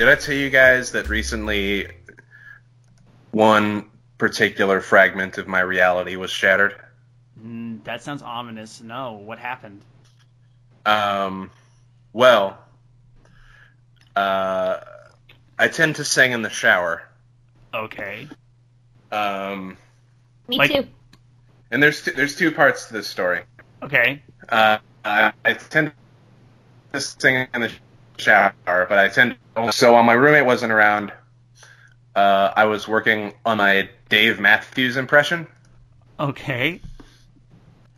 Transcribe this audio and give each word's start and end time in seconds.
Did 0.00 0.08
I 0.08 0.14
tell 0.14 0.34
you 0.34 0.48
guys 0.48 0.92
that 0.92 1.10
recently 1.10 1.86
one 3.32 3.90
particular 4.16 4.80
fragment 4.80 5.36
of 5.36 5.46
my 5.46 5.60
reality 5.60 6.16
was 6.16 6.30
shattered? 6.30 6.74
Mm, 7.38 7.84
that 7.84 8.02
sounds 8.02 8.22
ominous. 8.22 8.80
No, 8.80 9.12
what 9.12 9.38
happened? 9.38 9.82
Um, 10.86 11.50
well, 12.14 12.56
uh, 14.16 14.78
I 15.58 15.68
tend 15.68 15.96
to 15.96 16.04
sing 16.06 16.32
in 16.32 16.40
the 16.40 16.48
shower. 16.48 17.02
Okay. 17.74 18.26
Um, 19.12 19.76
Me 20.48 20.56
Like- 20.56 20.72
too. 20.72 20.88
and 21.70 21.82
there's 21.82 22.02
t- 22.02 22.12
there's 22.12 22.36
two 22.36 22.50
parts 22.52 22.86
to 22.86 22.94
this 22.94 23.06
story. 23.06 23.42
Okay. 23.82 24.22
Uh, 24.48 24.78
I, 25.04 25.34
I 25.44 25.52
tend 25.52 25.92
to 26.94 27.00
sing 27.02 27.46
in 27.52 27.60
the 27.60 27.70
shower, 28.20 28.52
but 28.64 28.92
I 28.98 29.08
tend 29.08 29.36
to. 29.56 29.72
so 29.72 29.92
while 29.94 30.02
my 30.02 30.12
roommate 30.12 30.46
wasn't 30.46 30.72
around, 30.72 31.12
uh, 32.14 32.52
I 32.56 32.64
was 32.66 32.86
working 32.88 33.32
on 33.44 33.58
my 33.58 33.88
Dave 34.08 34.38
Matthews 34.40 34.96
impression, 34.96 35.46
Okay. 36.18 36.80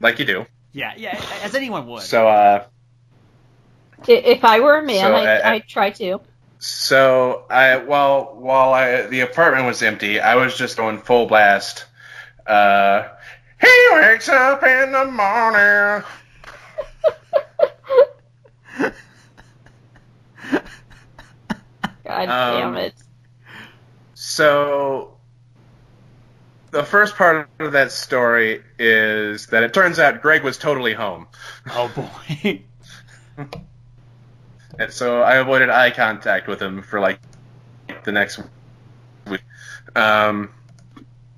like 0.00 0.18
you 0.18 0.24
do. 0.24 0.46
Yeah, 0.72 0.94
yeah, 0.96 1.20
as 1.42 1.54
anyone 1.54 1.86
would. 1.86 2.02
So, 2.02 2.28
uh, 2.28 2.64
If 4.06 4.44
I 4.44 4.60
were 4.60 4.78
a 4.78 4.82
man, 4.82 5.00
So, 5.00 5.14
I'd, 5.14 5.26
uh, 5.40 5.48
I'd 5.50 5.68
try 5.68 5.90
to. 5.90 6.20
so 6.58 7.44
I 7.50 7.76
while 7.78 8.34
while 8.36 8.72
I 8.72 9.02
the 9.06 9.20
apartment 9.20 9.66
was 9.66 9.82
empty, 9.82 10.18
I 10.20 10.36
was 10.36 10.56
just 10.56 10.76
going 10.76 10.98
full 10.98 11.26
blast. 11.26 11.84
Uh, 12.46 13.08
he 13.60 13.88
wakes 13.92 14.28
up 14.28 14.62
in 14.64 14.92
the 14.92 15.04
morning. 15.04 16.04
God 22.26 22.28
Um, 22.28 22.74
damn 22.74 22.76
it. 22.84 22.94
So 24.14 25.16
the 26.70 26.84
first 26.84 27.16
part 27.16 27.48
of 27.58 27.72
that 27.72 27.92
story 27.92 28.62
is 28.78 29.46
that 29.48 29.62
it 29.62 29.74
turns 29.74 29.98
out 29.98 30.22
Greg 30.22 30.42
was 30.42 30.58
totally 30.58 30.94
home. 30.94 31.26
oh 31.70 31.88
boy. 31.94 32.62
And 34.78 34.90
so 34.90 35.20
I 35.22 35.34
avoided 35.36 35.68
eye 35.68 35.90
contact 35.90 36.48
with 36.48 36.60
him 36.60 36.82
for 36.82 36.98
like 36.98 37.20
the 38.04 38.12
next 38.12 38.40
week. 39.26 39.42
Um, 39.94 40.48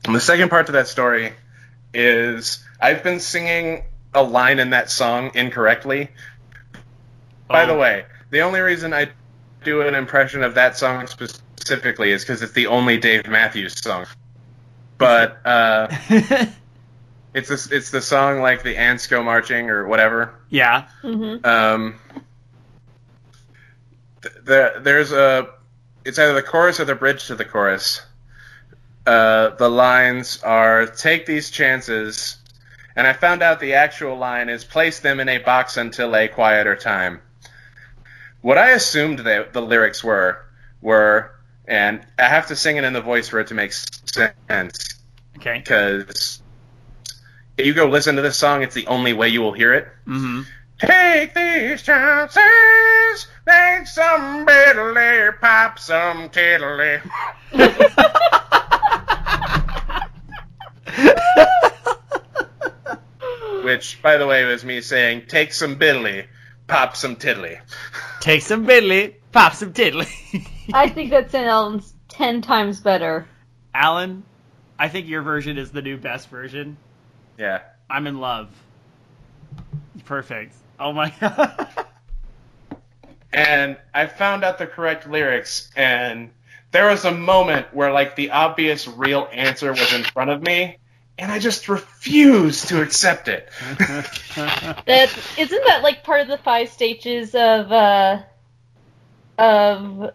and 0.05 0.15
the 0.15 0.21
second 0.21 0.51
part 0.51 0.67
to 0.67 0.73
that 0.73 0.87
story 0.87 1.33
is 1.93 2.65
I've 2.81 3.03
been 3.03 3.19
singing 3.19 3.85
a 4.15 4.23
line 4.23 4.61
in 4.61 4.71
that 4.71 4.89
song 4.89 5.33
incorrectly. 5.35 6.11
By 7.49 7.65
Oh. 7.65 7.67
the 7.67 7.75
way, 7.75 8.05
the 8.31 8.43
only 8.43 8.61
reason 8.61 8.95
I 8.95 9.09
do 9.65 9.83
an 9.83 9.95
impression 9.95 10.43
of 10.43 10.55
that 10.55 10.77
song 10.77 11.07
specifically 11.07 12.13
is 12.13 12.23
because 12.23 12.43
it's 12.43 12.53
the 12.53 12.67
only 12.69 12.99
Dave 12.99 13.27
Matthews 13.27 13.81
song. 13.83 14.07
But 14.99 15.45
uh, 15.45 15.89
it's 17.35 17.49
this, 17.49 17.71
it's 17.73 17.91
the 17.91 18.01
song 18.01 18.41
like 18.41 18.63
the 18.63 18.77
ants 18.77 19.07
go 19.07 19.23
marching 19.23 19.71
or 19.71 19.87
whatever. 19.87 20.35
yeah. 20.51 20.89
hmm 21.03 21.37
Um, 21.45 21.99
th- 24.23 24.35
there, 24.45 24.81
there's 24.81 25.13
a. 25.13 25.49
It's 26.05 26.19
either 26.19 26.35
the 26.35 26.43
chorus 26.43 26.81
or 26.81 26.85
the 26.85 26.95
bridge 26.95 27.27
to 27.29 27.35
the 27.35 27.45
chorus. 27.45 28.03
Uh, 29.07 29.51
the 29.51 29.69
lines 29.69 30.43
are 30.43 30.87
"Take 30.87 31.27
these 31.27 31.51
chances," 31.51 32.37
and 32.97 33.07
I 33.07 33.13
found 33.15 33.43
out 33.43 33.59
the 33.61 33.75
actual 33.75 34.17
line 34.17 34.49
is 34.49 34.65
"Place 34.65 35.01
them 35.01 35.19
in 35.21 35.29
a 35.29 35.39
box 35.39 35.77
until 35.77 36.15
a 36.15 36.29
quieter 36.29 36.77
time." 36.77 37.21
What 38.45 38.59
I 38.59 38.73
assumed 38.73 39.21
the 39.21 39.49
the 39.51 39.63
lyrics 39.63 40.05
were 40.05 40.45
were, 40.83 41.31
and 41.67 42.05
I 42.19 42.25
have 42.25 42.49
to 42.49 42.57
sing 42.57 42.77
it 42.77 42.85
in 42.85 42.93
the 42.93 43.01
voice 43.01 43.27
for 43.27 43.41
it 43.41 43.47
to 43.47 43.55
make 43.55 43.73
sense 43.73 45.01
Okay. 45.39 45.61
because 45.61 46.43
if 47.57 47.65
you 47.65 47.73
go 47.73 47.87
listen 47.87 48.17
to 48.17 48.23
this 48.23 48.37
song, 48.37 48.63
it's 48.63 48.75
the 48.75 48.87
only 48.87 49.15
way 49.15 49.31
you 49.31 49.41
will 49.41 49.55
hear 49.55 49.73
it. 49.73 49.89
Mm-hmm. 50.07 50.43
Take 50.79 51.33
these 51.33 51.81
chances, 51.81 53.29
make 53.47 53.87
some 53.87 54.45
biddly, 54.45 55.41
pop 55.41 55.79
some 55.79 56.29
tiddly. 56.29 56.99
Which, 63.65 64.03
by 64.03 64.19
the 64.19 64.27
way, 64.27 64.45
was 64.45 64.67
me 64.67 64.83
saying, 64.83 65.23
take 65.29 65.55
some 65.55 65.77
biddly, 65.77 66.27
pop 66.67 66.95
some 66.95 67.17
tiddly. 67.17 67.59
Take 68.25 68.41
some 68.41 68.67
biddly, 68.67 69.17
pop 69.33 69.53
some 69.53 69.75
tiddly. 69.75 70.09
I 70.73 70.89
think 70.89 71.11
that 71.11 71.31
sounds 71.31 71.93
ten 72.09 72.41
times 72.41 72.81
better. 72.81 73.29
Alan, 73.75 74.23
I 74.79 74.89
think 74.89 75.07
your 75.07 75.21
version 75.21 75.59
is 75.59 75.71
the 75.71 75.83
new 75.83 75.99
best 75.99 76.31
version. 76.31 76.79
Yeah. 77.37 77.61
I'm 77.91 78.07
in 78.07 78.21
love. 78.21 78.49
Perfect. 80.07 80.55
Oh 80.81 80.91
my 80.95 81.13
god. 81.21 81.69
And 83.35 83.77
I 83.93 84.07
found 84.07 84.43
out 84.43 84.57
the 84.59 84.69
correct 84.69 85.07
lyrics, 85.07 85.69
and 85.77 86.31
there 86.71 86.89
was 86.89 87.05
a 87.05 87.11
moment 87.11 87.67
where, 87.75 87.93
like, 87.93 88.15
the 88.15 88.31
obvious 88.31 88.87
real 88.87 89.29
answer 89.33 89.73
was 89.73 89.93
in 89.93 90.05
front 90.05 90.31
of 90.31 90.41
me, 90.41 90.79
and 91.19 91.31
I 91.31 91.39
just 91.39 91.69
refused 91.69 92.69
to 92.69 92.83
accept 92.83 93.29
it. 93.29 93.49
That 94.37 95.17
isn't 95.39 95.65
that 95.67 95.85
like 95.85 96.03
part 96.03 96.21
of 96.23 96.27
the 96.29 96.39
five 96.39 96.69
stages 96.69 97.37
of 97.37 97.71
uh 97.71 98.23
of 99.39 100.11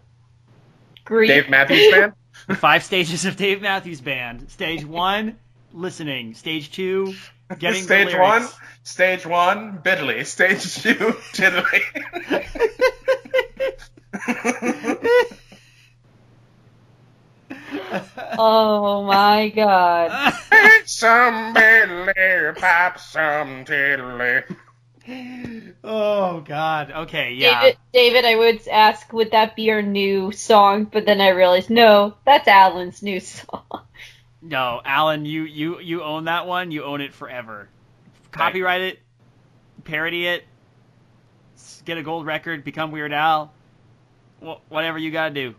grief. 1.04 1.28
Dave 1.28 1.48
Matthews 1.48 1.90
Band? 1.90 2.12
the 2.46 2.54
five 2.56 2.84
stages 2.84 3.24
of 3.24 3.36
Dave 3.36 3.62
Matthews 3.62 4.02
Band. 4.02 4.50
Stage 4.50 4.84
one, 4.84 5.38
listening. 5.72 6.34
Stage 6.34 6.70
two, 6.70 7.14
getting 7.58 7.82
stage 7.82 8.12
the 8.12 8.18
one, 8.18 8.46
stage 8.82 9.24
one, 9.24 9.78
biddly. 9.78 10.26
Stage 10.26 10.82
two, 10.82 11.16
tiddly. 11.32 11.80
oh 18.38 19.04
my 19.04 19.48
god. 19.48 20.34
Take 20.50 20.82
some 20.88 21.54
biddly, 21.54 22.56
pop 22.56 22.98
some 22.98 23.64
tiddly. 23.64 24.42
oh 25.84 26.40
God. 26.40 26.92
Okay. 26.92 27.32
Yeah. 27.34 27.62
David, 27.62 27.78
David, 27.92 28.24
I 28.24 28.36
would 28.36 28.68
ask, 28.68 29.12
would 29.12 29.32
that 29.32 29.56
be 29.56 29.62
your 29.62 29.82
new 29.82 30.32
song? 30.32 30.84
But 30.84 31.06
then 31.06 31.20
I 31.20 31.28
realized, 31.28 31.70
no, 31.70 32.14
that's 32.24 32.48
Alan's 32.48 33.02
new 33.02 33.20
song. 33.20 33.64
No, 34.42 34.80
Alan, 34.84 35.26
you 35.26 35.42
you 35.42 35.80
you 35.80 36.02
own 36.02 36.24
that 36.24 36.46
one. 36.46 36.70
You 36.70 36.84
own 36.84 37.00
it 37.00 37.12
forever. 37.12 37.68
Copyright 38.32 38.80
it, 38.80 38.98
parody 39.84 40.26
it, 40.26 40.44
get 41.84 41.98
a 41.98 42.02
gold 42.02 42.24
record, 42.24 42.64
become 42.64 42.90
Weird 42.90 43.12
Al. 43.12 43.52
Whatever 44.68 44.98
you 44.98 45.10
gotta 45.10 45.34
do. 45.34 45.54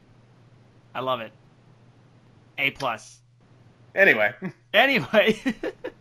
I 0.96 1.02
love 1.02 1.22
it. 1.22 1.32
A 2.58 2.72
plus. 2.72 3.20
Anyway, 3.94 4.34
Anyway, 4.74 5.38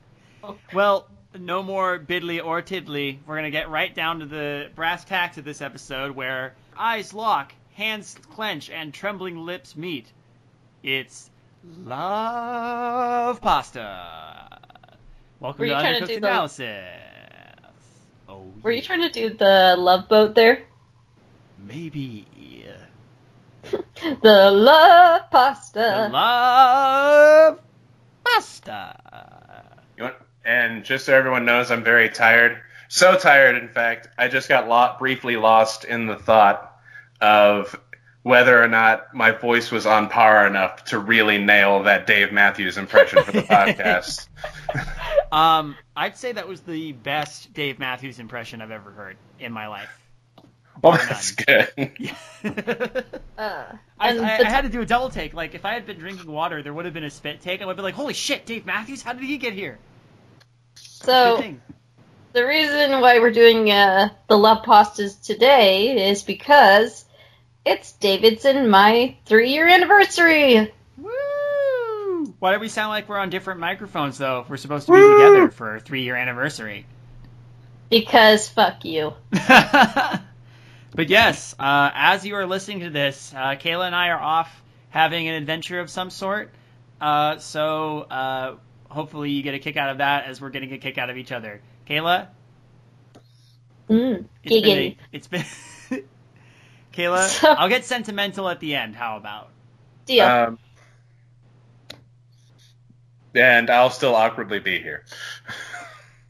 well, 0.73 1.09
no 1.39 1.63
more 1.63 1.99
biddly 1.99 2.45
or 2.45 2.63
tiddly. 2.63 3.19
We're 3.27 3.37
gonna 3.37 3.51
get 3.51 3.69
right 3.69 3.93
down 3.95 4.21
to 4.21 4.27
the 4.27 4.71
brass 4.77 5.05
tacks 5.05 5.39
of 5.39 5.45
this 5.45 5.61
episode, 5.61 6.13
where 6.13 6.55
eyes 6.77 7.13
lock, 7.13 7.53
hands 7.75 8.17
clench, 8.35 8.71
and 8.71 8.95
trembling 8.95 9.39
lips 9.45 9.75
meet. 9.77 10.07
It's 10.85 11.31
love 11.79 13.41
pasta. 13.41 14.59
Welcome 15.41 15.61
Were 15.61 15.67
you 15.67 15.75
to 15.75 15.81
trying 15.81 15.95
to 15.95 16.01
Undercooked 16.03 16.07
do 16.09 16.21
the- 16.21 16.27
Analysis. 16.29 17.01
Oh, 18.29 18.45
Were 18.63 18.71
you 18.71 18.79
yeah. 18.79 18.83
trying 18.85 19.01
to 19.01 19.09
do 19.11 19.31
the 19.37 19.75
love 19.79 20.09
boat 20.09 20.35
there? 20.37 20.63
Maybe. 21.67 22.27
The 24.23 24.51
love 24.51 25.23
The 25.31 25.37
pasta. 25.37 26.09
love 26.13 27.61
pasta. 28.25 29.75
you 29.97 30.05
want, 30.05 30.15
and 30.45 30.85
just 30.85 31.07
so 31.07 31.15
everyone 31.15 31.45
knows, 31.45 31.71
I'm 31.71 31.85
very 31.85 32.09
tired. 32.09 32.59
So 32.89 33.17
tired, 33.17 33.57
in 33.63 33.69
fact, 33.69 34.09
I 34.19 34.29
just 34.29 34.49
got 34.49 34.69
lo- 34.69 34.97
briefly 34.99 35.37
lost 35.37 35.85
in 35.85 36.07
the 36.07 36.17
thought 36.17 36.77
of 37.21 37.79
whether 38.23 38.63
or 38.63 38.69
not 38.69 39.15
my 39.15 39.31
voice 39.33 39.71
was 39.71 39.87
on 39.87 40.09
par 40.09 40.47
enough 40.47 40.85
to 40.87 40.99
really 40.99 41.39
nail 41.39 41.85
that 41.85 42.07
Dave 42.07 42.33
Matthews 42.33 42.77
impression 42.79 43.23
for 43.23 43.33
the 43.33 43.43
podcast. 43.43 44.29
Um, 45.33 45.77
I'd 45.97 46.17
say 46.17 46.33
that 46.33 46.49
was 46.49 46.61
the 46.63 46.93
best 46.93 47.53
Dave 47.55 47.79
Matthews 47.79 48.19
impression 48.19 48.61
I've 48.61 48.71
ever 48.71 48.91
heard 48.91 49.17
in 49.39 49.53
my 49.53 49.69
life. 49.69 49.89
Well, 50.83 50.93
that's 50.93 51.33
good. 51.33 51.93
Uh, 53.41 53.65
I, 53.99 54.19
I, 54.19 54.39
I 54.39 54.45
had 54.45 54.63
to 54.63 54.69
do 54.69 54.83
a 54.83 54.87
double 54.87 55.09
take. 55.09 55.33
Like, 55.33 55.55
if 55.55 55.65
I 55.65 55.73
had 55.73 55.87
been 55.87 55.99
drinking 55.99 56.31
water, 56.31 56.63
there 56.63 56.75
would 56.75 56.85
have 56.85 56.93
been 56.93 57.05
a 57.05 57.11
spit 57.11 57.41
take. 57.41 57.63
I 57.63 57.65
would 57.65 57.73
have 57.73 57.77
been 57.77 57.85
like, 57.85 57.95
"Holy 57.95 58.13
shit, 58.13 58.45
Dave 58.45 58.67
Matthews! 58.67 59.01
How 59.03 59.15
did 59.15 59.23
he 59.23 59.39
get 59.39 59.55
here?" 59.55 59.79
So 60.75 61.43
the 62.33 62.47
reason 62.47 63.01
why 63.01 63.19
we're 63.19 63.33
doing 63.33 63.71
uh, 63.71 64.11
the 64.29 64.37
love 64.37 64.65
pastas 64.65 65.21
today 65.23 66.11
is 66.11 66.23
because 66.23 67.05
it's 67.65 67.93
David's 67.93 68.45
and 68.45 68.71
my 68.71 69.17
three 69.27 69.51
year 69.51 69.67
anniversary. 69.67 70.73
Woo! 70.97 72.35
Why 72.39 72.55
do 72.55 72.61
we 72.61 72.69
sound 72.69 72.91
like 72.91 73.09
we're 73.09 73.19
on 73.19 73.31
different 73.31 73.61
microphones 73.61 74.19
though? 74.19 74.41
If 74.41 74.51
we're 74.51 74.59
supposed 74.59 74.87
to 74.87 74.93
be 74.93 74.99
together 74.99 75.51
for 75.51 75.77
a 75.77 75.81
three 75.81 76.03
year 76.03 76.17
anniversary. 76.17 76.87
Because 77.89 78.49
fuck 78.49 78.85
you. 78.85 79.15
but 80.93 81.09
yes, 81.09 81.55
uh, 81.59 81.91
as 81.95 82.25
you 82.27 82.35
are 82.37 82.47
listening 82.47 82.81
to 82.81 82.91
this, 82.91 83.33
uh, 83.35 83.57
Kayla 83.57 83.87
and 83.87 83.95
I 83.95 84.09
are 84.09 84.21
off 84.21 84.63
having 84.91 85.29
an 85.29 85.35
adventure 85.35 85.81
of 85.81 85.91
some 85.91 86.11
sort. 86.11 86.53
Uh, 87.01 87.39
so 87.39 88.01
uh, 88.03 88.57
hopefully 88.89 89.31
you 89.31 89.43
get 89.43 89.55
a 89.55 89.59
kick 89.59 89.77
out 89.77 89.91
of 89.91 89.99
that 89.99 90.27
as 90.27 90.41
we're 90.41 90.51
getting 90.51 90.73
a 90.73 90.79
kick 90.79 90.99
out 90.99 91.11
of 91.11 91.17
each 91.17 91.33
other. 91.33 91.61
Kayla, 91.89 92.29
Mm, 93.89 94.27
it's 94.45 94.55
been, 94.63 94.79
a, 94.79 94.97
it's 95.11 95.27
been 95.27 95.45
Kayla. 96.93 97.27
So- 97.41 97.49
I'll 97.53 97.69
get 97.69 97.85
sentimental 97.85 98.49
at 98.49 98.61
the 98.61 98.77
end. 98.77 98.95
How 98.95 99.17
about? 99.17 99.49
Deal. 100.07 100.25
Um, 100.25 100.59
and 103.35 103.69
I'll 103.71 103.91
still 103.91 104.15
awkwardly 104.15 104.59
be 104.61 104.79
here. 104.81 105.05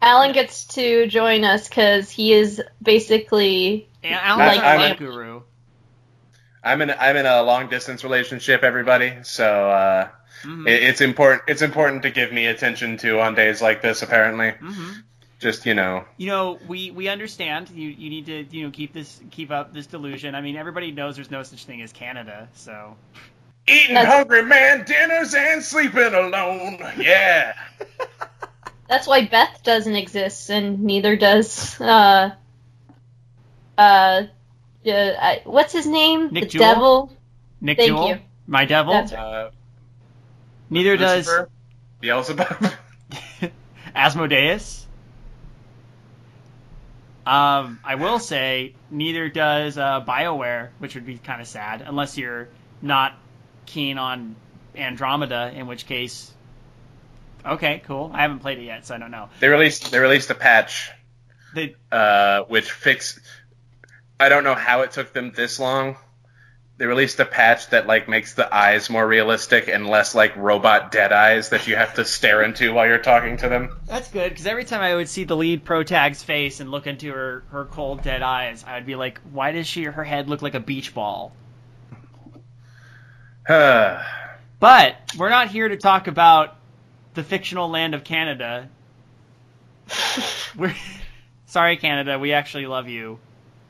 Alan 0.02 0.32
gets 0.32 0.64
to 0.74 1.06
join 1.06 1.44
us 1.44 1.68
because 1.68 2.10
he 2.10 2.32
is 2.32 2.62
basically. 2.82 3.88
And 4.02 4.14
Alan's 4.14 4.56
Like- 4.56 4.64
I'm- 4.64 4.80
love 4.80 4.98
guru. 4.98 5.42
I'm 6.62 6.82
in 6.82 6.90
I'm 6.90 7.16
in 7.16 7.24
a 7.26 7.42
long 7.42 7.68
distance 7.68 8.04
relationship, 8.04 8.62
everybody. 8.62 9.14
So 9.22 9.70
uh, 9.70 10.08
Mhm. 10.44 10.68
it, 10.68 10.82
it's 10.82 11.00
important 11.00 11.42
it's 11.48 11.62
important 11.62 12.02
to 12.02 12.10
give 12.10 12.32
me 12.32 12.46
attention 12.46 12.96
to 12.98 13.20
on 13.20 13.34
days 13.34 13.62
like 13.62 13.80
this. 13.82 14.02
Apparently, 14.02 14.52
Mhm. 14.52 15.02
just 15.38 15.64
you 15.64 15.72
know, 15.74 16.04
you 16.18 16.26
know, 16.26 16.58
we 16.68 16.90
we 16.90 17.08
understand. 17.08 17.70
You 17.70 17.88
you 17.88 18.10
need 18.10 18.26
to 18.26 18.44
you 18.50 18.64
know 18.64 18.70
keep 18.70 18.92
this 18.92 19.20
keep 19.30 19.50
up 19.50 19.72
this 19.72 19.86
delusion. 19.86 20.34
I 20.34 20.42
mean, 20.42 20.56
everybody 20.56 20.90
knows 20.92 21.16
there's 21.16 21.30
no 21.30 21.42
such 21.42 21.64
thing 21.64 21.80
as 21.80 21.92
Canada. 21.94 22.48
So 22.52 22.94
eating 23.66 23.94
That's- 23.94 24.12
hungry 24.12 24.42
man 24.42 24.84
dinners 24.84 25.34
and 25.34 25.62
sleeping 25.62 26.12
alone. 26.14 26.78
Yeah. 26.98 27.54
That's 28.90 29.06
why 29.06 29.24
Beth 29.24 29.62
doesn't 29.62 29.94
exist, 29.94 30.50
and 30.50 30.82
neither 30.82 31.14
does. 31.14 31.80
Uh, 31.80 32.32
uh, 33.78 34.22
uh, 34.84 35.34
what's 35.44 35.72
his 35.72 35.86
name? 35.86 36.30
Nick 36.32 36.42
the 36.42 36.48
Jewell? 36.50 36.74
devil. 36.74 37.12
Nick 37.60 37.78
Thank 37.78 37.88
Jewell, 37.88 38.08
you. 38.08 38.18
my 38.48 38.64
devil. 38.64 38.92
That's 38.92 39.12
right. 39.12 39.20
Uh, 39.20 39.50
Neither 40.70 40.96
does 40.96 41.26
Lucifer, 41.28 41.50
Beelzebub. 42.00 42.72
Asmodeus. 43.94 44.84
Um, 47.24 47.78
I 47.84 47.94
will 47.94 48.18
say 48.18 48.74
neither 48.90 49.28
does 49.28 49.78
uh, 49.78 50.04
Bioware, 50.04 50.70
which 50.80 50.96
would 50.96 51.06
be 51.06 51.16
kind 51.16 51.40
of 51.40 51.46
sad, 51.46 51.82
unless 51.86 52.18
you're 52.18 52.48
not 52.82 53.14
keen 53.66 53.98
on 53.98 54.34
Andromeda, 54.74 55.52
in 55.54 55.68
which 55.68 55.86
case, 55.86 56.32
okay, 57.44 57.82
cool. 57.86 58.10
I 58.12 58.22
haven't 58.22 58.40
played 58.40 58.58
it 58.58 58.64
yet, 58.64 58.86
so 58.86 58.94
I 58.94 58.98
don't 58.98 59.10
know. 59.10 59.28
They 59.40 59.48
released 59.48 59.90
they 59.90 59.98
released 59.98 60.30
a 60.30 60.34
patch 60.34 60.90
The 61.54 61.74
uh, 61.90 62.42
which 62.44 62.70
fixed. 62.70 63.20
I 64.18 64.28
don't 64.28 64.44
know 64.44 64.54
how 64.54 64.82
it 64.82 64.92
took 64.92 65.12
them 65.12 65.32
this 65.34 65.58
long. 65.58 65.96
They 66.76 66.86
released 66.86 67.20
a 67.20 67.26
patch 67.26 67.68
that 67.70 67.86
like 67.86 68.08
makes 68.08 68.34
the 68.34 68.54
eyes 68.54 68.88
more 68.88 69.06
realistic 69.06 69.68
and 69.68 69.86
less 69.86 70.14
like 70.14 70.34
robot 70.36 70.90
dead 70.90 71.12
eyes 71.12 71.50
that 71.50 71.66
you 71.66 71.76
have 71.76 71.94
to 71.94 72.06
stare 72.06 72.42
into 72.42 72.72
while 72.72 72.86
you're 72.86 72.98
talking 72.98 73.36
to 73.38 73.48
them. 73.50 73.78
That's 73.86 74.10
good 74.10 74.30
because 74.30 74.46
every 74.46 74.64
time 74.64 74.80
I 74.80 74.94
would 74.94 75.08
see 75.08 75.24
the 75.24 75.36
lead 75.36 75.64
pro 75.64 75.82
tag's 75.82 76.22
face 76.22 76.60
and 76.60 76.70
look 76.70 76.86
into 76.86 77.12
her, 77.12 77.44
her 77.50 77.66
cold 77.66 78.02
dead 78.02 78.22
eyes, 78.22 78.64
I 78.66 78.76
would 78.76 78.86
be 78.86 78.94
like, 78.94 79.20
why 79.30 79.52
does 79.52 79.66
she 79.66 79.84
her 79.84 80.04
head 80.04 80.30
look 80.30 80.40
like 80.40 80.54
a 80.54 80.60
beach 80.60 80.94
ball? 80.94 81.34
But 84.60 84.96
we're 85.16 85.30
not 85.30 85.48
here 85.48 85.68
to 85.68 85.78
talk 85.78 86.06
about 86.06 86.54
the 87.14 87.22
fictional 87.22 87.68
land 87.68 87.94
of 87.94 88.04
Canada. 88.04 88.68
We're 90.56 90.74
sorry, 91.46 91.76
Canada. 91.76 92.18
We 92.18 92.32
actually 92.32 92.66
love 92.66 92.88
you. 92.88 93.18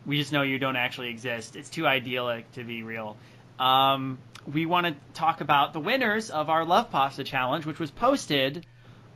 We 0.06 0.18
just 0.18 0.32
know 0.32 0.42
you 0.42 0.58
don't 0.58 0.76
actually 0.76 1.10
exist. 1.10 1.56
It's 1.56 1.70
too 1.70 1.86
idyllic 1.86 2.50
to 2.52 2.64
be 2.64 2.82
real. 2.82 3.16
Um, 3.58 4.18
we 4.50 4.66
want 4.66 4.86
to 4.86 4.94
talk 5.14 5.40
about 5.40 5.72
the 5.72 5.80
winners 5.80 6.30
of 6.30 6.48
our 6.48 6.64
Love 6.64 6.90
Pasta 6.90 7.24
Challenge, 7.24 7.66
which 7.66 7.78
was 7.78 7.90
posted 7.90 8.66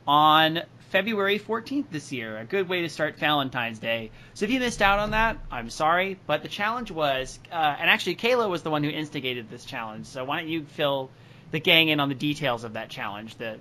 on 0.07 0.61
February 0.91 1.39
14th 1.39 1.85
this 1.89 2.11
year. 2.11 2.37
A 2.37 2.45
good 2.45 2.69
way 2.69 2.81
to 2.81 2.89
start 2.89 3.17
Valentine's 3.17 3.79
Day. 3.79 4.11
So 4.35 4.45
if 4.45 4.51
you 4.51 4.59
missed 4.59 4.81
out 4.81 4.99
on 4.99 5.11
that, 5.11 5.37
I'm 5.49 5.69
sorry, 5.69 6.19
but 6.27 6.43
the 6.43 6.47
challenge 6.47 6.91
was, 6.91 7.39
uh, 7.51 7.55
and 7.55 7.89
actually 7.89 8.15
Kayla 8.17 8.49
was 8.49 8.61
the 8.61 8.69
one 8.69 8.83
who 8.83 8.89
instigated 8.89 9.49
this 9.49 9.65
challenge. 9.65 10.05
So 10.05 10.23
why 10.23 10.39
don't 10.39 10.49
you 10.49 10.63
fill 10.63 11.09
the 11.51 11.59
gang 11.59 11.89
in 11.89 11.99
on 11.99 12.09
the 12.09 12.15
details 12.15 12.63
of 12.63 12.73
that 12.73 12.89
challenge, 12.89 13.35
the 13.37 13.59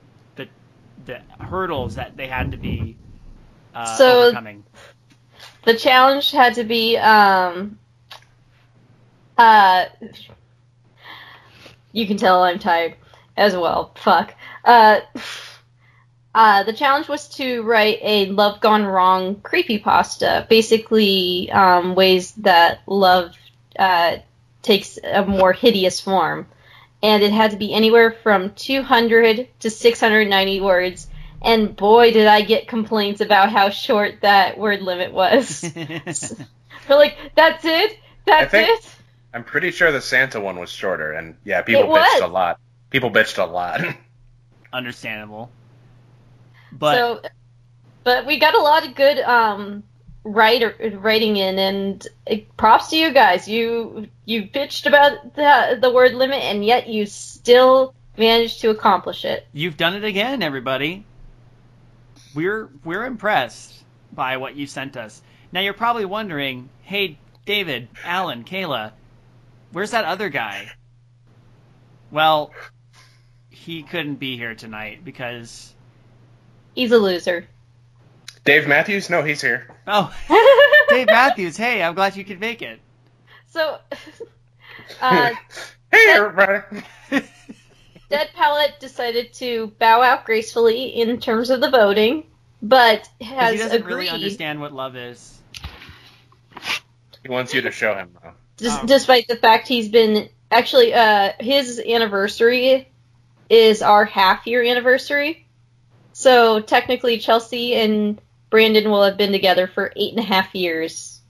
the 1.06 1.20
hurdles 1.41 1.96
that 1.96 2.17
they 2.17 2.26
had 2.26 2.52
to 2.52 2.56
be 2.56 2.96
uh, 3.75 3.96
So- 3.96 4.23
overcoming. 4.29 4.64
the 5.64 5.75
challenge 5.76 6.31
had 6.31 6.55
to 6.55 6.64
be 6.64 6.96
um 6.96 7.79
uh 9.37 9.87
you 11.93 12.06
can 12.06 12.17
tell 12.17 12.43
I'm 12.43 12.58
tired 12.58 12.94
as 13.37 13.56
well. 13.56 13.93
Fuck. 13.96 14.35
Uh 14.64 15.00
uh 16.35 16.62
the 16.64 16.73
challenge 16.73 17.08
was 17.08 17.29
to 17.37 17.62
write 17.62 17.99
a 18.02 18.26
love 18.26 18.61
gone 18.61 18.85
wrong 18.85 19.37
creepypasta. 19.37 20.49
Basically, 20.49 21.50
um 21.50 21.94
ways 21.94 22.32
that 22.32 22.81
love 22.87 23.35
uh 23.79 24.17
takes 24.62 24.99
a 25.02 25.25
more 25.25 25.52
hideous 25.52 26.00
form. 26.00 26.46
And 27.04 27.22
it 27.22 27.32
had 27.32 27.50
to 27.50 27.58
be 27.58 27.74
anywhere 27.74 28.10
from 28.10 28.54
200 28.54 29.48
to 29.60 29.70
690 29.70 30.60
words. 30.62 31.06
And 31.42 31.76
boy, 31.76 32.12
did 32.12 32.26
I 32.26 32.40
get 32.40 32.66
complaints 32.66 33.20
about 33.20 33.52
how 33.52 33.68
short 33.68 34.22
that 34.22 34.56
word 34.56 34.80
limit 34.80 35.12
was. 35.12 35.62
We're 36.88 36.96
like, 36.96 37.18
that's 37.34 37.64
it? 37.64 37.98
That's 38.24 38.50
think- 38.50 38.70
it? 38.70 38.90
I'm 39.34 39.44
pretty 39.44 39.72
sure 39.72 39.90
the 39.90 40.00
Santa 40.00 40.40
one 40.40 40.58
was 40.60 40.70
shorter, 40.70 41.12
and 41.12 41.36
yeah, 41.44 41.60
people 41.62 41.82
It 41.82 41.88
was. 41.88 42.06
bitched 42.06 42.24
a 42.24 42.28
lot. 42.28 42.60
People 42.90 43.10
bitched 43.10 43.43
a 43.43 43.44
lot. 43.44 43.81
Understandable. 44.72 45.50
But 46.70 46.94
so, 46.96 47.22
but 48.05 48.26
we 48.26 48.38
got 48.38 48.55
a 48.55 48.62
lot 48.62 48.86
of 48.86 48.94
good 48.94 49.19
um, 49.19 49.82
writer 50.24 50.74
writing 51.00 51.36
in, 51.36 51.58
and 51.58 52.08
uh, 52.31 52.36
props 52.56 52.90
to 52.90 52.96
you 52.96 53.12
guys. 53.12 53.48
You 53.48 54.08
you 54.24 54.44
bitched 54.44 54.86
about 54.86 55.34
the 55.34 55.78
the 55.81 55.93
word 55.93 56.14
limit, 56.14 56.43
and 56.43 56.64
yet 56.64 56.88
you 56.88 57.06
still 57.06 57.94
managed 58.16 58.60
to 58.62 58.70
accomplish 58.70 59.24
it. 59.24 59.46
You've 59.52 59.76
done 59.76 59.94
it 59.94 60.04
again, 60.04 60.43
everybody. 60.43 61.04
We're 62.34 62.69
we're 62.84 63.04
impressed 63.04 63.74
by 64.12 64.38
what 64.38 64.56
you 64.56 64.66
sent 64.66 64.96
us. 64.96 65.20
Now 65.52 65.60
you're 65.60 65.74
probably 65.74 66.04
wondering, 66.04 66.69
hey, 66.82 67.19
David, 67.46 67.88
Alan, 68.04 68.44
Kayla, 68.44 68.93
where's 69.72 69.93
that 69.93 70.04
other 70.04 70.28
guy? 70.28 70.70
Well, 72.10 72.52
he 73.50 73.82
couldn't 73.82 74.16
be 74.16 74.36
here 74.36 74.54
tonight 74.54 75.04
because 75.04 75.74
He's 76.74 76.90
a 76.90 76.98
loser. 76.98 77.46
Dave 78.44 78.66
Matthews? 78.66 79.08
No, 79.08 79.22
he's 79.22 79.40
here. 79.40 79.69
Oh, 79.86 80.14
Dave 80.88 81.06
Matthews. 81.06 81.56
Hey, 81.56 81.82
I'm 81.82 81.94
glad 81.94 82.17
you 82.17 82.24
could 82.24 82.41
make 82.41 82.62
it. 82.62 82.81
so, 83.48 83.79
uh, 85.00 85.31
hey, 85.93 86.06
everybody. 86.10 86.82
Dead 88.10 88.29
Palette 88.34 88.79
decided 88.81 89.32
to 89.34 89.69
bow 89.79 90.03
out 90.03 90.24
gracefully 90.24 90.86
in 90.88 91.19
terms 91.20 91.50
of 91.50 91.60
the 91.60 91.70
voting, 91.70 92.24
but 92.62 93.08
has 93.20 93.53
he 93.53 93.58
doesn't 93.58 93.81
agreed. 93.81 93.94
really 93.94 94.08
understand 94.10 94.60
what 94.60 94.72
love 94.72 94.94
is. 94.96 95.38
He 97.22 97.29
wants 97.31 97.55
you 97.55 97.62
to 97.62 97.70
show 97.70 97.94
him, 97.94 98.10
though. 98.22 98.32
Des- 98.58 98.69
Oh. 98.70 98.86
despite 98.86 99.26
the 99.26 99.36
fact 99.36 99.67
he's 99.67 99.88
been 99.88 100.29
actually 100.50 100.94
uh 100.94 101.32
his 101.41 101.81
anniversary 101.81 102.88
is 103.50 103.82
our 103.82 104.05
half 104.05 104.46
year 104.46 104.62
anniversary 104.62 105.44
so 106.12 106.60
technically 106.60 107.19
chelsea 107.19 107.74
and 107.74 108.20
brandon 108.55 108.89
will 108.89 109.03
have 109.03 109.17
been 109.17 109.32
together 109.32 109.67
for 109.67 109.93
eight 109.96 110.13
and 110.13 110.20
a 110.20 110.23
half 110.23 110.55
years 110.55 111.20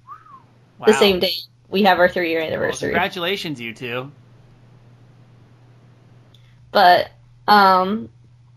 Wow. 0.78 0.88
the 0.88 0.92
same 0.92 1.20
day 1.20 1.32
we 1.70 1.84
have 1.84 1.98
our 1.98 2.06
three 2.06 2.28
year 2.28 2.40
Well, 2.40 2.48
anniversary 2.48 2.90
congratulations, 2.90 3.58
you 3.58 3.72
two. 3.72 4.12
but 6.70 7.10
um 7.48 8.10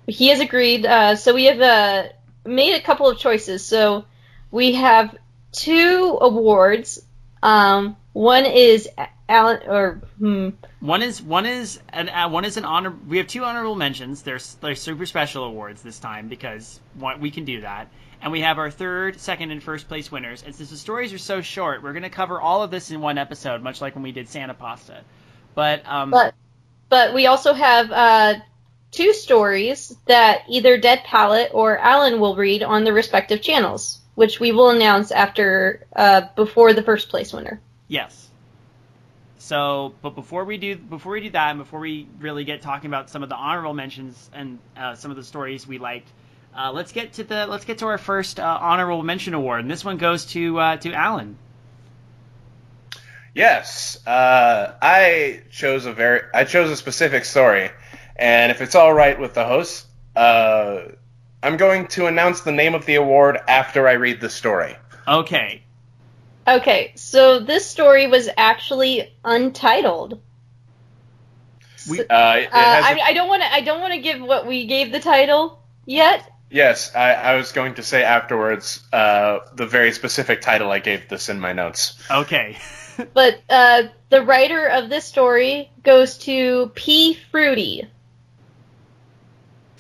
he 0.06 0.28
has 0.28 0.42
agreed 0.42 0.86
uh 0.86 1.16
so 1.16 1.34
we 1.34 1.46
have 1.46 1.62
uh 1.62 2.10
made 2.46 2.76
a 2.76 2.82
couple 2.82 3.08
of 3.08 3.18
choices 3.18 3.64
so 3.66 4.04
we 4.52 4.74
have 4.74 5.16
two 5.54 6.18
awards 6.20 7.00
um 7.42 7.96
one 8.12 8.46
is 8.46 8.90
alan 9.30 9.62
or 9.66 10.02
hmm, 10.18 10.50
One 10.82 11.02
is 11.04 11.22
one 11.22 11.46
is 11.46 11.80
an 11.94 12.10
uh, 12.10 12.28
one 12.30 12.44
is 12.44 12.58
an 12.58 12.66
honor. 12.66 12.92
We 12.92 13.18
have 13.20 13.28
two 13.28 13.44
honorable 13.46 13.76
mentions. 13.76 14.24
There's 14.24 14.56
they're 14.56 14.76
super 14.76 15.06
special 15.06 15.46
awards 15.46 15.82
this 15.84 16.00
time 16.00 16.28
because 16.28 16.80
one, 16.96 17.20
we 17.22 17.32
can 17.32 17.46
do 17.46 17.62
that, 17.62 17.88
and 18.22 18.32
we 18.32 18.42
have 18.42 18.58
our 18.58 18.72
third, 18.72 19.20
second, 19.20 19.52
and 19.52 19.62
first 19.62 19.88
place 19.88 20.12
winners. 20.12 20.44
And 20.44 20.56
since 20.56 20.70
the 20.70 20.78
stories 20.78 21.14
are 21.14 21.18
so 21.18 21.42
short, 21.42 21.84
we're 21.84 21.94
going 21.94 22.04
to 22.04 22.10
cover 22.10 22.42
all 22.42 22.64
of 22.64 22.72
this 22.72 22.92
in 22.92 23.02
one 23.02 23.18
episode, 23.18 23.62
much 23.62 23.82
like 23.82 23.96
when 23.96 24.04
we 24.04 24.12
did 24.12 24.28
Santa 24.28 24.54
Pasta. 24.54 25.02
But 25.56 25.88
um, 25.88 26.12
But 26.12 26.34
but 26.90 27.14
we 27.14 27.26
also 27.28 27.54
have 27.54 27.92
uh, 27.92 28.36
two 28.92 29.14
stories 29.14 29.96
that 30.06 30.44
either 30.50 30.78
Dead 30.78 31.04
Palette 31.04 31.52
or 31.54 31.78
Alan 31.78 32.20
will 32.20 32.36
read 32.36 32.64
on 32.64 32.84
the 32.84 32.94
respective 32.94 33.42
channels, 33.42 34.00
which 34.16 34.40
we 34.40 34.52
will 34.52 34.70
announce 34.70 35.12
after 35.12 35.86
uh, 35.96 36.22
before 36.36 36.74
the 36.74 36.84
first 36.84 37.10
place 37.10 37.34
winner. 37.34 37.60
Yes. 37.88 38.30
So, 39.38 39.94
but 40.02 40.16
before 40.16 40.44
we 40.44 40.58
do 40.58 40.76
before 40.76 41.14
we 41.14 41.22
do 41.22 41.30
that, 41.30 41.52
and 41.52 41.60
before 41.60 41.80
we 41.80 42.08
really 42.20 42.44
get 42.44 42.62
talking 42.62 42.90
about 42.90 43.10
some 43.10 43.24
of 43.24 43.30
the 43.30 43.36
honorable 43.36 43.74
mentions 43.74 44.30
and 44.34 44.60
uh, 44.76 44.96
some 44.96 45.12
of 45.12 45.18
the 45.18 45.24
stories 45.24 45.66
we 45.66 45.78
liked, 45.78 46.10
uh, 46.58 46.72
let's 46.74 46.92
get 46.92 47.14
to 47.14 47.24
the 47.24 47.46
let's 47.48 47.66
get 47.66 47.78
to 47.80 47.86
our 47.88 47.98
first 47.98 48.40
uh, 48.40 48.58
honorable 48.62 49.04
mention 49.04 49.34
award, 49.34 49.62
and 49.62 49.70
this 49.72 49.86
one 49.86 49.98
goes 49.98 50.26
to 50.28 50.60
uh, 50.60 50.78
to 50.78 50.94
Alan. 50.94 51.38
Yes, 53.34 54.00
uh, 54.08 54.74
I 54.82 55.42
chose 55.52 55.86
a 55.86 55.94
very 55.94 56.22
I 56.34 56.44
chose 56.44 56.72
a 56.72 56.76
specific 56.76 57.26
story, 57.26 57.70
and 58.16 58.52
if 58.52 58.62
it's 58.62 58.74
all 58.76 58.94
right 58.94 59.20
with 59.20 59.36
the 59.36 59.46
host, 59.46 59.86
uh, 60.16 60.82
I'm 61.44 61.58
going 61.58 61.88
to 61.90 62.08
announce 62.08 62.42
the 62.42 62.52
name 62.52 62.74
of 62.74 62.86
the 62.88 62.96
award 62.96 63.38
after 63.48 63.88
I 63.88 63.94
read 63.94 64.22
the 64.22 64.30
story. 64.30 64.76
Okay. 65.08 65.64
Okay, 66.48 66.94
so 66.96 67.40
this 67.40 67.66
story 67.66 68.08
was 68.08 68.30
actually 68.38 69.14
untitled. 69.24 70.20
We- 71.90 71.98
So- 71.98 72.06
Uh, 72.10 72.14
uh, 72.14 72.48
has 72.52 72.86
a- 72.86 73.02
I, 73.02 73.08
I 73.08 73.14
don't 73.14 73.28
want 73.28 73.44
to. 73.44 73.54
I 73.54 73.62
don't 73.62 73.82
want 73.82 73.94
to 73.94 74.00
give 74.00 74.20
what 74.22 74.48
we 74.48 74.66
gave 74.66 74.92
the 74.92 75.00
title 75.00 75.62
yet. 75.86 76.28
Yes, 76.50 76.96
I, 76.96 77.14
I 77.14 77.36
was 77.36 77.52
going 77.52 77.76
to 77.76 77.84
say 77.84 78.04
afterwards 78.04 78.84
uh, 78.92 79.40
the 79.56 79.66
very 79.66 79.92
specific 79.92 80.42
title 80.42 80.72
I 80.72 80.80
gave 80.80 81.08
this 81.10 81.30
in 81.30 81.40
my 81.40 81.54
notes. 81.54 82.02
Okay. 82.10 82.58
But 83.14 83.44
uh, 83.48 83.84
the 84.10 84.24
writer 84.24 84.66
of 84.66 84.90
this 84.90 85.06
story 85.06 85.70
goes 85.84 86.18
to 86.20 86.72
P. 86.74 87.14
Fruity. 87.30 87.88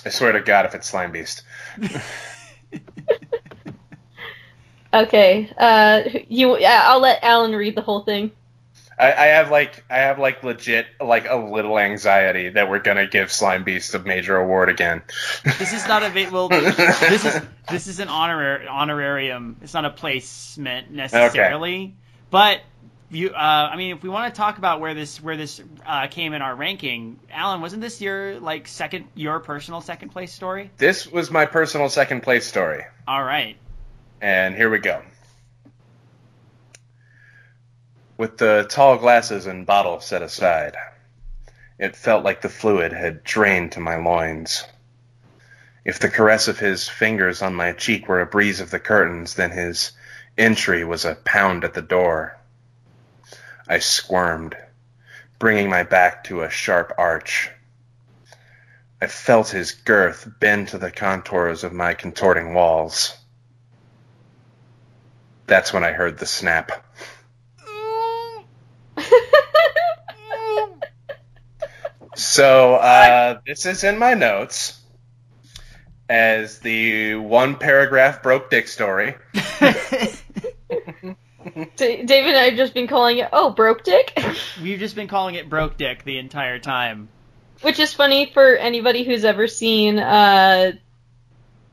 I 0.05 0.09
swear 0.09 0.33
to 0.33 0.41
God, 0.41 0.67
if 0.67 0.75
it's 0.75 0.87
Slime 0.87 1.11
Beast. 1.11 1.41
Okay, 4.93 5.51
uh, 5.57 6.03
you. 6.27 6.55
I'll 6.55 7.01
let 7.01 7.23
Alan 7.23 7.55
read 7.55 7.75
the 7.75 7.81
whole 7.81 8.01
thing. 8.01 8.31
I, 8.99 9.13
I 9.13 9.25
have 9.27 9.51
like 9.51 9.83
I 9.89 9.97
have 9.97 10.17
like 10.17 10.43
legit 10.43 10.87
like 10.99 11.27
a 11.29 11.35
little 11.35 11.77
anxiety 11.77 12.49
that 12.49 12.69
we're 12.69 12.79
gonna 12.79 13.05
give 13.05 13.31
Slime 13.31 13.63
Beast 13.63 13.93
a 13.93 13.99
major 13.99 14.35
award 14.37 14.69
again. 14.69 15.03
this 15.43 15.71
is 15.73 15.87
not 15.87 16.03
a 16.03 16.29
well. 16.31 16.49
This 16.49 17.25
is 17.25 17.41
this 17.69 17.87
is 17.87 17.99
an 17.99 18.07
honorar- 18.07 18.67
honorarium. 18.67 19.57
It's 19.61 19.73
not 19.73 19.85
a 19.85 19.91
placement 19.91 20.89
necessarily, 20.91 21.75
okay. 21.75 21.93
but 22.31 22.61
you. 23.11 23.29
Uh, 23.29 23.69
I 23.71 23.75
mean, 23.75 23.95
if 23.95 24.01
we 24.01 24.09
want 24.09 24.33
to 24.33 24.37
talk 24.37 24.57
about 24.57 24.79
where 24.79 24.95
this 24.95 25.21
where 25.21 25.37
this 25.37 25.61
uh, 25.85 26.07
came 26.07 26.33
in 26.33 26.41
our 26.41 26.55
ranking, 26.55 27.19
Alan, 27.31 27.61
wasn't 27.61 27.83
this 27.83 28.01
your 28.01 28.39
like 28.39 28.67
second 28.67 29.05
your 29.13 29.39
personal 29.39 29.81
second 29.81 30.09
place 30.09 30.33
story? 30.33 30.71
this 30.77 31.05
was 31.07 31.29
my 31.29 31.45
personal 31.45 31.89
second 31.89 32.21
place 32.21 32.47
story. 32.47 32.83
All 33.07 33.23
right. 33.23 33.57
And 34.21 34.55
here 34.55 34.71
we 34.71 34.79
go. 34.79 35.03
With 38.17 38.39
the 38.39 38.65
tall 38.67 38.97
glasses 38.97 39.45
and 39.45 39.63
bottle 39.63 39.99
set 39.99 40.23
aside, 40.23 40.75
it 41.77 41.95
felt 41.95 42.23
like 42.23 42.41
the 42.41 42.49
fluid 42.49 42.91
had 42.91 43.23
drained 43.23 43.73
to 43.73 43.79
my 43.79 43.95
loins. 43.95 44.65
If 45.85 45.99
the 45.99 46.09
caress 46.09 46.47
of 46.47 46.57
his 46.57 46.89
fingers 46.89 47.43
on 47.43 47.53
my 47.53 47.73
cheek 47.73 48.07
were 48.07 48.19
a 48.19 48.25
breeze 48.25 48.59
of 48.59 48.71
the 48.71 48.79
curtains, 48.79 49.35
then 49.35 49.51
his 49.51 49.91
entry 50.35 50.83
was 50.83 51.05
a 51.05 51.13
pound 51.13 51.63
at 51.63 51.75
the 51.75 51.81
door. 51.83 52.35
I 53.67 53.77
squirmed, 53.77 54.57
bringing 55.37 55.69
my 55.69 55.83
back 55.83 56.23
to 56.23 56.41
a 56.41 56.49
sharp 56.49 56.93
arch. 56.97 57.51
I 58.99 59.05
felt 59.05 59.49
his 59.49 59.73
girth 59.73 60.27
bend 60.39 60.69
to 60.69 60.79
the 60.79 60.89
contours 60.89 61.63
of 61.63 61.71
my 61.71 61.93
contorting 61.93 62.55
walls. 62.55 63.15
That's 65.45 65.71
when 65.71 65.83
I 65.83 65.91
heard 65.91 66.17
the 66.17 66.25
snap. 66.25 66.83
So 72.17 72.73
uh, 72.75 73.39
this 73.45 73.65
is 73.67 73.83
in 73.83 73.97
my 73.99 74.15
notes 74.15 74.81
as 76.09 76.59
the 76.59 77.13
one 77.15 77.55
paragraph 77.55 78.23
broke 78.23 78.49
dick 78.49 78.67
story. 78.67 79.15
D- 81.75 82.03
David 82.03 82.29
and 82.29 82.37
I 82.37 82.45
have 82.49 82.55
just 82.55 82.73
been 82.73 82.87
calling 82.87 83.19
it, 83.19 83.29
oh, 83.31 83.51
broke 83.51 83.83
dick, 83.83 84.17
We've 84.61 84.79
just 84.79 84.95
been 84.95 85.07
calling 85.07 85.35
it 85.35 85.47
broke 85.49 85.77
dick 85.77 86.03
the 86.03 86.17
entire 86.17 86.57
time. 86.59 87.07
which 87.61 87.79
is 87.79 87.93
funny 87.93 88.31
for 88.33 88.55
anybody 88.55 89.03
who's 89.03 89.23
ever 89.23 89.47
seen 89.47 89.97
uh, 89.99 90.71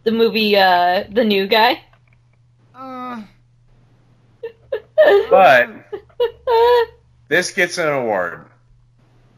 the 0.05 0.13
movie 0.13 0.57
uh, 0.57 1.05
The 1.11 1.25
New 1.25 1.47
Guy. 1.47 1.83
Uh, 2.75 3.23
But 5.31 5.71
this 7.29 7.51
gets 7.53 7.79
an 7.79 7.89
award 7.89 8.47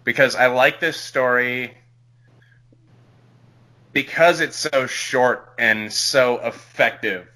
because 0.06 0.36
I 0.36 0.46
like 0.46 0.78
this 0.78 0.96
story 0.96 1.76
because 3.92 4.40
it's 4.40 4.56
so 4.56 4.86
short 4.86 5.52
and 5.58 5.92
so 5.92 6.38
effective 6.38 7.28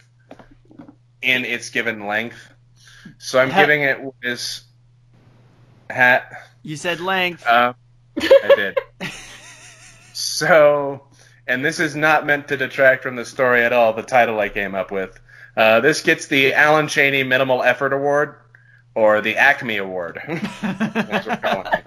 in 1.21 1.45
its 1.45 1.69
given 1.71 2.07
length. 2.07 2.39
So 3.19 3.41
I'm 3.41 3.49
giving 3.51 3.83
it 3.83 3.99
this 4.23 4.63
hat. 5.91 6.33
you 6.63 6.77
said 6.77 7.01
length. 7.01 7.45
Uh, 7.45 7.75
I 8.17 8.55
did. 8.57 8.79
So, 10.13 11.07
and 11.47 11.65
this 11.65 11.81
is 11.81 11.97
not 11.97 12.27
meant 12.27 12.49
to 12.49 12.57
detract 12.59 13.03
from 13.03 13.17
the 13.17 13.25
story 13.25 13.63
at 13.63 13.73
all, 13.73 13.95
the 13.95 14.03
title 14.03 14.39
I 14.39 14.51
came 14.51 14.75
up 14.75 14.91
with. 14.91 15.19
Uh, 15.57 15.81
this 15.81 16.03
gets 16.03 16.27
the 16.27 16.53
Alan 16.53 16.89
Cheney 16.89 17.23
Minimal 17.23 17.63
Effort 17.63 17.95
Award, 17.95 18.35
or 18.95 19.23
the 19.23 19.37
Acme 19.39 19.79
Award. 19.79 20.21
That's 20.63 21.27
what 21.27 21.27
we're 21.27 21.37
calling 21.37 21.67
it. 21.73 21.80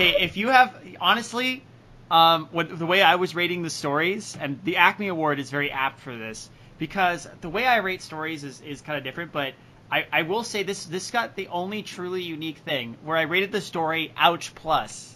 Hey, 0.00 0.24
if 0.24 0.36
you 0.36 0.48
have 0.48 0.74
honestly, 1.00 1.62
um, 2.10 2.48
what, 2.52 2.78
the 2.78 2.86
way 2.86 3.02
I 3.02 3.16
was 3.16 3.34
rating 3.34 3.62
the 3.62 3.70
stories, 3.70 4.36
and 4.40 4.60
the 4.64 4.76
Acme 4.76 5.08
Award 5.08 5.38
is 5.38 5.50
very 5.50 5.70
apt 5.70 6.00
for 6.00 6.16
this 6.16 6.48
because 6.78 7.28
the 7.40 7.48
way 7.48 7.66
I 7.66 7.76
rate 7.76 8.02
stories 8.02 8.42
is, 8.42 8.60
is 8.62 8.80
kind 8.80 8.98
of 8.98 9.04
different. 9.04 9.32
But 9.32 9.54
I, 9.90 10.06
I 10.12 10.22
will 10.22 10.42
say 10.42 10.62
this 10.62 10.84
this 10.84 11.10
got 11.10 11.36
the 11.36 11.48
only 11.48 11.82
truly 11.82 12.22
unique 12.22 12.58
thing 12.58 12.96
where 13.04 13.16
I 13.16 13.22
rated 13.22 13.52
the 13.52 13.60
story 13.60 14.12
ouch 14.16 14.54
plus 14.54 15.14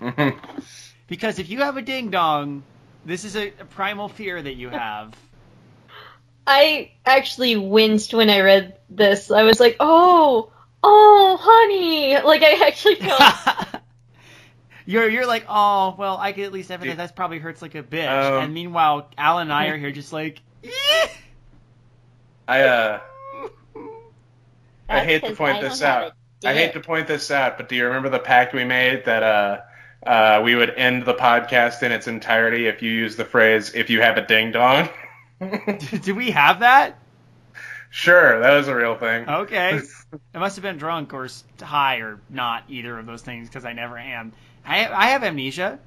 because 1.08 1.38
if 1.38 1.48
you 1.50 1.58
have 1.60 1.76
a 1.76 1.82
ding 1.82 2.10
dong, 2.10 2.62
this 3.04 3.24
is 3.24 3.36
a, 3.36 3.48
a 3.48 3.64
primal 3.64 4.08
fear 4.08 4.40
that 4.40 4.54
you 4.54 4.68
have. 4.68 5.14
I 6.46 6.92
actually 7.04 7.56
winced 7.56 8.14
when 8.14 8.30
I 8.30 8.40
read 8.40 8.78
this. 8.88 9.30
I 9.30 9.42
was 9.42 9.60
like, 9.60 9.76
oh, 9.80 10.50
oh, 10.82 11.38
honey. 11.40 12.18
Like, 12.24 12.42
I 12.42 12.66
actually 12.66 12.94
felt. 12.94 13.68
You're 14.88 15.10
you're 15.10 15.26
like, 15.26 15.44
oh 15.50 15.94
well, 15.98 16.16
I 16.16 16.32
could 16.32 16.44
at 16.44 16.52
least 16.52 16.70
evidence 16.70 16.96
that 16.96 17.14
probably 17.14 17.38
hurts 17.38 17.60
like 17.60 17.74
a 17.74 17.82
bitch. 17.82 18.08
Um, 18.08 18.44
and 18.44 18.54
meanwhile, 18.54 19.10
Alan 19.18 19.42
and 19.42 19.52
I 19.52 19.66
are 19.66 19.76
here 19.76 19.90
just 19.90 20.14
like. 20.14 20.40
I 22.48 22.62
uh, 22.62 23.00
I 24.88 25.04
hate 25.04 25.24
to 25.24 25.34
point 25.34 25.58
I 25.58 25.60
this 25.60 25.82
out. 25.82 26.12
I 26.42 26.54
hate 26.54 26.72
to 26.72 26.80
point 26.80 27.06
this 27.06 27.30
out, 27.30 27.58
but 27.58 27.68
do 27.68 27.76
you 27.76 27.84
remember 27.84 28.08
the 28.08 28.18
pact 28.18 28.54
we 28.54 28.64
made 28.64 29.04
that 29.04 29.22
uh, 29.22 29.60
uh, 30.08 30.40
we 30.42 30.54
would 30.54 30.70
end 30.70 31.04
the 31.04 31.12
podcast 31.12 31.82
in 31.82 31.92
its 31.92 32.08
entirety 32.08 32.66
if 32.66 32.80
you 32.80 32.90
use 32.90 33.14
the 33.14 33.26
phrase 33.26 33.74
"if 33.74 33.90
you 33.90 34.00
have 34.00 34.16
a 34.16 34.26
ding 34.26 34.52
dong"? 34.52 34.88
do 36.02 36.14
we 36.14 36.30
have 36.30 36.60
that? 36.60 36.98
sure, 37.90 38.40
that 38.40 38.54
was 38.54 38.68
a 38.68 38.74
real 38.74 38.96
thing. 38.96 39.28
Okay. 39.28 39.82
I 40.34 40.38
must 40.38 40.56
have 40.56 40.62
been 40.62 40.78
drunk 40.78 41.12
or 41.12 41.28
high 41.60 41.98
or 41.98 42.20
not 42.30 42.64
either 42.70 42.98
of 42.98 43.04
those 43.04 43.20
things 43.20 43.48
because 43.48 43.66
I 43.66 43.74
never 43.74 43.98
am. 43.98 44.32
I 44.68 44.86
I 44.86 45.06
have 45.08 45.24
amnesia. 45.24 45.78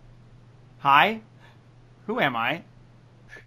Hi. 0.79 1.21
Who 2.07 2.19
am 2.19 2.35
I? 2.35 2.63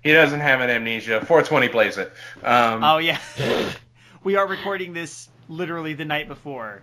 He 0.03 0.13
doesn't 0.13 0.41
have 0.41 0.61
an 0.61 0.71
amnesia. 0.71 1.21
420 1.21 1.69
plays 1.69 1.99
it. 1.99 2.13
Um, 2.43 2.85
Oh 2.85 2.99
yeah. 2.99 3.19
we 4.25 4.37
are 4.37 4.47
recording 4.47 4.93
this 4.93 5.29
literally 5.49 5.95
the 5.95 6.05
night 6.05 6.29
before. 6.29 6.83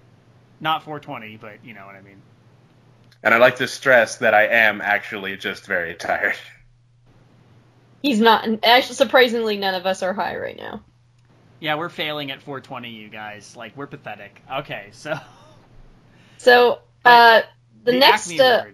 Not 0.60 0.84
420, 0.84 1.38
but 1.38 1.64
you 1.64 1.74
know 1.74 1.86
what 1.86 1.96
I 1.96 2.02
mean. 2.02 2.22
And 3.24 3.34
I 3.34 3.38
like 3.38 3.58
to 3.58 3.68
stress 3.68 4.18
that 4.18 4.34
I 4.34 4.48
am 4.48 4.82
actually 4.82 5.38
just 5.38 5.66
very 5.66 5.96
tired. 5.96 6.36
He's 8.02 8.20
not. 8.20 8.48
Actually, 8.64 8.96
surprisingly, 8.96 9.58
none 9.58 9.76
of 9.76 9.86
us 9.86 10.04
are 10.04 10.14
high 10.14 10.36
right 10.38 10.58
now. 10.58 10.84
Yeah, 11.60 11.76
we're 11.76 11.90
failing 11.90 12.32
at 12.32 12.42
420, 12.42 12.90
you 12.90 13.10
guys. 13.10 13.56
Like 13.56 13.78
we're 13.78 13.88
pathetic. 13.88 14.42
Okay, 14.52 14.90
so 14.92 15.18
So, 16.38 16.80
uh, 17.06 17.42
the, 17.84 17.92
the 17.92 17.98
next, 17.98 18.40
uh, 18.40 18.66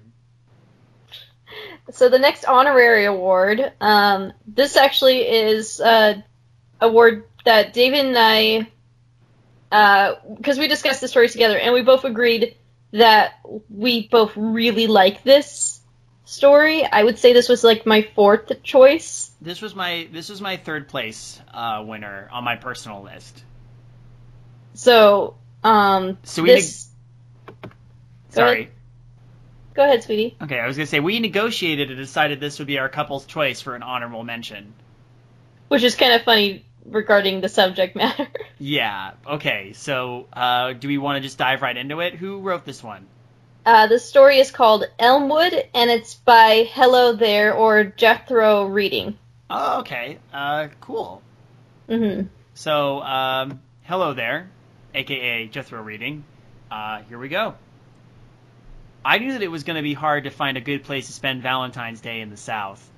So 1.91 2.09
the 2.09 2.19
next 2.19 2.45
honorary 2.45 3.05
award, 3.05 3.71
um, 3.79 4.33
this 4.45 4.75
actually 4.75 5.21
is 5.21 5.79
a 5.79 6.23
award 6.81 7.25
that 7.45 7.73
David 7.73 8.05
and 8.05 8.67
I, 9.71 10.17
because 10.35 10.59
we 10.59 10.67
discussed 10.67 11.01
the 11.01 11.07
story 11.07 11.29
together, 11.29 11.57
and 11.57 11.73
we 11.73 11.81
both 11.81 12.03
agreed 12.03 12.55
that 12.91 13.39
we 13.69 14.07
both 14.07 14.33
really 14.35 14.87
like 14.87 15.23
this 15.23 15.79
story. 16.25 16.83
I 16.85 17.03
would 17.03 17.17
say 17.17 17.33
this 17.33 17.49
was 17.49 17.63
like 17.63 17.85
my 17.85 18.07
fourth 18.15 18.63
choice. 18.63 19.31
This 19.41 19.61
was 19.61 19.75
my 19.75 20.07
this 20.11 20.29
was 20.29 20.41
my 20.41 20.57
third 20.57 20.87
place 20.87 21.39
uh, 21.53 21.83
winner 21.85 22.27
on 22.31 22.43
my 22.43 22.55
personal 22.57 23.03
list. 23.03 23.43
So, 24.73 25.37
um, 25.63 26.17
So 26.23 26.43
we 26.43 26.51
this. 26.51 26.89
Sorry. 28.29 28.69
Go 29.77 29.83
ahead, 29.83 30.03
sweetie. 30.03 30.35
Okay, 30.41 30.59
I 30.59 30.65
was 30.65 30.75
gonna 30.75 30.87
say 30.87 30.99
we 30.99 31.19
negotiated 31.19 31.91
and 31.91 31.99
decided 31.99 32.39
this 32.39 32.57
would 32.57 32.67
be 32.67 32.79
our 32.79 32.89
couple's 32.89 33.27
choice 33.27 33.61
for 33.61 33.75
an 33.75 33.83
honorable 33.83 34.23
mention. 34.23 34.73
Which 35.67 35.83
is 35.83 35.93
kind 35.95 36.13
of 36.13 36.23
funny 36.23 36.65
regarding 36.83 37.41
the 37.41 37.47
subject 37.49 37.95
matter. 37.95 38.27
Yeah. 38.59 39.11
Okay. 39.27 39.73
So, 39.73 40.25
uh, 40.33 40.73
do 40.73 40.87
we 40.87 40.97
want 40.97 41.17
to 41.17 41.21
just 41.21 41.37
dive 41.37 41.61
right 41.61 41.77
into 41.77 41.99
it? 41.99 42.15
Who 42.15 42.39
wrote 42.39 42.65
this 42.65 42.81
one? 42.83 43.05
Uh, 43.67 43.85
the 43.85 43.99
story 43.99 44.39
is 44.39 44.49
called 44.49 44.85
Elmwood, 44.97 45.53
and 45.75 45.91
it's 45.91 46.15
by 46.15 46.67
Hello 46.71 47.13
There 47.13 47.53
or 47.53 47.83
Jethro 47.83 48.65
Reading. 48.65 49.15
Oh, 49.47 49.81
okay. 49.81 50.17
Uh, 50.33 50.69
cool. 50.81 51.21
hmm 51.87 52.21
So, 52.55 53.01
um, 53.03 53.61
hello 53.83 54.13
there, 54.15 54.49
aka 54.95 55.45
Jethro 55.47 55.83
Reading. 55.83 56.23
Uh, 56.71 57.03
here 57.03 57.19
we 57.19 57.29
go. 57.29 57.53
I 59.07 59.19
knew 59.19 59.31
that 59.31 59.41
it 59.41 59.47
was 59.47 59.63
going 59.63 59.77
to 59.77 59.83
be 59.83 59.93
hard 59.93 60.25
to 60.25 60.29
find 60.29 60.57
a 60.57 60.61
good 60.61 60.83
place 60.83 61.07
to 61.07 61.13
spend 61.13 61.41
Valentine's 61.41 62.01
Day 62.01 62.19
in 62.19 62.29
the 62.29 62.35
South. 62.35 62.91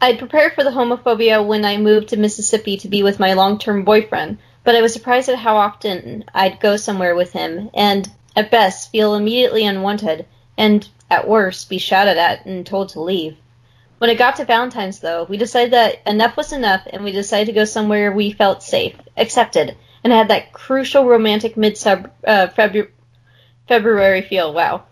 I'd 0.00 0.18
prepared 0.18 0.54
for 0.54 0.64
the 0.64 0.70
homophobia 0.70 1.46
when 1.46 1.64
I 1.64 1.76
moved 1.76 2.08
to 2.08 2.16
Mississippi 2.16 2.76
to 2.78 2.88
be 2.88 3.04
with 3.04 3.20
my 3.20 3.34
long 3.34 3.60
term 3.60 3.84
boyfriend, 3.84 4.38
but 4.64 4.74
I 4.74 4.82
was 4.82 4.92
surprised 4.92 5.28
at 5.28 5.38
how 5.38 5.58
often 5.58 6.24
I'd 6.34 6.58
go 6.58 6.76
somewhere 6.76 7.14
with 7.14 7.32
him, 7.32 7.70
and 7.72 8.10
at 8.34 8.50
best 8.50 8.90
feel 8.90 9.14
immediately 9.14 9.64
unwanted, 9.64 10.26
and 10.58 10.88
at 11.08 11.28
worst 11.28 11.70
be 11.70 11.78
shouted 11.78 12.18
at 12.18 12.44
and 12.44 12.66
told 12.66 12.88
to 12.88 13.00
leave. 13.00 13.36
When 13.98 14.10
it 14.10 14.18
got 14.18 14.34
to 14.36 14.44
Valentine's, 14.44 14.98
though, 14.98 15.22
we 15.22 15.36
decided 15.36 15.72
that 15.72 16.02
enough 16.04 16.36
was 16.36 16.52
enough, 16.52 16.82
and 16.92 17.04
we 17.04 17.12
decided 17.12 17.46
to 17.46 17.52
go 17.60 17.64
somewhere 17.64 18.10
we 18.10 18.32
felt 18.32 18.64
safe, 18.64 18.96
accepted, 19.16 19.76
and 20.02 20.12
had 20.12 20.26
that 20.30 20.52
crucial 20.52 21.06
romantic 21.06 21.56
mid 21.56 21.74
uh, 21.86 22.48
Febu- 22.48 22.88
February 23.68 24.22
feel. 24.22 24.52
Wow. 24.52 24.84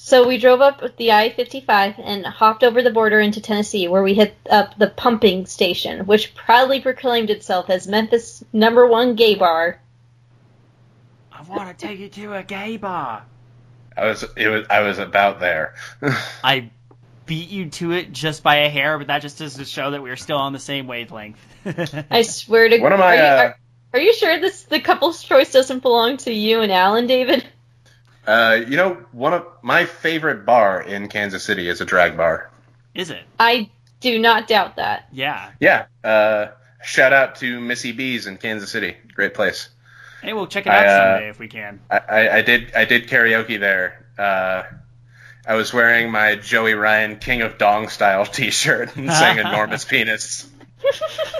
So 0.00 0.28
we 0.28 0.38
drove 0.38 0.60
up 0.60 0.96
the 0.96 1.10
I 1.10 1.30
55 1.30 1.96
and 1.98 2.24
hopped 2.24 2.62
over 2.62 2.82
the 2.82 2.90
border 2.90 3.18
into 3.18 3.40
Tennessee, 3.40 3.88
where 3.88 4.02
we 4.02 4.14
hit 4.14 4.36
up 4.48 4.78
the 4.78 4.86
pumping 4.86 5.46
station, 5.46 6.06
which 6.06 6.36
proudly 6.36 6.80
proclaimed 6.80 7.30
itself 7.30 7.68
as 7.68 7.88
Memphis' 7.88 8.44
number 8.52 8.86
one 8.86 9.16
gay 9.16 9.34
bar. 9.34 9.80
I 11.32 11.42
want 11.42 11.76
to 11.76 11.86
take 11.86 11.98
you 11.98 12.08
to 12.08 12.34
a 12.34 12.42
gay 12.44 12.76
bar. 12.76 13.24
I 13.96 14.06
was 14.06 14.24
it 14.36 14.48
was 14.48 14.66
I 14.70 14.80
was 14.80 14.98
about 14.98 15.40
there. 15.40 15.74
I 16.44 16.70
beat 17.26 17.50
you 17.50 17.68
to 17.70 17.90
it 17.90 18.12
just 18.12 18.44
by 18.44 18.58
a 18.58 18.68
hair, 18.68 18.98
but 18.98 19.08
that 19.08 19.20
just 19.20 19.40
is 19.40 19.54
to 19.54 19.64
show 19.64 19.90
that 19.90 20.02
we're 20.02 20.16
still 20.16 20.38
on 20.38 20.52
the 20.52 20.60
same 20.60 20.86
wavelength. 20.86 21.38
I 22.10 22.22
swear 22.22 22.68
to 22.68 22.78
One 22.78 22.92
of 22.92 23.00
my 23.00 23.06
are, 23.06 23.14
you, 23.16 23.20
uh, 23.20 23.36
are, 23.36 23.58
are 23.94 24.00
you 24.00 24.14
sure 24.14 24.40
this 24.40 24.62
the 24.62 24.80
couple's 24.80 25.24
choice 25.24 25.52
doesn't 25.52 25.80
belong 25.82 26.18
to 26.18 26.32
you 26.32 26.60
and 26.60 26.70
Alan, 26.70 27.08
David? 27.08 27.44
Uh, 28.28 28.56
you 28.68 28.76
know, 28.76 28.92
one 29.12 29.32
of 29.32 29.46
my 29.62 29.86
favorite 29.86 30.44
bar 30.44 30.82
in 30.82 31.08
Kansas 31.08 31.42
City 31.42 31.66
is 31.66 31.80
a 31.80 31.86
drag 31.86 32.14
bar. 32.14 32.50
Is 32.94 33.08
it? 33.08 33.22
I 33.40 33.70
do 34.00 34.18
not 34.18 34.46
doubt 34.46 34.76
that. 34.76 35.08
Yeah. 35.10 35.50
Yeah. 35.60 35.86
Uh, 36.04 36.48
shout 36.84 37.14
out 37.14 37.36
to 37.36 37.58
Missie 37.58 37.92
B's 37.92 38.26
in 38.26 38.36
Kansas 38.36 38.70
City. 38.70 38.96
Great 39.14 39.32
place. 39.32 39.70
Hey, 40.20 40.34
we'll 40.34 40.46
check 40.46 40.66
it 40.66 40.70
out 40.70 40.84
I, 40.84 40.86
uh, 40.86 41.14
someday 41.14 41.28
if 41.30 41.38
we 41.38 41.48
can. 41.48 41.80
I, 41.90 41.96
I, 41.96 42.36
I 42.36 42.42
did 42.42 42.74
I 42.74 42.84
did 42.84 43.08
karaoke 43.08 43.58
there. 43.58 44.04
Uh, 44.18 44.64
I 45.46 45.54
was 45.54 45.72
wearing 45.72 46.10
my 46.10 46.34
Joey 46.34 46.74
Ryan 46.74 47.16
King 47.16 47.40
of 47.40 47.56
Dong 47.56 47.88
style 47.88 48.26
T-shirt 48.26 48.94
and 48.94 49.10
sang 49.10 49.38
"Enormous 49.38 49.86
Penis." 49.86 50.46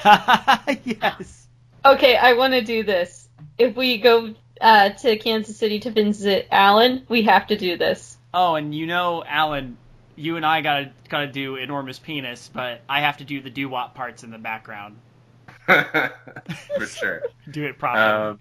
yes. 0.85 1.47
Okay, 1.85 2.17
I 2.17 2.33
want 2.33 2.55
to 2.55 2.63
do 2.63 2.83
this. 2.83 3.29
If 3.59 3.77
we 3.77 3.99
go 3.99 4.35
uh, 4.61 4.91
to 4.91 5.17
Kansas 5.19 5.57
City 5.57 5.81
to 5.81 5.91
visit 5.91 6.49
Alan, 6.51 7.05
we 7.09 7.23
have 7.23 7.47
to 7.49 7.57
do 7.57 7.77
this. 7.77 8.17
Oh, 8.35 8.55
and 8.55 8.75
you 8.75 8.87
know, 8.87 9.25
Alan, 9.27 9.77
you 10.17 10.37
and 10.37 10.45
I 10.45 10.61
gotta 10.61 10.93
gotta 11.09 11.29
do 11.29 11.57
enormous 11.57 11.99
penis, 11.99 12.51
but 12.53 12.83
I 12.89 13.01
have 13.01 13.19
to 13.19 13.25
do 13.25 13.41
the 13.41 13.51
doo 13.51 13.69
wop 13.69 13.95
parts 13.95 14.25
in 14.25 14.31
the 14.31 14.39
background. 14.39 14.97
For 15.67 16.87
sure. 16.87 17.23
Do 17.51 17.65
it 17.65 17.79
properly. 17.79 18.39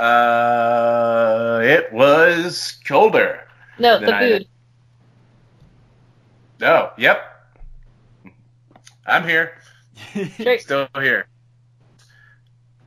Um, 0.00 0.04
uh, 0.04 1.60
it 1.62 1.92
was 1.92 2.78
colder. 2.84 3.46
No, 3.78 4.00
the 4.00 4.14
I- 4.14 4.20
food. 4.28 4.48
Oh, 6.62 6.90
yep. 6.98 7.22
I'm 9.06 9.26
here. 9.26 9.56
Great. 10.36 10.62
Still 10.62 10.88
here. 10.94 11.26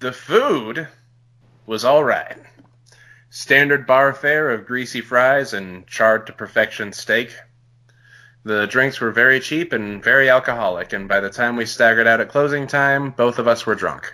The 0.03 0.11
food 0.11 0.89
was 1.65 1.85
all 1.85 2.03
right. 2.03 2.35
Standard 3.29 3.87
bar 3.87 4.11
fare 4.11 4.49
of 4.49 4.65
greasy 4.65 4.99
fries 4.99 5.53
and 5.53 5.87
charred 5.87 6.27
to 6.27 6.33
perfection 6.33 6.91
steak. 6.91 7.33
The 8.43 8.67
drinks 8.67 8.99
were 8.99 9.11
very 9.11 9.39
cheap 9.39 9.71
and 9.71 10.03
very 10.03 10.29
alcoholic, 10.29 10.91
and 10.91 11.07
by 11.07 11.21
the 11.21 11.29
time 11.29 11.55
we 11.55 11.65
staggered 11.65 12.05
out 12.05 12.19
at 12.19 12.27
closing 12.27 12.67
time, 12.67 13.11
both 13.11 13.39
of 13.39 13.47
us 13.47 13.65
were 13.65 13.75
drunk. 13.75 14.13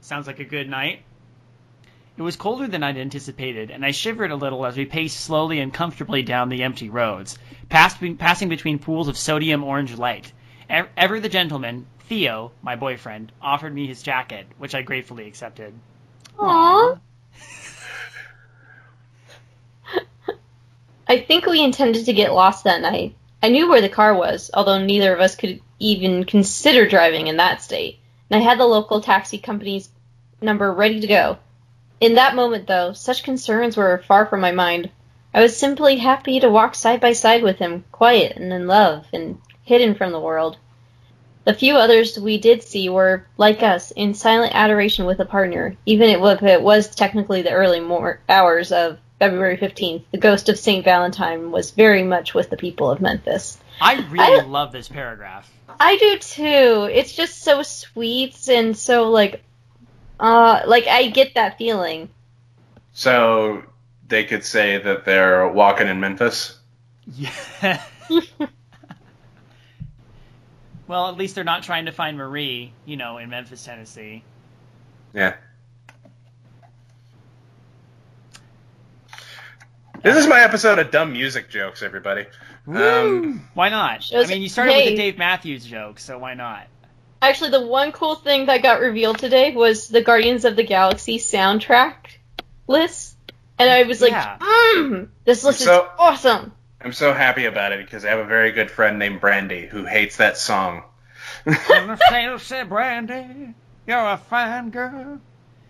Sounds 0.00 0.26
like 0.26 0.40
a 0.40 0.44
good 0.44 0.66
night. 0.66 1.02
It 2.16 2.22
was 2.22 2.36
colder 2.36 2.66
than 2.66 2.82
I'd 2.82 2.96
anticipated, 2.96 3.70
and 3.70 3.84
I 3.84 3.90
shivered 3.90 4.30
a 4.30 4.36
little 4.36 4.64
as 4.64 4.78
we 4.78 4.86
paced 4.86 5.20
slowly 5.20 5.60
and 5.60 5.74
comfortably 5.74 6.22
down 6.22 6.48
the 6.48 6.62
empty 6.62 6.88
roads, 6.88 7.38
passing 7.68 8.48
between 8.48 8.78
pools 8.78 9.08
of 9.08 9.18
sodium 9.18 9.62
orange 9.62 9.94
light. 9.98 10.32
Ever 10.70 11.20
the 11.20 11.28
gentleman, 11.28 11.86
Theo, 12.12 12.52
my 12.60 12.76
boyfriend, 12.76 13.32
offered 13.40 13.74
me 13.74 13.86
his 13.86 14.02
jacket, 14.02 14.46
which 14.58 14.74
I 14.74 14.82
gratefully 14.82 15.26
accepted. 15.26 15.72
Aww. 16.38 17.00
I 21.08 21.20
think 21.20 21.46
we 21.46 21.64
intended 21.64 22.04
to 22.04 22.12
get 22.12 22.34
lost 22.34 22.64
that 22.64 22.82
night. 22.82 23.14
I 23.42 23.48
knew 23.48 23.66
where 23.66 23.80
the 23.80 23.88
car 23.88 24.14
was, 24.14 24.50
although 24.52 24.78
neither 24.78 25.14
of 25.14 25.20
us 25.20 25.34
could 25.36 25.62
even 25.78 26.24
consider 26.24 26.86
driving 26.86 27.28
in 27.28 27.38
that 27.38 27.62
state, 27.62 27.98
and 28.28 28.38
I 28.38 28.44
had 28.44 28.60
the 28.60 28.66
local 28.66 29.00
taxi 29.00 29.38
company's 29.38 29.88
number 30.42 30.70
ready 30.70 31.00
to 31.00 31.06
go. 31.06 31.38
In 31.98 32.16
that 32.16 32.34
moment, 32.34 32.66
though, 32.66 32.92
such 32.92 33.24
concerns 33.24 33.74
were 33.74 34.04
far 34.06 34.26
from 34.26 34.42
my 34.42 34.52
mind. 34.52 34.90
I 35.32 35.40
was 35.40 35.56
simply 35.56 35.96
happy 35.96 36.40
to 36.40 36.50
walk 36.50 36.74
side 36.74 37.00
by 37.00 37.14
side 37.14 37.42
with 37.42 37.56
him, 37.56 37.86
quiet 37.90 38.36
and 38.36 38.52
in 38.52 38.66
love, 38.66 39.06
and 39.14 39.40
hidden 39.64 39.94
from 39.94 40.12
the 40.12 40.20
world. 40.20 40.58
The 41.44 41.54
few 41.54 41.76
others 41.76 42.18
we 42.18 42.38
did 42.38 42.62
see 42.62 42.88
were, 42.88 43.26
like 43.36 43.62
us, 43.62 43.90
in 43.90 44.14
silent 44.14 44.54
adoration 44.54 45.06
with 45.06 45.18
a 45.18 45.24
partner, 45.24 45.76
even 45.86 46.08
if 46.10 46.42
it 46.42 46.62
was 46.62 46.94
technically 46.94 47.42
the 47.42 47.50
early 47.50 47.80
mor- 47.80 48.20
hours 48.28 48.70
of 48.70 48.98
February 49.18 49.56
15th. 49.56 50.04
The 50.12 50.18
ghost 50.18 50.48
of 50.48 50.58
St. 50.58 50.84
Valentine 50.84 51.50
was 51.50 51.72
very 51.72 52.04
much 52.04 52.34
with 52.34 52.50
the 52.50 52.56
people 52.56 52.90
of 52.90 53.00
Memphis. 53.00 53.58
I 53.80 54.06
really 54.08 54.40
I- 54.40 54.44
love 54.44 54.72
this 54.72 54.88
paragraph. 54.88 55.50
I 55.80 55.96
do 55.96 56.18
too. 56.18 56.88
It's 56.92 57.12
just 57.12 57.42
so 57.42 57.62
sweet 57.62 58.48
and 58.48 58.76
so, 58.76 59.10
like, 59.10 59.42
uh, 60.20 60.62
like, 60.66 60.86
I 60.86 61.08
get 61.08 61.34
that 61.34 61.58
feeling. 61.58 62.08
So 62.92 63.64
they 64.06 64.24
could 64.24 64.44
say 64.44 64.78
that 64.78 65.04
they're 65.04 65.48
walking 65.48 65.88
in 65.88 65.98
Memphis. 65.98 66.58
Yeah. 67.06 67.82
well, 70.86 71.08
at 71.08 71.16
least 71.16 71.34
they're 71.34 71.44
not 71.44 71.62
trying 71.62 71.86
to 71.86 71.92
find 71.92 72.16
Marie, 72.16 72.72
you 72.84 72.96
know, 72.96 73.18
in 73.18 73.30
Memphis, 73.30 73.64
Tennessee. 73.64 74.22
Yeah. 75.14 75.34
This 80.02 80.16
is 80.16 80.26
my 80.26 80.40
episode 80.40 80.78
of 80.78 80.90
dumb 80.90 81.12
music 81.12 81.48
jokes, 81.48 81.82
everybody. 81.82 82.26
Um, 82.66 83.48
Why 83.54 83.68
not? 83.68 84.10
I 84.12 84.26
mean, 84.26 84.42
you 84.42 84.48
started 84.48 84.74
with 84.74 84.86
the 84.86 84.96
Dave 84.96 85.16
Matthews 85.18 85.64
joke, 85.64 86.00
so 86.00 86.18
why 86.18 86.34
not? 86.34 86.66
Actually, 87.20 87.50
the 87.50 87.64
one 87.66 87.92
cool 87.92 88.16
thing 88.16 88.46
that 88.46 88.62
got 88.62 88.80
revealed 88.80 89.18
today 89.18 89.54
was 89.54 89.86
the 89.88 90.00
Guardians 90.02 90.44
of 90.44 90.56
the 90.56 90.64
Galaxy 90.64 91.18
soundtrack 91.18 91.94
list. 92.66 93.16
And 93.60 93.70
I 93.70 93.84
was 93.84 94.00
like, 94.00 94.10
Yeah. 94.10 94.38
mm, 94.38 95.08
this 95.24 95.44
list 95.44 95.60
So- 95.60 95.84
is 95.84 95.90
awesome. 95.98 96.52
I'm 96.84 96.92
so 96.92 97.12
happy 97.12 97.44
about 97.44 97.72
it 97.72 97.84
because 97.84 98.04
I 98.04 98.10
have 98.10 98.18
a 98.18 98.24
very 98.24 98.52
good 98.52 98.70
friend 98.70 98.98
named 98.98 99.20
Brandy 99.20 99.66
who 99.66 99.84
hates 99.84 100.16
that 100.16 100.36
song. 100.36 100.82
said, 102.38 102.68
Brandy, 102.68 103.54
you're 103.86 103.98
a 103.98 104.16
fine 104.16 104.70
girl. 104.70 105.20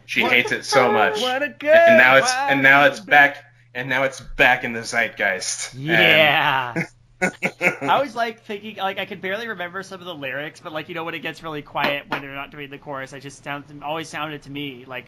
She 0.07 0.23
hates 0.23 0.53
it 0.53 0.65
so 0.65 0.93
much. 0.93 1.21
What 1.21 1.43
a 1.43 1.49
good 1.49 1.71
And 1.71 1.99
now 1.99 2.17
it's 2.17 2.33
and 2.33 2.63
now 2.63 2.85
it's 2.85 3.01
back 3.01 3.45
and 3.75 3.89
now 3.89 4.05
it's 4.05 4.21
back 4.21 4.65
in 4.65 4.73
the 4.73 4.81
zeitgeist. 4.81 5.75
Yeah. 5.75 6.87
I 7.23 7.89
always 7.89 8.15
like 8.15 8.43
thinking 8.43 8.77
like 8.77 8.99
I 8.99 9.07
could 9.07 9.21
barely 9.21 9.49
remember 9.49 9.83
some 9.83 10.01
of 10.01 10.07
the 10.07 10.15
lyrics, 10.15 10.61
but 10.61 10.73
like 10.73 10.89
you 10.89 10.95
know 10.95 11.05
when 11.05 11.15
it 11.15 11.21
gets 11.21 11.43
really 11.43 11.63
quiet 11.63 12.05
when 12.09 12.21
they're 12.21 12.35
not 12.35 12.51
doing 12.51 12.71
the 12.71 12.79
chorus, 12.79 13.13
I 13.13 13.21
just 13.21 13.45
sounds 13.45 13.73
always 13.83 14.09
sounded 14.09 14.43
to 14.43 14.51
me 14.51 14.85
like 14.87 15.07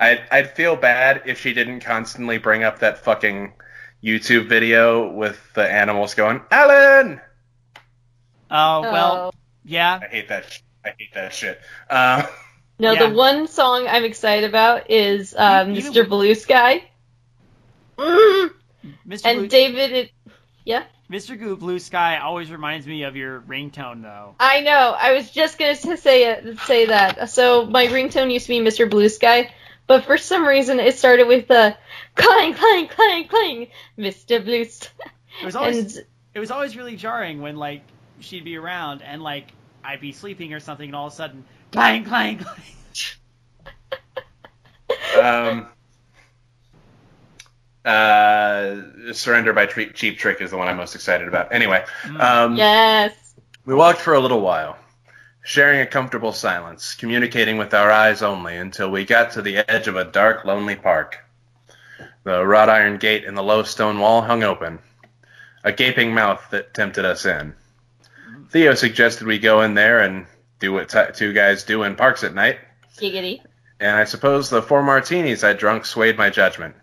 I'd, 0.00 0.22
I'd 0.32 0.50
feel 0.56 0.76
bad 0.76 1.22
if 1.26 1.40
she 1.40 1.52
didn't 1.52 1.80
constantly 1.80 2.38
bring 2.38 2.64
up 2.64 2.78
that 2.80 2.98
fucking 3.04 3.52
YouTube 4.02 4.48
video 4.48 5.12
with 5.12 5.38
the 5.54 5.70
animals 5.70 6.14
going, 6.14 6.40
Alan! 6.50 7.20
Oh 8.50 8.80
well, 8.80 9.30
Oh. 9.34 9.38
yeah. 9.64 10.00
I 10.02 10.06
hate 10.08 10.28
that. 10.28 10.50
Sh- 10.50 10.60
I 10.84 10.94
hate 10.98 11.12
that 11.14 11.32
shit. 11.34 11.60
Uh, 11.88 12.26
No, 12.78 12.92
Yeah. 12.92 13.08
the 13.08 13.14
one 13.14 13.46
song 13.46 13.86
I'm 13.86 14.04
excited 14.04 14.48
about 14.48 14.90
is 14.90 15.34
um, 15.36 15.76
Even- 15.76 15.92
Mr. 15.92 16.08
Blue 16.08 16.34
Sky. 16.34 16.82
Mr. 17.98 18.40
And 19.24 19.38
Blue, 19.40 19.48
David, 19.48 19.92
it, 19.92 20.10
yeah, 20.64 20.84
Mr. 21.10 21.38
Goo 21.38 21.56
Blue 21.56 21.78
Sky 21.78 22.18
always 22.18 22.50
reminds 22.50 22.86
me 22.86 23.02
of 23.02 23.16
your 23.16 23.40
ringtone 23.42 24.02
though. 24.02 24.34
I 24.40 24.60
know. 24.62 24.96
I 24.98 25.12
was 25.12 25.30
just 25.30 25.58
gonna 25.58 25.76
say 25.76 26.54
say 26.64 26.86
that. 26.86 27.28
So 27.30 27.66
my 27.66 27.86
ringtone 27.88 28.32
used 28.32 28.46
to 28.46 28.52
be 28.58 28.60
Mr. 28.60 28.88
Blue 28.88 29.08
Sky, 29.10 29.52
but 29.90 30.04
for 30.04 30.16
some 30.16 30.46
reason 30.46 30.78
it 30.78 30.96
started 30.96 31.26
with 31.26 31.48
the 31.48 31.76
clang, 32.14 32.54
clang, 32.54 32.86
clang, 32.86 33.26
clang, 33.26 33.66
Mr. 33.98 34.40
Blue 34.44 34.60
It 34.60 34.88
was 35.44 35.56
always 35.56 35.96
And 35.96 36.06
it 36.32 36.38
was 36.38 36.52
always 36.52 36.76
really 36.76 36.94
jarring 36.94 37.42
when 37.42 37.56
like 37.56 37.82
she'd 38.20 38.44
be 38.44 38.56
around 38.56 39.02
and 39.02 39.20
like 39.20 39.48
I'd 39.82 40.00
be 40.00 40.12
sleeping 40.12 40.54
or 40.54 40.60
something 40.60 40.88
and 40.88 40.94
all 40.94 41.08
of 41.08 41.12
a 41.12 41.16
sudden 41.16 41.44
clang 41.72 42.04
clang 42.04 42.38
clang. 42.38 42.62
um, 45.20 45.66
uh, 47.84 49.12
Surrender 49.12 49.52
by 49.52 49.66
Tre- 49.66 49.92
Cheap 49.92 50.18
Trick 50.18 50.40
is 50.40 50.52
the 50.52 50.56
one 50.56 50.68
I'm 50.68 50.76
most 50.76 50.94
excited 50.94 51.26
about. 51.26 51.52
Anyway, 51.52 51.84
um, 52.16 52.54
yes, 52.54 53.12
we 53.64 53.74
walked 53.74 54.00
for 54.00 54.14
a 54.14 54.20
little 54.20 54.40
while, 54.40 54.78
sharing 55.42 55.80
a 55.80 55.86
comfortable 55.86 56.32
silence, 56.32 56.94
communicating 56.94 57.56
with 57.56 57.74
our 57.74 57.90
eyes 57.90 58.22
only 58.22 58.56
until 58.56 58.90
we 58.90 59.04
got 59.04 59.32
to 59.32 59.42
the 59.42 59.58
edge 59.70 59.88
of 59.88 59.96
a 59.96 60.04
dark, 60.04 60.44
lonely 60.44 60.76
park. 60.76 61.18
The 62.24 62.44
wrought 62.46 62.68
iron 62.68 62.98
gate 62.98 63.24
in 63.24 63.34
the 63.34 63.42
low 63.42 63.62
stone 63.62 63.98
wall 63.98 64.22
hung 64.22 64.42
open, 64.42 64.78
a 65.64 65.72
gaping 65.72 66.12
mouth 66.14 66.46
that 66.50 66.74
tempted 66.74 67.04
us 67.04 67.24
in. 67.24 67.54
Theo 68.50 68.74
suggested 68.74 69.26
we 69.26 69.38
go 69.38 69.62
in 69.62 69.74
there 69.74 70.00
and 70.00 70.26
do 70.58 70.72
what 70.72 70.88
t- 70.88 71.00
two 71.14 71.32
guys 71.32 71.64
do 71.64 71.82
in 71.82 71.96
parks 71.96 72.24
at 72.24 72.34
night, 72.34 72.58
giggity. 72.98 73.40
and 73.78 73.96
I 73.96 74.04
suppose 74.04 74.50
the 74.50 74.60
four 74.60 74.82
martinis 74.82 75.44
I 75.44 75.54
drunk 75.54 75.86
swayed 75.86 76.18
my 76.18 76.28
judgment. 76.30 76.74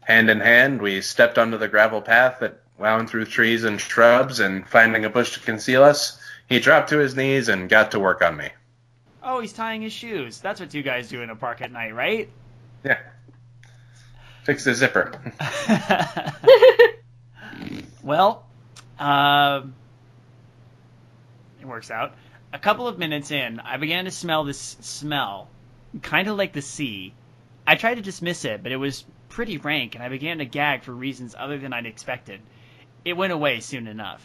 Hand 0.00 0.30
in 0.30 0.40
hand, 0.40 0.80
we 0.80 1.00
stepped 1.00 1.38
onto 1.38 1.58
the 1.58 1.68
gravel 1.68 2.00
path 2.00 2.38
that 2.40 2.60
wound 2.78 3.08
through 3.08 3.26
trees 3.26 3.64
and 3.64 3.80
shrubs, 3.80 4.40
and 4.40 4.68
finding 4.68 5.04
a 5.04 5.10
bush 5.10 5.34
to 5.34 5.40
conceal 5.40 5.82
us, 5.82 6.20
he 6.48 6.60
dropped 6.60 6.90
to 6.90 6.98
his 6.98 7.16
knees 7.16 7.48
and 7.48 7.68
got 7.68 7.92
to 7.92 8.00
work 8.00 8.22
on 8.22 8.36
me. 8.36 8.48
Oh, 9.22 9.40
he's 9.40 9.52
tying 9.52 9.82
his 9.82 9.92
shoes. 9.92 10.40
That's 10.40 10.60
what 10.60 10.72
you 10.72 10.82
guys 10.82 11.08
do 11.08 11.22
in 11.22 11.30
a 11.30 11.36
park 11.36 11.60
at 11.60 11.72
night, 11.72 11.94
right? 11.94 12.30
Yeah. 12.84 12.98
Fix 14.44 14.62
the 14.62 14.74
zipper. 14.74 15.20
well, 18.02 18.46
um, 19.00 19.74
it 21.60 21.66
works 21.66 21.90
out. 21.90 22.14
A 22.52 22.58
couple 22.60 22.86
of 22.86 22.98
minutes 22.98 23.32
in, 23.32 23.58
I 23.58 23.76
began 23.76 24.04
to 24.04 24.12
smell 24.12 24.44
this 24.44 24.76
smell, 24.80 25.48
kind 26.02 26.28
of 26.28 26.36
like 26.36 26.52
the 26.52 26.62
sea. 26.62 27.12
I 27.66 27.74
tried 27.74 27.96
to 27.96 28.02
dismiss 28.02 28.44
it, 28.44 28.62
but 28.62 28.70
it 28.70 28.76
was 28.76 29.04
pretty 29.28 29.58
rank, 29.58 29.96
and 29.96 30.04
I 30.04 30.08
began 30.08 30.38
to 30.38 30.44
gag 30.44 30.84
for 30.84 30.92
reasons 30.92 31.34
other 31.36 31.58
than 31.58 31.72
I'd 31.72 31.86
expected. 31.86 32.40
It 33.04 33.16
went 33.16 33.32
away 33.32 33.58
soon 33.58 33.88
enough. 33.88 34.24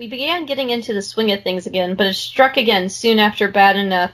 We 0.00 0.08
began 0.08 0.46
getting 0.46 0.70
into 0.70 0.94
the 0.94 1.02
swing 1.02 1.30
of 1.30 1.42
things 1.42 1.66
again, 1.66 1.94
but 1.94 2.06
it 2.06 2.14
struck 2.14 2.56
again 2.56 2.88
soon 2.88 3.18
after 3.18 3.48
bad 3.48 3.76
enough 3.76 4.12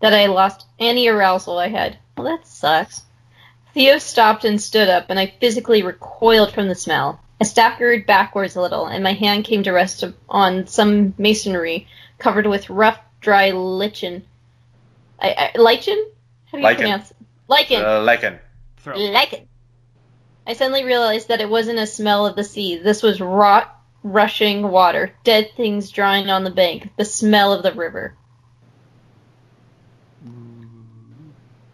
that 0.00 0.12
I 0.12 0.26
lost 0.26 0.66
any 0.78 1.08
arousal 1.08 1.56
I 1.56 1.68
had. 1.68 1.96
Well, 2.14 2.26
that 2.26 2.46
sucks. 2.46 3.00
Theo 3.72 3.96
stopped 3.96 4.44
and 4.44 4.60
stood 4.60 4.90
up, 4.90 5.06
and 5.08 5.18
I 5.18 5.32
physically 5.40 5.82
recoiled 5.82 6.52
from 6.52 6.68
the 6.68 6.74
smell. 6.74 7.22
I 7.40 7.44
staggered 7.44 8.04
backwards 8.04 8.54
a 8.54 8.60
little, 8.60 8.84
and 8.84 9.02
my 9.02 9.14
hand 9.14 9.46
came 9.46 9.62
to 9.62 9.72
rest 9.72 10.04
on 10.28 10.66
some 10.66 11.14
masonry 11.16 11.88
covered 12.18 12.46
with 12.46 12.68
rough, 12.68 12.98
dry 13.22 13.48
lichen. 13.52 14.26
I, 15.18 15.50
I, 15.54 15.58
lichen? 15.58 16.04
How 16.52 16.58
do 16.58 16.58
you 16.58 16.64
Lichen. 16.64 16.80
pronounce 16.82 17.10
it? 17.12 17.16
Lichen. 17.48 17.82
Uh, 17.82 18.02
lichen. 18.02 18.38
Throw. 18.76 18.98
Lichen. 18.98 19.48
I 20.46 20.52
suddenly 20.52 20.84
realized 20.84 21.28
that 21.28 21.40
it 21.40 21.48
wasn't 21.48 21.78
a 21.78 21.86
smell 21.86 22.26
of 22.26 22.36
the 22.36 22.44
sea. 22.44 22.76
This 22.76 23.02
was 23.02 23.22
rot, 23.22 23.73
rushing 24.04 24.62
water, 24.62 25.12
dead 25.24 25.50
things 25.56 25.90
drying 25.90 26.30
on 26.30 26.44
the 26.44 26.50
bank, 26.50 26.90
the 26.96 27.04
smell 27.04 27.52
of 27.52 27.64
the 27.64 27.72
river. 27.72 28.14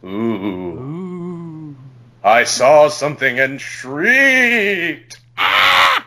Ooh. 0.03 0.07
Ooh. 0.07 1.77
I 2.23 2.45
saw 2.45 2.89
something 2.89 3.39
and 3.39 3.61
shrieked. 3.61 5.21
Ah! 5.37 6.07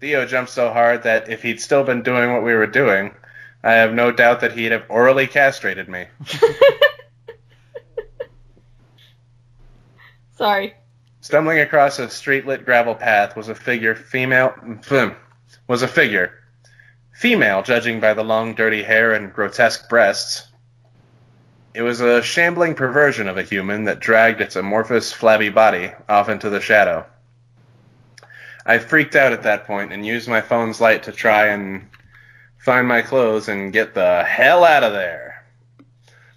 Theo 0.00 0.26
jumped 0.26 0.50
so 0.50 0.72
hard 0.72 1.04
that 1.04 1.30
if 1.30 1.42
he'd 1.42 1.60
still 1.60 1.84
been 1.84 2.02
doing 2.02 2.32
what 2.32 2.42
we 2.42 2.54
were 2.54 2.66
doing, 2.66 3.14
I 3.62 3.74
have 3.74 3.94
no 3.94 4.10
doubt 4.10 4.40
that 4.40 4.52
he'd 4.52 4.72
have 4.72 4.86
orally 4.88 5.28
castrated 5.28 5.88
me. 5.88 6.06
Sorry. 10.36 10.74
Stumbling 11.22 11.60
across 11.60 12.00
a 12.00 12.10
street-lit 12.10 12.64
gravel 12.64 12.96
path 12.96 13.36
was 13.36 13.48
a 13.48 13.54
figure 13.54 13.94
female 13.94 14.52
phm, 14.80 15.14
was 15.68 15.82
a 15.82 15.86
figure 15.88 16.32
female 17.12 17.62
judging 17.62 18.00
by 18.00 18.12
the 18.12 18.24
long 18.24 18.56
dirty 18.56 18.82
hair 18.82 19.12
and 19.12 19.32
grotesque 19.32 19.88
breasts. 19.88 20.48
It 21.74 21.82
was 21.82 22.00
a 22.00 22.22
shambling 22.22 22.74
perversion 22.74 23.28
of 23.28 23.38
a 23.38 23.44
human 23.44 23.84
that 23.84 24.00
dragged 24.00 24.40
its 24.40 24.56
amorphous 24.56 25.12
flabby 25.12 25.48
body 25.48 25.92
off 26.08 26.28
into 26.28 26.50
the 26.50 26.60
shadow. 26.60 27.06
I 28.66 28.78
freaked 28.78 29.14
out 29.14 29.32
at 29.32 29.44
that 29.44 29.64
point 29.64 29.92
and 29.92 30.04
used 30.04 30.28
my 30.28 30.40
phone's 30.40 30.80
light 30.80 31.04
to 31.04 31.12
try 31.12 31.46
and 31.46 31.88
find 32.58 32.88
my 32.88 33.00
clothes 33.00 33.46
and 33.46 33.72
get 33.72 33.94
the 33.94 34.24
hell 34.24 34.64
out 34.64 34.82
of 34.82 34.92
there. 34.92 35.46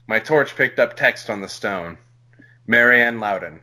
My 0.05 0.19
torch 0.19 0.55
picked 0.55 0.77
up 0.77 0.95
text 0.95 1.31
on 1.31 1.41
the 1.41 1.49
stone. 1.49 1.97
Marianne 2.67 3.19
Loudon. 3.19 3.61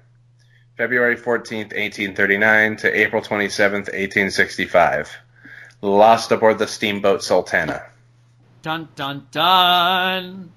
February 0.76 1.16
14th, 1.16 1.74
1839 1.74 2.76
to 2.76 3.00
April 3.00 3.22
27th, 3.22 3.92
1865. 3.92 5.10
Lost 5.82 6.32
aboard 6.32 6.58
the 6.58 6.66
steamboat 6.66 7.22
Sultana. 7.22 7.82
Dun 8.62 8.88
dun 8.94 9.26
dun. 9.30 10.52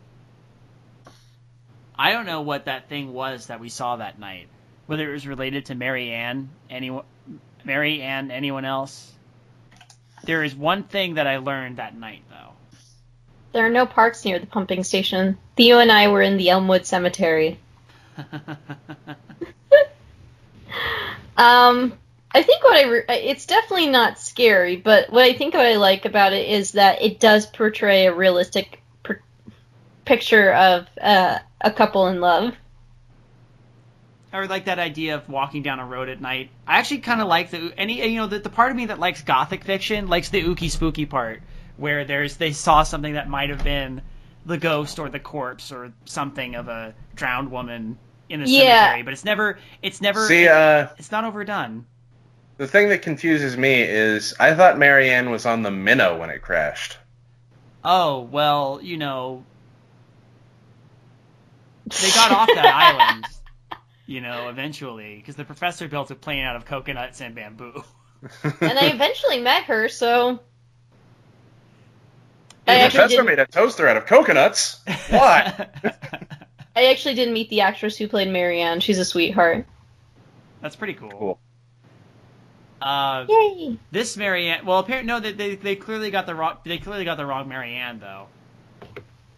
I 1.98 2.12
don't 2.12 2.26
know 2.26 2.42
what 2.42 2.66
that 2.66 2.88
thing 2.88 3.14
was 3.14 3.48
that 3.48 3.60
we 3.60 3.70
saw 3.70 3.98
that 3.98 4.20
night. 4.20 4.48
Whether 4.86 5.10
it 5.10 5.14
was 5.14 5.28
related 5.28 5.66
to 5.68 5.76
Mary 5.76 6.12
Ann, 6.12 6.50
anyone, 6.70 7.06
Mary 7.64 8.02
Ann, 8.02 8.32
anyone 8.32 8.66
else. 8.66 9.12
There 10.24 10.44
is 10.44 10.56
one 10.56 10.84
thing 10.84 11.16
that 11.16 11.28
I 11.28 11.38
learned 11.38 11.78
that 11.78 11.98
night, 11.98 12.24
though. 12.30 12.54
There 13.52 13.66
are 13.66 13.72
no 13.72 13.86
parks 13.86 14.24
near 14.24 14.38
the 14.38 14.46
pumping 14.46 14.84
station. 14.84 15.38
Theo 15.56 15.80
and 15.80 15.92
I 15.92 16.10
were 16.10 16.22
in 16.22 16.38
the 16.38 16.50
Elmwood 16.50 16.86
Cemetery. 16.86 17.60
Um, 21.38 21.94
I 22.32 22.44
think 22.44 22.64
what 22.64 22.76
I 22.76 22.84
re- 22.84 23.06
it's 23.08 23.46
definitely 23.46 23.88
not 23.88 24.20
scary, 24.20 24.76
but 24.76 25.10
what 25.10 25.24
I 25.24 25.34
think 25.34 25.54
what 25.54 25.66
I 25.66 25.76
like 25.76 26.06
about 26.06 26.34
it 26.34 26.48
is 26.50 26.74
that 26.74 27.02
it 27.02 27.20
does 27.20 27.46
portray 27.46 28.08
a 28.08 28.14
realistic 28.14 28.82
per- 29.04 29.22
picture 30.04 30.52
of 30.54 30.88
uh, 31.02 31.40
a 31.62 31.72
couple 31.72 32.08
in 32.08 32.20
love. 32.20 32.56
I 34.34 34.42
would 34.42 34.50
like 34.50 34.66
that 34.66 34.80
idea 34.80 35.16
of 35.16 35.30
walking 35.30 35.64
down 35.64 35.80
a 35.80 35.86
road 35.86 36.10
at 36.10 36.20
night. 36.20 36.50
I 36.68 36.80
actually 36.80 36.98
kind 36.98 37.22
of 37.22 37.28
like 37.28 37.52
the 37.52 37.74
any 37.78 38.06
you 38.06 38.18
know 38.18 38.28
the, 38.28 38.40
the 38.40 38.50
part 38.50 38.70
of 38.70 38.76
me 38.76 38.88
that 38.88 39.00
likes 39.00 39.22
gothic 39.22 39.64
fiction 39.64 40.08
likes 40.08 40.28
the 40.28 40.44
ooky 40.44 40.70
spooky 40.70 41.06
part 41.06 41.42
where 41.78 42.04
there's 42.04 42.36
they 42.36 42.52
saw 42.52 42.84
something 42.84 43.14
that 43.14 43.30
might 43.30 43.50
have 43.50 43.64
been 43.64 44.02
the 44.46 44.58
ghost 44.58 45.00
or 45.00 45.10
the 45.10 45.20
corpse 45.20 45.72
or 45.72 45.94
something 46.04 46.56
of 46.56 46.68
a 46.68 46.94
drowned 47.16 47.50
woman 47.50 47.98
in 48.30 48.42
a 48.42 48.46
Yeah. 48.46 48.80
cemetery, 48.82 49.04
but 49.04 49.14
it's 49.14 49.26
never 49.26 49.60
it's 49.82 50.02
never 50.02 50.28
See, 50.28 50.48
uh, 50.48 50.88
it's 50.98 51.12
not 51.12 51.24
overdone. 51.26 51.86
the 52.58 52.68
thing 52.68 52.90
that 52.90 53.02
confuses 53.02 53.58
me 53.58 53.82
is 53.84 54.34
I 54.40 54.54
thought 54.56 54.78
Marianne 54.78 55.30
was 55.32 55.46
on 55.46 55.62
the 55.64 55.72
minnow 55.72 56.18
when 56.18 56.30
it 56.30 56.42
crashed. 56.42 56.98
Oh 57.84 58.22
well, 58.22 58.80
you 58.82 58.98
know 58.98 59.44
they 62.02 62.10
got 62.12 62.32
off 62.32 62.48
that 62.56 62.66
island, 62.74 63.26
you 64.08 64.22
know, 64.22 64.50
eventually 64.50 65.18
because 65.18 65.36
the 65.36 65.46
professor 65.46 65.88
built 65.88 66.10
a 66.12 66.16
plane 66.16 66.44
out 66.44 66.56
of 66.56 66.66
coconuts 66.66 67.22
and 67.22 67.36
bamboo. 67.36 67.84
and 68.44 68.78
they 68.78 68.92
eventually 68.94 69.40
met 69.40 69.66
her, 69.66 69.88
so 69.88 70.40
The 72.66 72.80
professor 72.80 73.08
didn't. 73.10 73.26
made 73.28 73.38
a 73.40 73.46
toaster 73.46 73.88
out 73.88 73.98
of 73.98 74.08
coconuts. 74.08 74.80
Why? 75.10 75.68
I 76.86 76.92
actually 76.92 77.16
did 77.16 77.32
meet 77.32 77.50
the 77.50 77.62
actress 77.62 77.98
who 77.98 78.08
played 78.08 78.30
Marianne. 78.30 78.80
She's 78.80 79.00
a 79.00 79.06
sweetheart. 79.06 79.66
That's 80.62 80.76
pretty 80.76 80.94
cool. 80.94 81.10
Cool. 81.12 81.40
Uh, 82.82 83.26
Yay! 83.28 83.78
this 83.92 84.16
Marianne. 84.18 84.66
Well, 84.66 84.80
apparently, 84.80 85.08
no, 85.08 85.20
they, 85.20 85.32
they 85.32 85.56
they 85.56 85.76
clearly 85.76 86.12
got 86.12 86.26
the 86.26 86.36
wrong. 86.36 86.58
They 86.66 86.78
clearly 86.78 87.06
got 87.06 87.18
the 87.18 87.26
wrong 87.26 87.48
Marianne 87.48 88.00
though. 88.00 88.28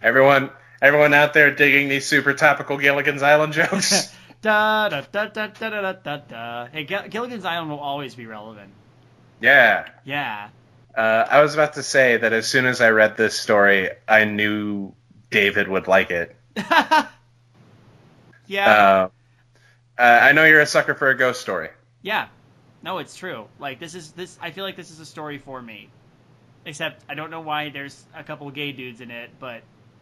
everyone, 0.01 0.49
everyone 0.81 1.13
out 1.13 1.33
there 1.33 1.53
digging 1.53 1.87
these 1.87 2.05
super 2.05 2.33
topical 2.33 2.77
Gilligan's 2.77 3.23
Island 3.23 3.53
jokes. 3.53 4.13
da, 4.41 4.89
da, 4.89 5.01
da, 5.11 5.27
da, 5.27 5.47
da, 5.47 5.69
da, 5.69 5.93
da, 5.93 6.17
da. 6.17 6.65
Hey, 6.67 6.83
Gill- 6.83 7.07
Gilligan's 7.07 7.45
Island 7.45 7.69
will 7.69 7.79
always 7.79 8.15
be 8.15 8.25
relevant. 8.25 8.71
yeah. 9.39 9.87
Yeah. 10.03 10.49
Uh, 10.95 11.25
I 11.29 11.41
was 11.43 11.53
about 11.53 11.73
to 11.73 11.83
say 11.83 12.17
that 12.17 12.33
as 12.33 12.47
soon 12.47 12.65
as 12.65 12.81
I 12.81 12.89
read 12.89 13.17
this 13.17 13.39
story, 13.39 13.91
I 14.07 14.25
knew 14.25 14.93
David 15.29 15.67
would 15.67 15.87
like 15.87 16.09
it. 16.09 16.35
yeah. 18.47 19.09
Uh, 19.97 20.01
uh, 20.01 20.19
I 20.23 20.31
know 20.31 20.43
you're 20.43 20.61
a 20.61 20.65
sucker 20.65 20.93
for 20.93 21.09
a 21.09 21.17
ghost 21.17 21.41
story. 21.41 21.69
Yeah. 22.01 22.27
No, 22.83 22.99
it's 22.99 23.15
true. 23.15 23.47
Like 23.59 23.79
this 23.79 23.95
is 23.95 24.11
this. 24.11 24.37
I 24.41 24.51
feel 24.51 24.63
like 24.63 24.75
this 24.75 24.91
is 24.91 24.99
a 24.99 25.05
story 25.05 25.37
for 25.37 25.61
me. 25.61 25.89
Except 26.65 27.03
I 27.09 27.15
don't 27.15 27.31
know 27.31 27.41
why 27.41 27.69
there's 27.69 28.05
a 28.15 28.23
couple 28.23 28.49
gay 28.51 28.71
dudes 28.71 29.01
in 29.01 29.09
it, 29.11 29.29
but 29.39 29.61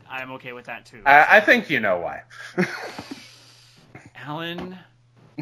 I'm 0.10 0.32
okay 0.34 0.54
with 0.54 0.66
that 0.66 0.86
too. 0.86 1.02
I, 1.06 1.38
I 1.38 1.40
think 1.40 1.70
you 1.70 1.80
know 1.80 2.00
why. 2.00 2.24
Alan, 4.16 4.78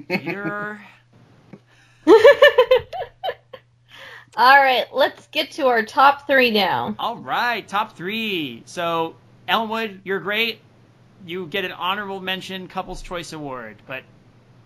Peter. 0.08 0.82
All 4.36 4.58
right, 4.58 4.86
let's 4.92 5.28
get 5.28 5.52
to 5.52 5.68
our 5.68 5.84
top 5.84 6.26
three 6.28 6.52
now. 6.52 6.96
All 6.98 7.18
right, 7.18 7.68
top 7.68 7.96
three. 7.96 8.64
So 8.66 9.16
Elmwood, 9.48 10.02
you're 10.04 10.20
great. 10.20 10.60
You 11.26 11.48
get 11.48 11.66
an 11.66 11.72
honorable 11.72 12.20
mention, 12.20 12.68
Couples 12.68 13.02
Choice 13.02 13.34
Award, 13.34 13.78
but 13.88 14.04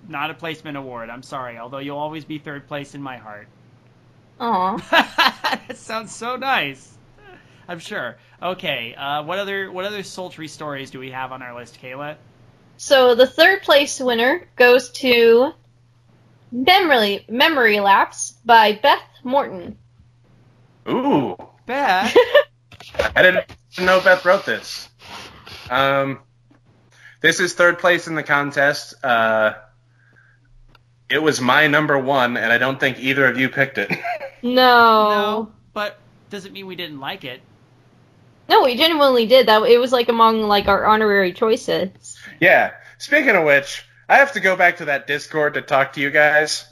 not 0.07 0.31
a 0.31 0.33
placement 0.33 0.77
award. 0.77 1.09
I'm 1.09 1.23
sorry, 1.23 1.57
although 1.57 1.77
you'll 1.79 1.97
always 1.97 2.25
be 2.25 2.39
third 2.39 2.67
place 2.67 2.95
in 2.95 3.01
my 3.01 3.17
heart. 3.17 3.47
Aw. 4.39 4.77
that 5.67 5.77
sounds 5.77 6.15
so 6.15 6.35
nice. 6.35 6.97
I'm 7.67 7.79
sure. 7.79 8.17
Okay, 8.41 8.95
uh, 8.95 9.23
what 9.23 9.39
other 9.39 9.71
what 9.71 9.85
other 9.85 10.03
sultry 10.03 10.47
stories 10.47 10.91
do 10.91 10.99
we 10.99 11.11
have 11.11 11.31
on 11.31 11.41
our 11.41 11.55
list, 11.55 11.79
Kayla? 11.81 12.15
So 12.77 13.15
the 13.15 13.27
third 13.27 13.63
place 13.63 13.99
winner 13.99 14.47
goes 14.55 14.91
to 14.91 15.51
Memory 16.51 17.25
Memory 17.27 17.79
Lapse 17.79 18.33
by 18.45 18.73
Beth 18.73 19.01
Morton. 19.23 19.77
Ooh, 20.87 21.35
Beth. 21.65 22.15
I 23.15 23.21
didn't 23.21 23.45
know 23.79 23.99
Beth 23.99 24.23
wrote 24.23 24.45
this. 24.45 24.89
Um, 25.69 26.19
this 27.21 27.39
is 27.39 27.53
third 27.53 27.79
place 27.79 28.07
in 28.07 28.15
the 28.15 28.23
contest. 28.23 28.93
Uh, 29.03 29.53
it 31.09 31.21
was 31.21 31.39
my 31.39 31.67
number 31.67 31.97
one, 31.97 32.37
and 32.37 32.51
I 32.51 32.57
don't 32.57 32.79
think 32.79 32.99
either 32.99 33.25
of 33.25 33.37
you 33.37 33.49
picked 33.49 33.77
it. 33.77 33.91
No. 34.43 35.09
no, 35.09 35.51
but 35.73 35.97
doesn't 36.29 36.53
mean 36.53 36.67
we 36.67 36.75
didn't 36.75 36.99
like 36.99 37.23
it. 37.23 37.41
No, 38.47 38.63
we 38.63 38.75
genuinely 38.75 39.25
did 39.25 39.47
that. 39.47 39.63
It 39.63 39.79
was 39.79 39.91
like 39.91 40.09
among 40.09 40.43
like 40.43 40.67
our 40.67 40.85
honorary 40.85 41.33
choices. 41.33 42.19
yeah. 42.39 42.73
Speaking 42.99 43.35
of 43.35 43.45
which, 43.45 43.83
I 44.07 44.17
have 44.17 44.33
to 44.33 44.39
go 44.39 44.55
back 44.55 44.77
to 44.77 44.85
that 44.85 45.07
Discord 45.07 45.55
to 45.55 45.63
talk 45.63 45.93
to 45.93 46.01
you 46.01 46.11
guys. 46.11 46.65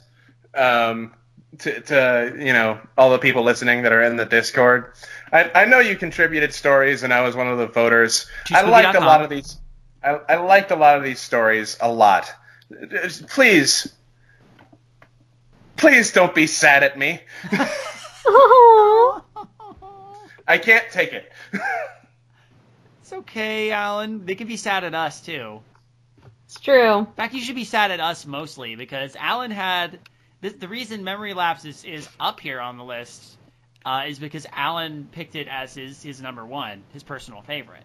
Um, 0.54 1.12
to, 1.58 1.80
to 1.80 2.36
you 2.38 2.52
know 2.52 2.80
all 2.96 3.10
the 3.10 3.18
people 3.18 3.42
listening 3.42 3.82
that 3.82 3.92
are 3.92 4.02
in 4.02 4.16
the 4.16 4.26
Discord. 4.26 4.92
I, 5.32 5.50
I 5.54 5.64
know 5.64 5.80
you 5.80 5.96
contributed 5.96 6.54
stories, 6.54 7.02
and 7.02 7.12
I 7.12 7.22
was 7.22 7.34
one 7.34 7.48
of 7.48 7.58
the 7.58 7.66
voters. 7.66 8.26
I 8.52 8.62
liked 8.62 8.96
a 8.96 9.00
lot 9.00 9.22
of 9.22 9.30
these. 9.30 9.58
I, 10.06 10.20
I 10.28 10.36
liked 10.36 10.70
a 10.70 10.76
lot 10.76 10.96
of 10.96 11.02
these 11.02 11.18
stories 11.20 11.76
a 11.80 11.90
lot. 11.90 12.32
Please, 13.28 13.92
please 15.76 16.12
don't 16.12 16.34
be 16.34 16.46
sad 16.46 16.84
at 16.84 16.96
me. 16.96 17.20
Oh, 18.24 19.22
I 20.48 20.58
can't 20.58 20.84
take 20.92 21.12
it. 21.12 21.32
It's 23.02 23.12
okay, 23.12 23.70
Alan. 23.70 24.26
They 24.26 24.34
can 24.34 24.48
be 24.48 24.56
sad 24.56 24.82
at 24.82 24.92
us 24.92 25.20
too. 25.20 25.60
it's 26.46 26.58
true. 26.58 26.98
In 26.98 27.06
fact, 27.06 27.34
you 27.34 27.40
should 27.40 27.54
be 27.54 27.62
sad 27.62 27.92
at 27.92 28.00
us 28.00 28.26
mostly 28.26 28.74
because 28.74 29.14
Alan 29.14 29.52
had 29.52 30.00
the, 30.40 30.48
the 30.48 30.66
reason 30.66 31.04
Memory 31.04 31.32
Lapse 31.32 31.64
is, 31.64 31.84
is 31.84 32.08
up 32.18 32.40
here 32.40 32.60
on 32.60 32.78
the 32.78 32.82
list 32.82 33.38
uh, 33.84 34.06
is 34.08 34.18
because 34.18 34.44
Alan 34.52 35.08
picked 35.12 35.36
it 35.36 35.46
as 35.46 35.72
his 35.74 36.02
his 36.02 36.20
number 36.20 36.44
one, 36.44 36.82
his 36.92 37.04
personal 37.04 37.42
favorite. 37.42 37.84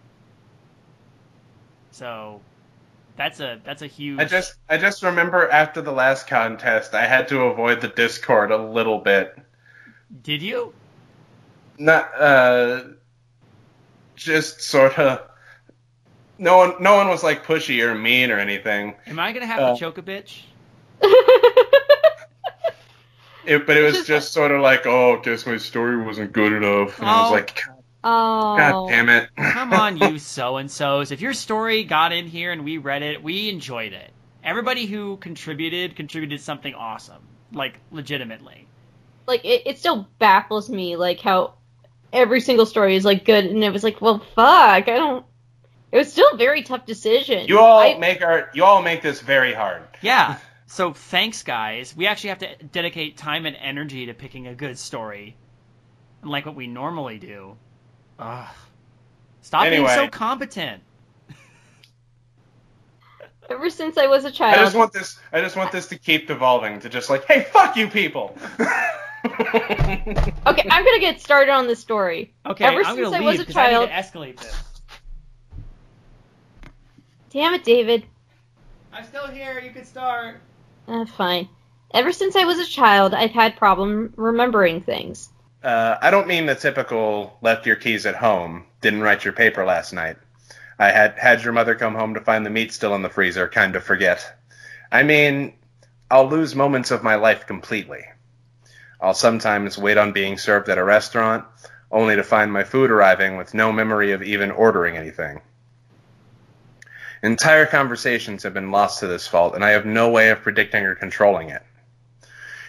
So 1.92 2.40
that's 3.16 3.38
a 3.40 3.60
that's 3.64 3.82
a 3.82 3.86
huge. 3.86 4.18
I 4.18 4.24
just 4.24 4.54
I 4.68 4.76
just 4.78 5.02
remember 5.02 5.48
after 5.48 5.80
the 5.80 5.92
last 5.92 6.26
contest, 6.26 6.94
I 6.94 7.06
had 7.06 7.28
to 7.28 7.42
avoid 7.42 7.80
the 7.80 7.88
Discord 7.88 8.50
a 8.50 8.56
little 8.56 8.98
bit. 8.98 9.36
did 10.22 10.42
you? 10.42 10.74
Not 11.78 12.10
uh, 12.20 12.80
just 14.16 14.60
sort 14.62 14.98
of. 14.98 15.22
No 16.38 16.56
one, 16.56 16.74
no 16.82 16.96
one 16.96 17.08
was 17.08 17.22
like 17.22 17.44
pushy 17.44 17.82
or 17.86 17.94
mean 17.94 18.30
or 18.30 18.38
anything. 18.38 18.94
Am 19.06 19.20
I 19.20 19.32
gonna 19.32 19.46
have 19.46 19.60
Uh, 19.60 19.74
to 19.74 19.78
choke 19.80 19.98
a 19.98 20.02
bitch? 20.02 20.42
It, 23.44 23.66
but 23.66 23.76
it 23.76 23.82
was 23.82 23.94
Just- 23.94 24.06
just 24.06 24.32
sort 24.32 24.52
of 24.52 24.60
like, 24.60 24.86
oh, 24.86 25.18
guess 25.20 25.46
my 25.46 25.56
story 25.56 25.96
wasn't 26.00 26.32
good 26.32 26.52
enough. 26.52 26.96
And 27.00 27.08
I 27.08 27.22
was 27.22 27.30
Oh. 27.30 27.34
like, 27.34 27.60
God, 27.66 27.71
oh. 28.04 28.56
God 28.56 28.88
damn 28.88 29.08
it. 29.08 29.28
Come 29.36 29.72
on, 29.72 29.96
you 29.96 30.18
so 30.18 30.56
and 30.56 30.70
so's. 30.70 31.10
If 31.10 31.20
your 31.20 31.34
story 31.34 31.84
got 31.84 32.12
in 32.12 32.26
here 32.26 32.52
and 32.52 32.64
we 32.64 32.78
read 32.78 33.02
it, 33.02 33.22
we 33.22 33.48
enjoyed 33.48 33.92
it. 33.92 34.10
Everybody 34.44 34.86
who 34.86 35.16
contributed 35.18 35.96
contributed 35.96 36.40
something 36.40 36.74
awesome, 36.74 37.22
like 37.52 37.78
legitimately. 37.90 38.66
Like 39.26 39.44
it, 39.44 39.62
it 39.66 39.78
still 39.78 40.08
baffles 40.18 40.68
me 40.68 40.96
like 40.96 41.20
how 41.20 41.54
every 42.12 42.40
single 42.40 42.66
story 42.66 42.96
is 42.96 43.04
like 43.04 43.24
good 43.24 43.44
and 43.44 43.62
it 43.62 43.72
was 43.72 43.84
like, 43.84 44.00
well 44.00 44.18
fuck, 44.34 44.88
I 44.88 44.96
don't 44.96 45.24
it 45.92 45.98
was 45.98 46.10
still 46.10 46.30
a 46.32 46.36
very 46.38 46.62
tough 46.62 46.86
decision. 46.86 47.46
You 47.46 47.58
all 47.58 47.78
I- 47.78 47.98
make 47.98 48.22
our, 48.22 48.50
you 48.54 48.64
all 48.64 48.82
make 48.82 49.02
this 49.02 49.20
very 49.20 49.52
hard. 49.52 49.82
Yeah. 50.00 50.38
So 50.64 50.94
thanks, 50.94 51.42
guys. 51.42 51.94
We 51.94 52.06
actually 52.06 52.30
have 52.30 52.38
to 52.38 52.64
dedicate 52.64 53.18
time 53.18 53.44
and 53.44 53.54
energy 53.60 54.06
to 54.06 54.14
picking 54.14 54.46
a 54.46 54.54
good 54.54 54.78
story, 54.78 55.36
unlike 56.22 56.46
what 56.46 56.54
we 56.54 56.66
normally 56.66 57.18
do. 57.18 57.58
Ugh. 58.18 58.48
Stop 59.42 59.64
being 59.64 59.86
so 59.88 60.08
competent. 60.08 60.82
ever 63.50 63.70
since 63.70 63.98
I 63.98 64.06
was 64.06 64.24
a 64.24 64.28
I 64.28 64.30
child. 64.30 64.54
I 64.58 64.64
just 64.64 64.76
want 64.76 64.92
this, 64.92 65.18
I 65.32 65.40
just 65.40 65.56
want 65.56 65.72
this 65.72 65.86
to 65.88 65.98
keep 65.98 66.26
devolving 66.26 66.80
to 66.80 66.88
just 66.88 67.10
like, 67.10 67.24
hey, 67.26 67.42
fuck 67.52 67.76
you 67.76 67.88
people. 67.88 68.36
Okay, 69.24 70.68
I'm 70.68 70.84
gonna 70.84 70.98
get 70.98 71.20
started 71.20 71.52
on 71.52 71.68
this 71.68 71.78
story. 71.78 72.34
Okay, 72.44 72.64
Ever 72.64 72.78
I'm 72.84 72.96
since 72.96 73.10
gonna 73.10 73.16
I 73.16 73.20
leave 73.20 73.26
was 73.26 73.36
a 73.36 73.44
because 73.44 73.56
I 73.56 73.70
child- 73.70 73.88
need 73.88 73.94
to 73.94 74.02
escalate 74.02 74.36
this. 74.40 74.64
Damn 77.30 77.54
it, 77.54 77.62
David. 77.62 78.04
I'm 78.92 79.04
still 79.04 79.28
here. 79.28 79.60
You 79.60 79.70
can 79.70 79.84
start. 79.84 80.40
Uh, 80.88 81.06
fine. 81.06 81.48
Ever 81.94 82.10
since 82.12 82.34
I 82.34 82.44
was 82.46 82.58
a 82.58 82.66
child, 82.66 83.14
I've 83.14 83.30
had 83.30 83.56
problem 83.56 84.12
remembering 84.16 84.80
things. 84.80 85.28
Uh, 85.62 85.96
I 86.00 86.10
don't 86.10 86.26
mean 86.26 86.46
the 86.46 86.56
typical 86.56 87.38
left 87.40 87.66
your 87.66 87.76
keys 87.76 88.04
at 88.04 88.16
home, 88.16 88.66
didn't 88.80 89.02
write 89.02 89.24
your 89.24 89.32
paper 89.32 89.64
last 89.64 89.92
night. 89.92 90.16
I 90.78 90.90
had 90.90 91.16
had 91.18 91.44
your 91.44 91.52
mother 91.52 91.76
come 91.76 91.94
home 91.94 92.14
to 92.14 92.20
find 92.20 92.44
the 92.44 92.50
meat 92.50 92.72
still 92.72 92.96
in 92.96 93.02
the 93.02 93.08
freezer, 93.08 93.48
kind 93.48 93.76
of 93.76 93.84
forget. 93.84 94.38
I 94.90 95.04
mean, 95.04 95.54
I'll 96.10 96.28
lose 96.28 96.56
moments 96.56 96.90
of 96.90 97.04
my 97.04 97.14
life 97.14 97.46
completely. 97.46 98.04
I'll 99.00 99.14
sometimes 99.14 99.78
wait 99.78 99.98
on 99.98 100.12
being 100.12 100.36
served 100.36 100.68
at 100.68 100.78
a 100.78 100.84
restaurant, 100.84 101.44
only 101.92 102.16
to 102.16 102.24
find 102.24 102.52
my 102.52 102.64
food 102.64 102.90
arriving 102.90 103.36
with 103.36 103.54
no 103.54 103.70
memory 103.70 104.12
of 104.12 104.22
even 104.22 104.50
ordering 104.50 104.96
anything. 104.96 105.40
Entire 107.22 107.66
conversations 107.66 108.42
have 108.42 108.54
been 108.54 108.72
lost 108.72 108.98
to 109.00 109.06
this 109.06 109.28
fault, 109.28 109.54
and 109.54 109.64
I 109.64 109.70
have 109.70 109.86
no 109.86 110.10
way 110.10 110.30
of 110.30 110.42
predicting 110.42 110.84
or 110.84 110.96
controlling 110.96 111.50
it. 111.50 111.62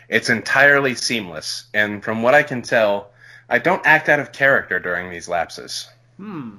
It's 0.10 0.30
entirely 0.30 0.96
seamless, 0.96 1.66
and 1.74 2.04
from 2.04 2.22
what 2.22 2.36
I 2.36 2.44
can 2.44 2.62
tell, 2.62 3.12
I 3.50 3.60
don't 3.60 3.86
act 3.86 4.10
out 4.10 4.20
of 4.20 4.32
character 4.32 4.80
during 4.80 5.10
these 5.10 5.28
lapses. 5.28 5.90
Hmm. 6.18 6.58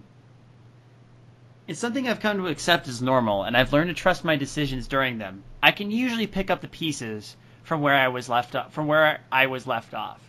It's 1.67 1.81
something 1.81 2.09
I've 2.09 2.21
come 2.21 2.37
to 2.39 2.49
accept 2.49 2.89
as 2.89 3.01
normal, 3.01 3.45
and 3.45 3.57
I've 3.57 3.73
learned 3.73 3.89
to 3.89 3.95
trust 3.95 4.25
my 4.25 4.37
decisions 4.37 4.87
during 4.87 5.19
them. 5.19 5.45
I 5.63 5.73
can 5.73 5.91
usually 5.91 6.27
pick 6.27 6.51
up 6.51 6.61
the 6.61 6.69
pieces 6.69 7.37
from 7.63 7.81
where 7.81 7.95
I 7.95 8.09
was 8.09 8.29
left 8.29 8.55
off, 8.55 8.73
from 8.73 8.87
where 8.87 9.21
I 9.33 9.47
was 9.47 9.67
left 9.67 9.95
off. 9.95 10.21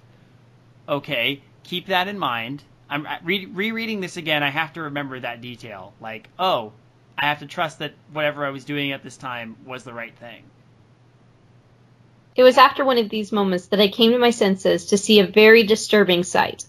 Okay, 0.88 1.41
keep 1.63 1.88
that 1.88 2.08
in 2.08 2.17
mind. 2.17 2.63
I'm 2.89 3.08
re- 3.23 3.47
rereading 3.47 3.99
this 3.99 4.15
again. 4.15 4.43
I 4.43 4.49
have 4.49 4.73
to 4.73 4.84
remember 4.84 5.19
that 5.19 5.41
detail. 5.41 5.93
Like, 5.99 6.30
oh, 6.39 6.71
I 7.17 7.25
have 7.25 7.39
to 7.39 7.47
trust 7.47 7.80
that 7.80 7.95
whatever 8.13 8.45
I 8.45 8.51
was 8.51 8.65
doing 8.65 8.91
at 8.91 9.04
this 9.04 9.17
time 9.17 9.58
was 9.65 9.84
the 9.84 9.93
right 9.93 10.15
thing. 10.15 10.43
It 12.36 12.43
was 12.43 12.58
after 12.58 12.84
one 12.84 12.98
of 12.98 13.10
these 13.10 13.32
moments 13.32 13.67
that 13.67 13.80
I 13.80 13.88
came 13.88 14.12
to 14.12 14.17
my 14.17 14.32
senses 14.32 14.88
to 14.88 14.98
see 14.98 15.19
a 15.19 15.28
very 15.28 15.63
disturbing 15.63 16.24
sight. 16.24 16.65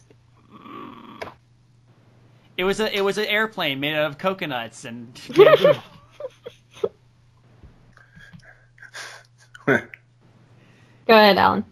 It 2.57 2.65
was 2.65 2.81
a 2.81 2.97
it 2.97 3.03
was 3.03 3.19
an 3.19 3.27
airplane 3.27 3.81
made 3.81 3.95
out 3.95 4.11
of 4.11 4.19
coconuts 4.19 4.85
and 4.85 5.21
Go 9.67 9.81
ahead, 11.09 11.37
Alan. 11.39 11.65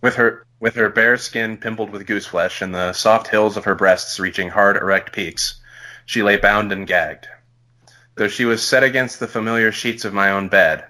With 0.00 0.16
her 0.16 0.46
with 0.60 0.74
her 0.74 0.88
bare 0.88 1.16
skin 1.16 1.56
pimpled 1.56 1.90
with 1.90 2.06
goose 2.06 2.26
flesh 2.26 2.60
and 2.62 2.74
the 2.74 2.92
soft 2.92 3.28
hills 3.28 3.56
of 3.56 3.64
her 3.64 3.74
breasts 3.74 4.20
reaching 4.20 4.48
hard 4.48 4.76
erect 4.76 5.12
peaks, 5.12 5.60
she 6.04 6.22
lay 6.22 6.36
bound 6.36 6.72
and 6.72 6.86
gagged. 6.86 7.28
Though 8.16 8.28
she 8.28 8.44
was 8.44 8.62
set 8.62 8.84
against 8.84 9.18
the 9.18 9.26
familiar 9.26 9.72
sheets 9.72 10.04
of 10.04 10.12
my 10.12 10.30
own 10.30 10.48
bed, 10.48 10.84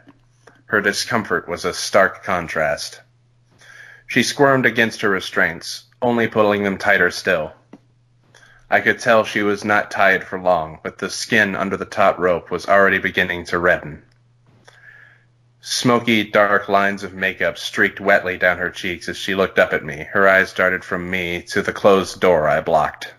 her 0.73 0.81
discomfort 0.81 1.47
was 1.47 1.67
a 1.67 1.75
stark 1.75 2.25
contrast. 2.25 3.03
She 4.07 4.23
squirmed 4.23 4.65
against 4.65 5.03
her 5.03 5.11
restraints, 5.11 5.85
only 6.01 6.29
pulling 6.29 6.63
them 6.63 6.79
tighter 6.79 7.11
still. 7.11 7.53
I 8.71 8.81
could 8.81 8.99
tell 8.99 9.25
she 9.25 9.43
was 9.43 9.67
not 9.67 9.91
tied 9.91 10.25
for 10.25 10.41
long, 10.41 10.81
but 10.83 10.97
the 10.97 11.11
skin 11.11 11.55
under 11.57 11.77
the 11.77 11.85
taut 11.85 12.19
rope 12.19 12.51
was 12.51 12.67
already 12.67 12.97
beginning 12.97 13.45
to 13.47 13.59
redden. 13.59 14.03
Smoky, 15.61 16.25
dark 16.25 16.71
lines 16.71 17.03
of 17.03 17.13
makeup 17.13 17.59
streaked 17.59 18.01
wetly 18.01 18.39
down 18.39 18.57
her 18.57 18.71
cheeks 18.71 19.11
as 19.11 19.19
she 19.19 19.35
looked 19.35 19.59
up 19.59 19.75
at 19.75 19.85
me. 19.85 20.09
Her 20.11 20.27
eyes 20.27 20.55
darted 20.55 20.85
from 20.85 21.11
me 21.11 21.43
to 21.49 21.61
the 21.61 21.75
closed 21.75 22.19
door 22.19 22.49
I 22.49 22.63
blocked. 22.63 23.13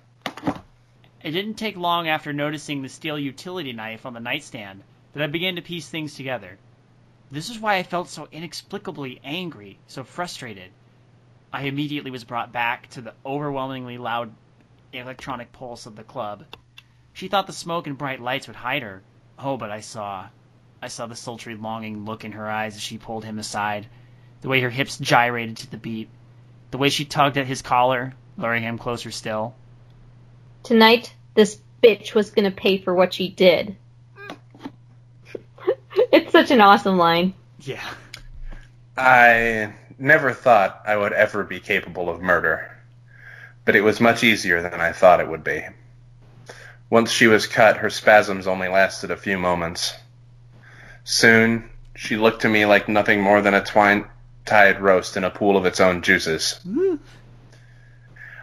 It 1.22 1.32
didn't 1.32 1.54
take 1.54 1.78
long 1.78 2.08
after 2.08 2.34
noticing 2.34 2.82
the 2.82 2.90
steel 2.90 3.20
utility 3.20 3.74
knife 3.74 4.08
on 4.08 4.16
the 4.16 4.20
nightstand 4.20 4.82
that 5.14 5.22
I 5.22 5.28
began 5.28 5.58
to 5.58 5.62
piece 5.62 5.88
things 5.88 6.16
together. 6.16 6.58
This 7.34 7.50
is 7.50 7.60
why 7.60 7.78
I 7.78 7.84
felt 7.84 8.10
so 8.10 8.28
inexplicably 8.32 9.20
angry, 9.24 9.80
so 9.88 10.04
frustrated. 10.04 10.70
I 11.52 11.64
immediately 11.64 12.12
was 12.12 12.24
brought 12.24 12.52
back 12.52 12.92
to 12.92 13.02
the 13.02 13.16
overwhelmingly 13.26 13.98
loud 13.98 14.32
electronic 14.94 15.52
pulse 15.52 15.88
of 15.88 15.96
the 15.96 16.04
club. 16.04 16.44
She 17.12 17.30
thought 17.30 17.48
the 17.48 17.54
smoke 17.54 17.88
and 17.88 17.98
bright 17.98 18.22
lights 18.22 18.46
would 18.46 18.56
hide 18.56 18.84
her. 18.84 19.02
Oh, 19.40 19.58
but 19.58 19.72
I 19.72 19.80
saw. 19.80 20.28
I 20.80 20.90
saw 20.90 21.08
the 21.08 21.16
sultry 21.16 21.56
longing 21.56 22.06
look 22.06 22.24
in 22.24 22.34
her 22.34 22.48
eyes 22.48 22.76
as 22.76 22.84
she 22.84 23.00
pulled 23.00 23.26
him 23.26 23.40
aside, 23.40 23.88
the 24.42 24.48
way 24.48 24.62
her 24.62 24.70
hips 24.70 25.00
gyrated 25.00 25.58
to 25.58 25.72
the 25.72 25.78
beat, 25.78 26.10
the 26.70 26.78
way 26.78 26.90
she 26.90 27.04
tugged 27.04 27.40
at 27.40 27.48
his 27.48 27.64
collar, 27.64 28.14
luring 28.38 28.62
him 28.62 28.78
closer 28.78 29.10
still. 29.10 29.56
Tonight, 30.62 31.12
this 31.34 31.60
bitch 31.82 32.14
was 32.14 32.30
gonna 32.30 32.52
pay 32.52 32.78
for 32.78 32.94
what 32.94 33.16
she 33.16 33.28
did. 33.28 33.76
It's 36.14 36.32
such 36.32 36.52
an 36.52 36.62
awesome 36.62 36.98
line. 36.98 37.34
Yeah. 37.60 37.84
I 38.96 39.74
never 39.98 40.32
thought 40.32 40.82
I 40.86 40.96
would 40.96 41.14
ever 41.14 41.44
be 41.44 41.60
capable 41.60 42.10
of 42.10 42.22
murder, 42.22 42.72
but 43.66 43.76
it 43.76 43.82
was 43.82 44.00
much 44.00 44.24
easier 44.24 44.62
than 44.62 44.80
I 44.80 44.92
thought 44.92 45.20
it 45.20 45.28
would 45.28 45.44
be. 45.44 45.66
Once 46.90 47.12
she 47.12 47.26
was 47.26 47.48
cut, 47.48 47.78
her 47.78 47.90
spasms 47.90 48.46
only 48.46 48.68
lasted 48.68 49.10
a 49.10 49.18
few 49.18 49.38
moments. 49.40 49.96
Soon, 51.04 51.70
she 51.96 52.18
looked 52.18 52.44
to 52.44 52.50
me 52.50 52.66
like 52.66 52.88
nothing 52.88 53.22
more 53.22 53.42
than 53.42 53.56
a 53.56 53.64
twine 53.64 54.06
tied 54.46 54.80
roast 54.80 55.18
in 55.18 55.24
a 55.24 55.30
pool 55.32 55.58
of 55.58 55.66
its 55.66 55.80
own 55.80 56.04
juices. 56.04 56.60
Mm. 56.68 57.00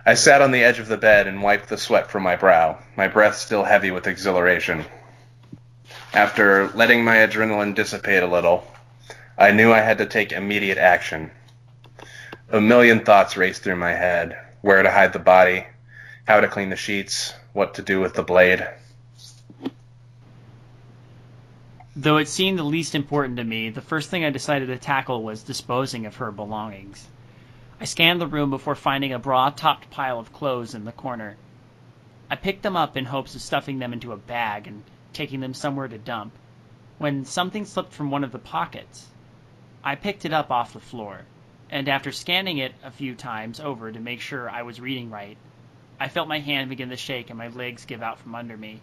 I 0.04 0.14
sat 0.14 0.42
on 0.42 0.50
the 0.50 0.64
edge 0.64 0.80
of 0.80 0.88
the 0.88 0.96
bed 0.96 1.28
and 1.28 1.42
wiped 1.42 1.68
the 1.68 1.76
sweat 1.76 2.10
from 2.10 2.24
my 2.24 2.34
brow, 2.34 2.78
my 2.96 3.06
breath 3.06 3.36
still 3.36 3.62
heavy 3.62 3.92
with 3.92 4.08
exhilaration. 4.08 4.84
After 6.12 6.68
letting 6.70 7.04
my 7.04 7.18
adrenaline 7.18 7.76
dissipate 7.76 8.24
a 8.24 8.26
little, 8.26 8.66
I 9.38 9.52
knew 9.52 9.72
I 9.72 9.78
had 9.78 9.98
to 9.98 10.06
take 10.06 10.32
immediate 10.32 10.76
action. 10.76 11.30
A 12.50 12.60
million 12.60 13.04
thoughts 13.04 13.36
raced 13.36 13.62
through 13.62 13.76
my 13.76 13.92
head 13.92 14.36
where 14.60 14.82
to 14.82 14.90
hide 14.90 15.12
the 15.12 15.20
body, 15.20 15.66
how 16.26 16.40
to 16.40 16.48
clean 16.48 16.68
the 16.68 16.76
sheets, 16.76 17.32
what 17.52 17.74
to 17.74 17.82
do 17.82 18.00
with 18.00 18.14
the 18.14 18.24
blade. 18.24 18.66
Though 21.94 22.16
it 22.16 22.28
seemed 22.28 22.58
the 22.58 22.64
least 22.64 22.96
important 22.96 23.36
to 23.36 23.44
me, 23.44 23.70
the 23.70 23.80
first 23.80 24.10
thing 24.10 24.24
I 24.24 24.30
decided 24.30 24.66
to 24.66 24.78
tackle 24.78 25.22
was 25.22 25.44
disposing 25.44 26.06
of 26.06 26.16
her 26.16 26.32
belongings. 26.32 27.06
I 27.80 27.84
scanned 27.84 28.20
the 28.20 28.26
room 28.26 28.50
before 28.50 28.74
finding 28.74 29.12
a 29.12 29.18
bra 29.20 29.50
topped 29.50 29.90
pile 29.90 30.18
of 30.18 30.32
clothes 30.32 30.74
in 30.74 30.84
the 30.84 30.92
corner. 30.92 31.36
I 32.28 32.34
picked 32.34 32.62
them 32.62 32.76
up 32.76 32.96
in 32.96 33.04
hopes 33.04 33.36
of 33.36 33.42
stuffing 33.42 33.78
them 33.78 33.92
into 33.92 34.12
a 34.12 34.16
bag 34.16 34.66
and 34.66 34.82
taking 35.12 35.40
them 35.40 35.54
somewhere 35.54 35.88
to 35.88 35.98
dump, 35.98 36.32
when 36.98 37.24
something 37.24 37.64
slipped 37.64 37.92
from 37.92 38.10
one 38.10 38.24
of 38.24 38.32
the 38.32 38.38
pockets. 38.38 39.06
I 39.82 39.94
picked 39.94 40.24
it 40.24 40.32
up 40.32 40.50
off 40.50 40.72
the 40.72 40.80
floor, 40.80 41.22
and 41.70 41.88
after 41.88 42.12
scanning 42.12 42.58
it 42.58 42.74
a 42.84 42.90
few 42.90 43.14
times 43.14 43.60
over 43.60 43.90
to 43.90 44.00
make 44.00 44.20
sure 44.20 44.50
I 44.50 44.62
was 44.62 44.80
reading 44.80 45.10
right, 45.10 45.36
I 45.98 46.08
felt 46.08 46.28
my 46.28 46.38
hand 46.38 46.70
begin 46.70 46.88
to 46.90 46.96
shake 46.96 47.28
and 47.28 47.38
my 47.38 47.48
legs 47.48 47.84
give 47.84 48.02
out 48.02 48.18
from 48.18 48.34
under 48.34 48.56
me. 48.56 48.80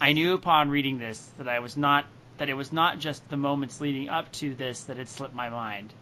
I 0.00 0.12
knew 0.12 0.34
upon 0.34 0.68
reading 0.68 0.98
this 0.98 1.18
that 1.38 1.48
I 1.48 1.60
was 1.60 1.76
not 1.76 2.04
that 2.36 2.50
it 2.50 2.54
was 2.54 2.72
not 2.72 2.98
just 2.98 3.26
the 3.28 3.36
moments 3.36 3.80
leading 3.80 4.08
up 4.08 4.30
to 4.32 4.54
this 4.54 4.84
that 4.84 4.96
had 4.96 5.08
slipped 5.08 5.34
my 5.34 5.48
mind. 5.48 5.92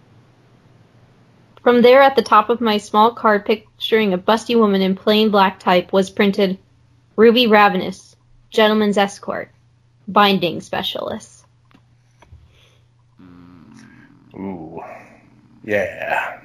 From 1.63 1.83
there, 1.83 2.03
at 2.03 2.17
the 2.17 2.23
top 2.23 2.49
of 2.49 2.61
my 2.61 2.79
small 2.79 3.13
card 3.15 3.45
picturing 3.45 4.13
a 4.13 4.19
busty 4.19 4.59
woman 4.59 4.83
in 4.83 4.97
plain 4.97 5.31
black 5.31 5.61
type 5.61 5.93
was 5.93 6.11
printed 6.11 6.59
Ruby 7.15 7.47
Ravenous, 7.47 8.12
Gentleman's 8.53 8.99
Escort, 8.99 9.51
Binding 10.07 10.61
Specialist. 10.61 11.47
Ooh. 14.35 14.81
Yeah. 15.65 16.41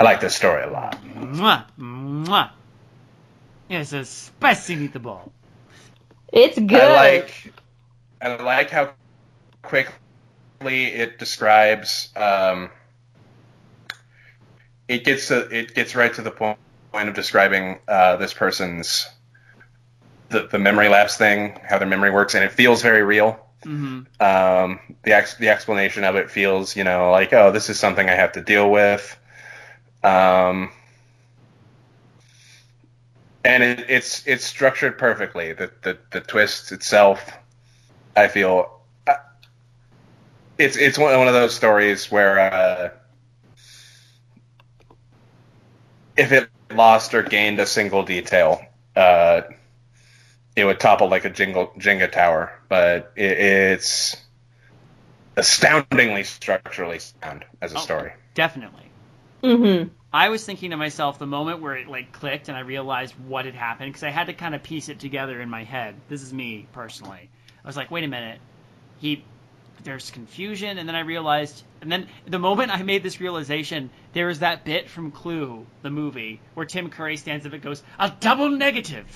I 0.00 0.04
like 0.04 0.20
this 0.20 0.34
story 0.34 0.64
a 0.64 0.70
lot. 0.70 0.98
Mwah, 1.14 1.64
mwah. 1.78 2.50
It's 3.68 3.92
a 3.92 4.04
spicy 4.04 4.76
meatball. 4.76 5.30
It's 6.32 6.58
good. 6.58 6.80
I 6.80 6.94
like 6.94 7.52
I 8.20 8.36
like 8.36 8.70
how 8.70 8.92
quickly 9.62 10.86
it 10.86 11.18
describes 11.18 12.10
um, 12.16 12.70
it 14.88 15.04
gets 15.04 15.28
to, 15.28 15.40
it 15.56 15.74
gets 15.74 15.94
right 15.94 16.12
to 16.14 16.22
the 16.22 16.30
point 16.30 16.58
of 16.92 17.14
describing 17.14 17.78
uh, 17.86 18.16
this 18.16 18.32
person's 18.32 19.06
the, 20.30 20.46
the 20.48 20.58
memory 20.58 20.88
lapse 20.88 21.16
thing, 21.16 21.58
how 21.68 21.78
their 21.78 21.88
memory 21.88 22.10
works, 22.10 22.34
and 22.34 22.44
it 22.44 22.52
feels 22.52 22.82
very 22.82 23.02
real. 23.02 23.38
hmm 23.64 24.00
Um, 24.20 24.80
the 25.04 25.12
ex- 25.12 25.36
the 25.36 25.48
explanation 25.50 26.04
of 26.04 26.16
it 26.16 26.30
feels, 26.30 26.76
you 26.76 26.84
know, 26.84 27.10
like 27.10 27.32
oh, 27.32 27.52
this 27.52 27.70
is 27.70 27.78
something 27.78 28.08
I 28.08 28.14
have 28.14 28.32
to 28.32 28.42
deal 28.42 28.70
with. 28.70 29.18
Um, 30.02 30.70
and 33.44 33.62
it, 33.62 33.86
it's 33.88 34.26
it's 34.26 34.44
structured 34.44 34.98
perfectly. 34.98 35.52
The, 35.52 35.70
the 35.82 35.98
the 36.10 36.20
twist 36.20 36.72
itself, 36.72 37.32
I 38.16 38.28
feel, 38.28 38.80
uh, 39.06 39.14
it's 40.58 40.76
it's 40.76 40.98
one 40.98 41.16
one 41.18 41.28
of 41.28 41.34
those 41.34 41.54
stories 41.54 42.10
where 42.10 42.38
uh, 42.40 42.90
if 46.16 46.32
it 46.32 46.50
lost 46.70 47.14
or 47.14 47.22
gained 47.22 47.60
a 47.60 47.66
single 47.66 48.02
detail, 48.02 48.60
uh, 48.96 49.42
it 50.58 50.64
would 50.64 50.80
topple 50.80 51.08
like 51.08 51.24
a 51.24 51.30
jingle, 51.30 51.72
Jenga 51.78 52.10
tower. 52.10 52.52
But 52.68 53.12
it, 53.16 53.30
it's 53.32 54.16
astoundingly 55.36 56.24
structurally 56.24 56.98
sound 56.98 57.44
as 57.60 57.72
a 57.72 57.76
Oh. 57.76 57.80
story. 57.80 58.12
Definitely. 58.34 58.90
Mm-hmm. 59.42 59.88
I 60.12 60.30
was 60.30 60.44
thinking 60.44 60.70
to 60.70 60.76
myself 60.76 61.18
the 61.18 61.26
moment 61.26 61.60
where 61.60 61.76
it 61.76 61.86
like 61.86 62.12
clicked 62.12 62.48
and 62.48 62.56
I 62.56 62.60
realized 62.60 63.14
what 63.26 63.44
had 63.44 63.54
happened 63.54 63.90
because 63.90 64.02
I 64.02 64.10
had 64.10 64.26
to 64.28 64.32
kind 64.32 64.54
of 64.54 64.62
piece 64.62 64.88
it 64.88 64.98
together 64.98 65.40
in 65.40 65.50
my 65.50 65.64
head. 65.64 65.94
This 66.08 66.22
is 66.22 66.32
me 66.32 66.66
personally. 66.72 67.28
I 67.62 67.66
was 67.66 67.76
like, 67.76 67.90
wait 67.90 68.04
a 68.04 68.08
minute, 68.08 68.40
he. 68.98 69.24
There's 69.84 70.10
confusion, 70.10 70.76
and 70.76 70.88
then 70.88 70.96
I 70.96 71.00
realized, 71.02 71.62
and 71.80 71.92
then 71.92 72.08
the 72.26 72.40
moment 72.40 72.72
I 72.72 72.82
made 72.82 73.04
this 73.04 73.20
realization, 73.20 73.90
there 74.12 74.26
was 74.26 74.40
that 74.40 74.64
bit 74.64 74.90
from 74.90 75.12
Clue, 75.12 75.64
the 75.82 75.90
movie, 75.90 76.40
where 76.54 76.66
Tim 76.66 76.90
Curry 76.90 77.16
stands 77.16 77.46
up 77.46 77.52
and 77.52 77.62
goes, 77.62 77.80
"A 77.96 78.10
double 78.18 78.50
negative," 78.50 79.06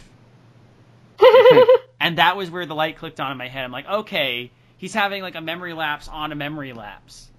and 2.01 2.19
that 2.19 2.37
was 2.37 2.51
where 2.51 2.67
the 2.67 2.75
light 2.75 2.99
clicked 2.99 3.21
on 3.21 3.33
in 3.33 3.39
my 3.39 3.49
head. 3.49 3.65
I'm 3.65 3.73
like, 3.73 3.89
okay, 3.89 4.51
he's 4.77 4.95
having 4.95 5.23
like 5.23 5.35
a 5.35 5.41
memory 5.41 5.75
lapse 5.75 6.09
on 6.09 6.33
a 6.33 6.35
memory 6.35 6.73
lapse. 6.73 7.31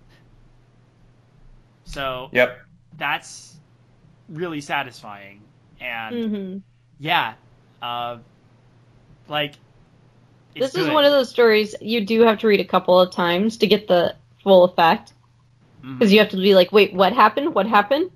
So 1.85 2.29
Yep. 2.31 2.59
that's 2.97 3.55
really 4.29 4.61
satisfying 4.61 5.41
and 5.81 6.15
mm-hmm. 6.15 6.57
yeah 6.97 7.33
uh 7.81 8.17
like 9.27 9.55
it's 10.55 10.73
This 10.73 10.83
is 10.85 10.89
one 10.89 11.03
of 11.03 11.11
those 11.11 11.29
stories 11.29 11.75
you 11.81 12.05
do 12.05 12.21
have 12.21 12.39
to 12.39 12.47
read 12.47 12.59
a 12.59 12.65
couple 12.65 12.99
of 12.99 13.11
times 13.11 13.57
to 13.57 13.67
get 13.67 13.87
the 13.87 14.15
full 14.43 14.63
effect. 14.65 15.13
Because 15.81 16.13
you 16.13 16.19
have 16.19 16.29
to 16.29 16.37
be 16.37 16.55
like, 16.55 16.71
wait, 16.71 16.93
what 16.93 17.11
happened? 17.11 17.53
What 17.53 17.67
happened? 17.67 18.11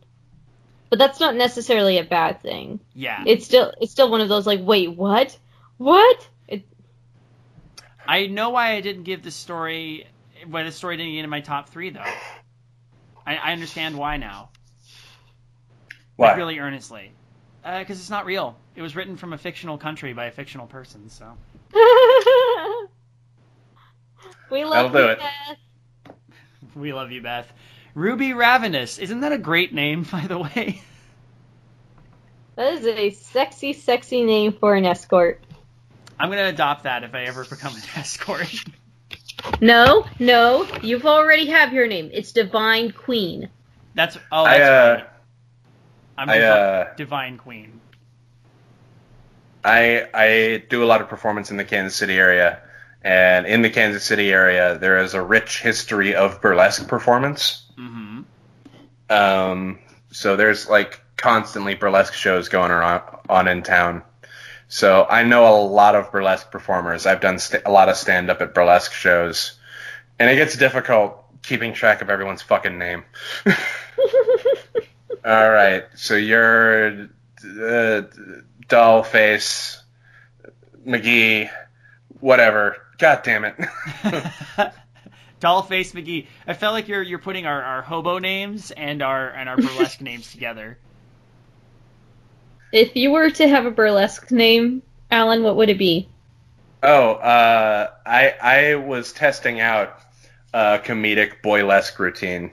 But 0.89 0.99
that's 0.99 1.19
not 1.19 1.35
necessarily 1.35 1.97
a 1.97 2.03
bad 2.03 2.41
thing. 2.41 2.79
yeah 2.93 3.23
It's 3.25 3.45
still 3.45 3.73
it's 3.81 3.91
still 3.91 4.09
one 4.09 4.21
of 4.21 4.29
those 4.29 4.47
like, 4.47 4.61
wait, 4.61 4.95
what? 4.95 5.37
What? 5.77 6.27
It, 6.47 6.65
i 8.07 8.27
know 8.27 8.49
why 8.51 8.71
i 8.73 8.81
didn't 8.81 9.03
give 9.03 9.23
the 9.23 9.31
story 9.31 10.07
why 10.45 10.63
the 10.63 10.71
story 10.71 10.97
didn't 10.97 11.13
get 11.13 11.23
in 11.23 11.29
my 11.29 11.41
top 11.41 11.69
three 11.69 11.89
though 11.89 12.01
i, 13.25 13.35
I 13.35 13.53
understand 13.53 13.97
why 13.97 14.17
now 14.17 14.49
Why? 16.15 16.29
like 16.29 16.37
really 16.37 16.59
earnestly 16.59 17.11
uh, 17.67 17.79
Because 17.79 17.99
it's 17.99 18.09
not 18.09 18.25
real. 18.25 18.57
It 18.75 18.81
was 18.81 18.95
written 18.95 19.17
from 19.17 19.33
a 19.33 19.37
fictional 19.37 19.77
country 19.77 20.13
by 20.13 20.25
a 20.25 20.31
fictional 20.31 20.67
person. 20.67 21.09
So 21.09 21.25
we 24.49 24.63
love 24.63 24.71
That'll 24.73 24.89
do 24.91 24.99
you, 24.99 25.09
it. 25.09 25.19
Beth. 25.19 26.15
we 26.75 26.93
love 26.93 27.11
you, 27.11 27.21
Beth. 27.21 27.51
Ruby 27.93 28.31
Ravenous. 28.33 28.99
Isn't 28.99 29.19
that 29.19 29.33
a 29.33 29.37
great 29.37 29.73
name, 29.73 30.03
by 30.11 30.27
the 30.27 30.37
way? 30.37 30.81
That 32.55 32.73
is 32.73 32.85
a 32.85 33.09
sexy, 33.11 33.73
sexy 33.73 34.23
name 34.23 34.53
for 34.53 34.73
an 34.73 34.85
escort. 34.85 35.43
I'm 36.19 36.29
gonna 36.29 36.47
adopt 36.47 36.83
that 36.83 37.03
if 37.03 37.13
I 37.13 37.23
ever 37.23 37.45
become 37.45 37.75
an 37.75 37.81
escort. 37.95 38.53
No, 39.61 40.05
no, 40.19 40.67
you've 40.81 41.05
already 41.05 41.45
have 41.47 41.73
your 41.73 41.87
name. 41.87 42.09
It's 42.11 42.31
Divine 42.31 42.91
Queen. 42.91 43.49
That's 43.93 44.17
oh, 44.31 44.43
I, 44.43 44.61
uh, 44.61 44.93
right. 44.95 45.05
I'm 46.17 46.29
I, 46.29 46.41
uh, 46.41 46.95
Divine 46.95 47.37
Queen. 47.37 47.79
I 49.63 50.07
I 50.13 50.63
do 50.69 50.83
a 50.83 50.87
lot 50.87 51.01
of 51.01 51.09
performance 51.09 51.51
in 51.51 51.57
the 51.57 51.65
Kansas 51.65 51.95
City 51.95 52.15
area, 52.15 52.61
and 53.03 53.45
in 53.45 53.61
the 53.61 53.69
Kansas 53.69 54.03
City 54.03 54.31
area, 54.31 54.77
there 54.77 54.97
is 54.99 55.13
a 55.13 55.21
rich 55.21 55.61
history 55.61 56.15
of 56.15 56.41
burlesque 56.41 56.87
performance. 56.87 57.65
Mm-hmm. 57.77 58.21
Um, 59.09 59.79
so 60.11 60.35
there's 60.35 60.67
like 60.69 61.01
constantly 61.17 61.75
burlesque 61.75 62.13
shows 62.13 62.49
going 62.49 62.71
on 62.71 63.01
on 63.29 63.47
in 63.47 63.63
town. 63.63 64.03
So 64.67 65.05
I 65.09 65.23
know 65.23 65.47
a 65.47 65.63
lot 65.63 65.95
of 65.95 66.11
burlesque 66.11 66.51
performers. 66.51 67.05
I've 67.05 67.21
done 67.21 67.39
st- 67.39 67.63
a 67.65 67.71
lot 67.71 67.89
of 67.89 67.95
stand 67.95 68.29
up 68.29 68.41
at 68.41 68.53
burlesque 68.53 68.91
shows, 68.91 69.57
and 70.19 70.29
it 70.29 70.35
gets 70.35 70.57
difficult 70.57 71.23
keeping 71.41 71.73
track 71.73 72.01
of 72.01 72.09
everyone's 72.09 72.41
fucking 72.41 72.77
name. 72.77 73.03
All 75.25 75.49
right, 75.49 75.85
so 75.95 76.15
you're 76.15 77.09
uh, 77.61 79.03
face 79.03 79.81
McGee, 80.85 81.49
whatever. 82.19 82.77
God 82.97 83.21
damn 83.23 83.45
it. 83.45 83.55
Dollface 85.39 85.93
McGee. 85.93 86.27
I 86.47 86.53
felt 86.53 86.73
like 86.73 86.87
you're 86.87 87.03
you're 87.03 87.19
putting 87.19 87.45
our, 87.45 87.61
our 87.61 87.81
hobo 87.81 88.17
names 88.17 88.71
and 88.71 89.01
our 89.01 89.29
and 89.29 89.47
our 89.47 89.57
burlesque 89.57 90.01
names 90.01 90.31
together. 90.31 90.79
If 92.71 92.95
you 92.95 93.11
were 93.11 93.29
to 93.29 93.47
have 93.47 93.65
a 93.65 93.71
burlesque 93.71 94.31
name, 94.31 94.81
Alan, 95.11 95.43
what 95.43 95.55
would 95.55 95.69
it 95.69 95.77
be? 95.77 96.09
Oh, 96.83 97.13
uh, 97.13 97.89
I 98.05 98.33
I 98.41 98.75
was 98.75 99.11
testing 99.13 99.59
out 99.61 99.99
a 100.53 100.79
comedic 100.83 101.41
boylesque 101.43 101.97
routine. 101.99 102.51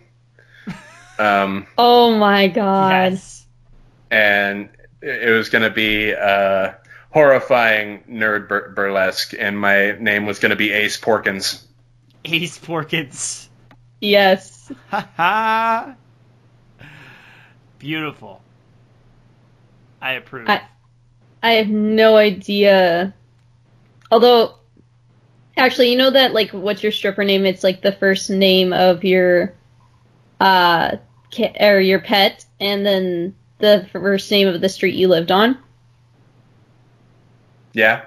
Um, 1.19 1.67
Oh 1.79 2.17
my 2.19 2.49
god. 2.49 3.12
Yes. 3.12 3.47
and 4.11 4.69
it 5.01 5.31
was 5.31 5.49
going 5.51 5.62
to 5.62 5.71
be 5.71 6.12
uh, 6.15 6.73
horrifying 7.11 8.03
nerd 8.09 8.49
bur- 8.49 8.73
burlesque, 8.75 9.35
and 9.39 9.59
my 9.61 9.93
name 10.01 10.27
was 10.27 10.39
going 10.39 10.51
to 10.51 10.57
be 10.57 10.73
Ace 10.73 10.99
Porkins. 10.99 11.62
Ace 12.25 12.59
Porkins. 12.59 13.49
Yes. 14.01 14.73
Ha 14.91 15.09
ha. 15.17 15.95
Beautiful. 17.79 18.41
I 20.05 20.13
approve. 20.13 20.49
I- 20.49 20.63
I 21.43 21.53
have 21.55 21.69
no 21.69 22.17
idea. 22.17 23.15
Although, 24.11 24.55
actually, 25.57 25.91
you 25.91 25.99
know 25.99 26.11
that 26.11 26.33
like 26.35 26.51
what's 26.51 26.83
your 26.83 26.93
stripper 26.93 27.25
name? 27.25 27.45
It's 27.47 27.65
like 27.65 27.83
the 27.83 27.93
first 27.93 28.31
name 28.31 28.73
of 28.73 29.03
your, 29.05 29.55
uh, 30.41 30.97
ca- 31.35 31.57
or 31.61 31.81
your 31.81 32.01
pet, 32.01 32.45
and 32.61 32.85
then 32.85 33.35
the 33.59 33.87
first 33.93 34.31
name 34.31 34.49
of 34.49 34.61
the 34.61 34.69
street 34.69 34.95
you 34.95 35.09
lived 35.09 35.31
on. 35.31 35.59
Yeah, 37.73 38.05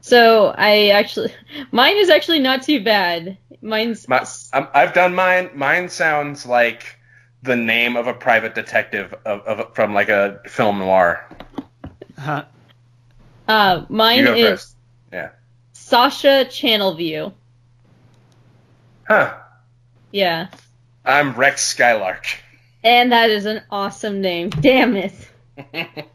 So 0.00 0.54
I 0.56 0.88
actually, 0.90 1.32
mine 1.72 1.96
is 1.96 2.08
actually 2.10 2.38
not 2.40 2.62
too 2.62 2.82
bad. 2.84 3.38
Mine's 3.60 4.08
my, 4.08 4.26
I'm, 4.52 4.68
I've 4.74 4.92
done 4.92 5.14
mine. 5.14 5.50
Mine 5.54 5.88
sounds 5.88 6.46
like 6.46 6.98
the 7.42 7.56
name 7.56 7.96
of 7.96 8.06
a 8.06 8.14
private 8.14 8.54
detective 8.54 9.12
of, 9.24 9.40
of 9.40 9.74
from 9.74 9.94
like 9.94 10.08
a 10.08 10.40
film 10.46 10.78
noir. 10.78 11.28
Huh. 12.18 12.44
uh, 13.48 13.84
mine 13.88 14.18
You 14.18 14.24
go 14.24 14.34
is 14.34 14.48
first. 14.48 14.76
Yeah. 15.12 15.30
Sasha 15.72 16.46
Channelview. 16.48 17.32
Huh. 19.08 19.34
Yeah, 20.12 20.48
I'm 21.04 21.34
Rex 21.34 21.64
Skylark. 21.64 22.26
and 22.84 23.12
that 23.12 23.30
is 23.30 23.46
an 23.46 23.62
awesome 23.70 24.20
name. 24.20 24.50
Damn 24.50 24.96
it. 24.96 25.14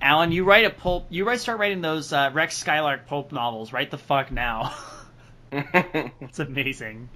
Alan, 0.00 0.32
you 0.32 0.44
write 0.44 0.64
a 0.64 0.70
pulp. 0.70 1.06
You 1.10 1.26
write 1.26 1.40
start 1.40 1.58
writing 1.58 1.80
those 1.80 2.12
uh, 2.12 2.30
Rex 2.32 2.56
Skylark 2.56 3.06
pulp 3.06 3.32
novels. 3.32 3.72
Right 3.72 3.90
the 3.90 3.98
fuck 3.98 4.30
now. 4.30 4.74
it's 5.52 6.38
amazing. 6.38 7.08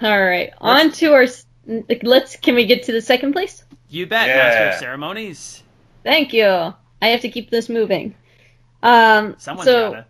All 0.00 0.22
right, 0.22 0.52
on 0.60 0.92
to 0.92 1.12
our. 1.12 1.26
S- 1.68 1.84
Let's. 2.02 2.36
Can 2.36 2.54
we 2.54 2.66
get 2.66 2.84
to 2.84 2.92
the 2.92 3.00
second 3.02 3.32
place? 3.32 3.64
You 3.88 4.06
bet, 4.06 4.28
Yeah. 4.28 4.36
Master 4.36 4.68
of 4.68 4.74
Ceremonies. 4.74 5.62
Thank 6.04 6.32
you. 6.32 6.44
I 6.46 7.06
have 7.08 7.20
to 7.22 7.28
keep 7.30 7.50
this 7.50 7.68
moving. 7.68 8.14
Um. 8.82 9.34
Someone's 9.38 9.68
so. 9.68 9.90
gotta. 9.92 10.06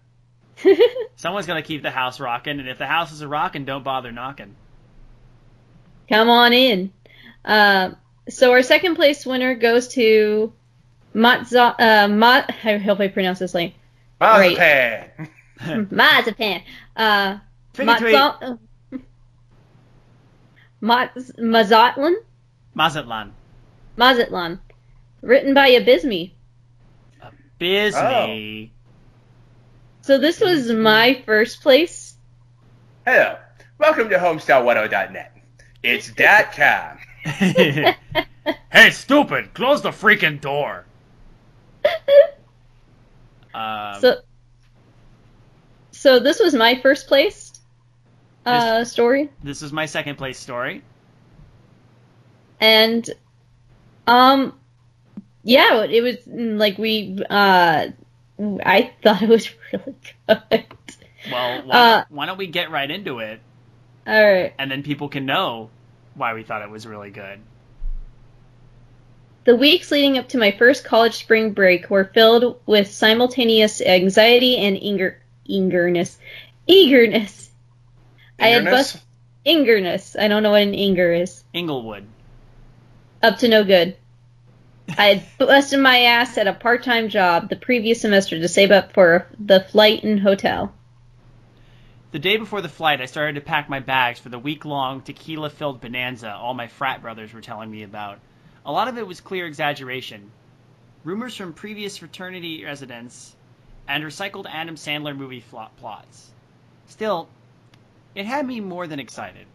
Someone's 1.17 1.47
gonna 1.47 1.63
keep 1.63 1.83
the 1.83 1.91
house 1.91 2.19
rocking, 2.21 2.59
and 2.61 2.69
if 2.69 2.79
the 2.79 2.87
house 2.87 3.13
is 3.13 3.21
a 3.21 3.29
rocking, 3.29 3.65
don't 3.65 3.85
bother 3.85 4.11
knocking. 4.13 4.55
Come 6.09 6.29
on 6.31 6.53
in. 6.53 6.93
Uh, 7.45 7.91
so 8.29 8.53
our 8.53 8.63
second 8.63 8.97
place 8.97 9.25
winner 9.27 9.55
goes 9.55 9.89
to 9.89 10.53
Matza. 11.15 11.75
Uh, 11.79 12.09
Mat. 12.09 12.55
I 12.65 12.79
hope 12.79 13.01
I 13.01 13.09
pronounce 13.09 13.39
this 13.39 13.55
right. 13.55 13.75
Marzipan. 14.21 15.11
Mazapan. 15.61 16.63
Uh, 16.97 17.39
Tweety. 17.75 17.93
Matza- 17.93 18.59
Maz- 20.83 21.37
Mazatlan. 21.39 22.17
Mazatlan. 22.75 23.33
Mazatlan. 23.97 24.61
Written 25.23 25.55
by 25.55 25.71
Abysme. 25.71 26.33
Bisney. 27.61 28.71
So 30.01 30.17
this 30.17 30.41
was 30.41 30.73
my 30.73 31.21
first 31.27 31.61
place. 31.61 32.17
Hello. 33.05 33.37
Welcome 33.77 34.09
to 34.09 34.17
HomestyleWhatO.net. 34.17 35.37
It's 35.83 36.13
that 36.13 36.55
time. 36.55 36.99
hey, 38.73 38.91
stupid! 38.91 39.53
Close 39.53 39.83
the 39.83 39.91
freaking 39.91 40.41
door. 40.41 40.87
Um, 43.53 44.01
so, 44.01 44.17
so 45.91 46.21
this 46.21 46.41
was 46.41 46.55
my 46.55 46.81
first 46.81 47.07
place 47.07 47.48
uh, 48.49 48.85
story, 48.85 49.31
this 49.43 49.63
is 49.63 49.73
my 49.73 49.87
second 49.87 50.17
place 50.17 50.39
story. 50.39 50.83
and 52.61 53.09
um, 54.07 54.59
yeah, 55.43 55.85
it 55.85 56.03
was 56.03 56.17
like 56.27 56.79
we. 56.79 57.19
Uh, 57.29 57.89
I 58.65 58.93
thought 59.03 59.23
it 59.23 59.29
was 59.29 59.49
really 59.73 59.95
good. 60.29 60.65
Well, 61.31 61.63
why, 61.67 61.75
Uh, 61.77 62.05
why 62.09 62.27
don't 62.27 62.39
we 62.39 62.47
get 62.47 62.71
right 62.71 62.91
into 62.91 63.19
it, 63.19 63.41
All 64.07 64.15
right. 64.33 64.55
and 64.59 64.71
then 64.71 64.83
people 64.83 65.09
can 65.09 65.27
know 65.27 65.71
why 66.15 66.35
we 66.35 66.43
thought 66.45 66.63
it 66.63 66.71
was 66.71 66.87
really 66.87 67.11
good. 67.11 67.41
The 69.45 69.57
weeks 69.57 69.91
leading 69.91 70.19
up 70.19 70.29
to 70.31 70.39
my 70.39 70.51
first 70.53 70.85
college 70.85 71.15
spring 71.15 71.53
break 71.53 71.89
were 71.91 72.05
filled 72.13 72.61
with 72.67 72.93
simultaneous 72.93 73.81
anxiety 73.81 74.59
and 74.59 74.77
eager, 74.81 75.21
eagerness. 75.47 76.19
Eagerness. 76.67 77.48
I 78.39 78.49
had 78.49 78.65
bust 78.65 78.99
eagerness. 79.45 80.17
I 80.19 80.29
don't 80.29 80.43
know 80.43 80.53
what 80.53 80.63
an 80.63 80.75
eager 80.75 81.13
is. 81.13 81.43
Inglewood. 81.53 82.07
Up 83.23 83.39
to 83.39 83.49
no 83.49 83.65
good. 83.65 83.97
I 84.97 85.07
had 85.07 85.23
busted 85.39 85.81
my 85.81 86.01
ass 86.03 86.39
at 86.39 86.47
a 86.47 86.53
part-time 86.53 87.09
job 87.09 87.49
the 87.49 87.57
previous 87.57 88.01
semester 88.01 88.39
to 88.39 88.49
save 88.49 88.71
up 88.71 88.93
for 88.93 89.27
the 89.39 89.61
flight 89.61 90.05
and 90.05 90.21
hotel. 90.21 90.73
The 92.11 92.19
day 92.19 92.37
before 92.39 92.63
the 92.63 92.69
flight, 92.69 93.03
I 93.03 93.07
started 93.07 93.35
to 93.35 93.43
pack 93.43 93.69
my 93.69 93.81
bags 93.81 94.19
for 94.19 94.31
the 94.31 94.39
week 94.39 94.65
long 94.65 95.03
tequila 95.03 95.51
filled 95.51 95.81
bonanza 95.81 96.33
all 96.33 96.55
my 96.55 96.69
frat 96.69 97.03
brothers 97.03 97.35
were 97.35 97.43
telling 97.43 97.71
me 97.71 97.83
about. 97.83 98.19
A 98.65 98.73
lot 98.73 98.89
of 98.89 98.97
it 98.97 99.07
was 99.07 99.21
clear 99.21 99.47
exaggeration. 99.47 100.31
Rumors 101.05 101.37
from 101.37 101.53
previous 101.53 101.99
fraternity 101.99 102.65
residents 102.65 103.35
and 103.87 104.05
recycled 104.05 104.47
Adam 104.49 104.77
Sandler 104.77 105.17
movie 105.17 105.45
plots. 105.79 106.31
Still, 106.87 107.29
it 108.15 108.27
had 108.27 108.47
me 108.47 108.61
more 108.61 108.87
than 108.87 109.01
excited. 109.01 109.47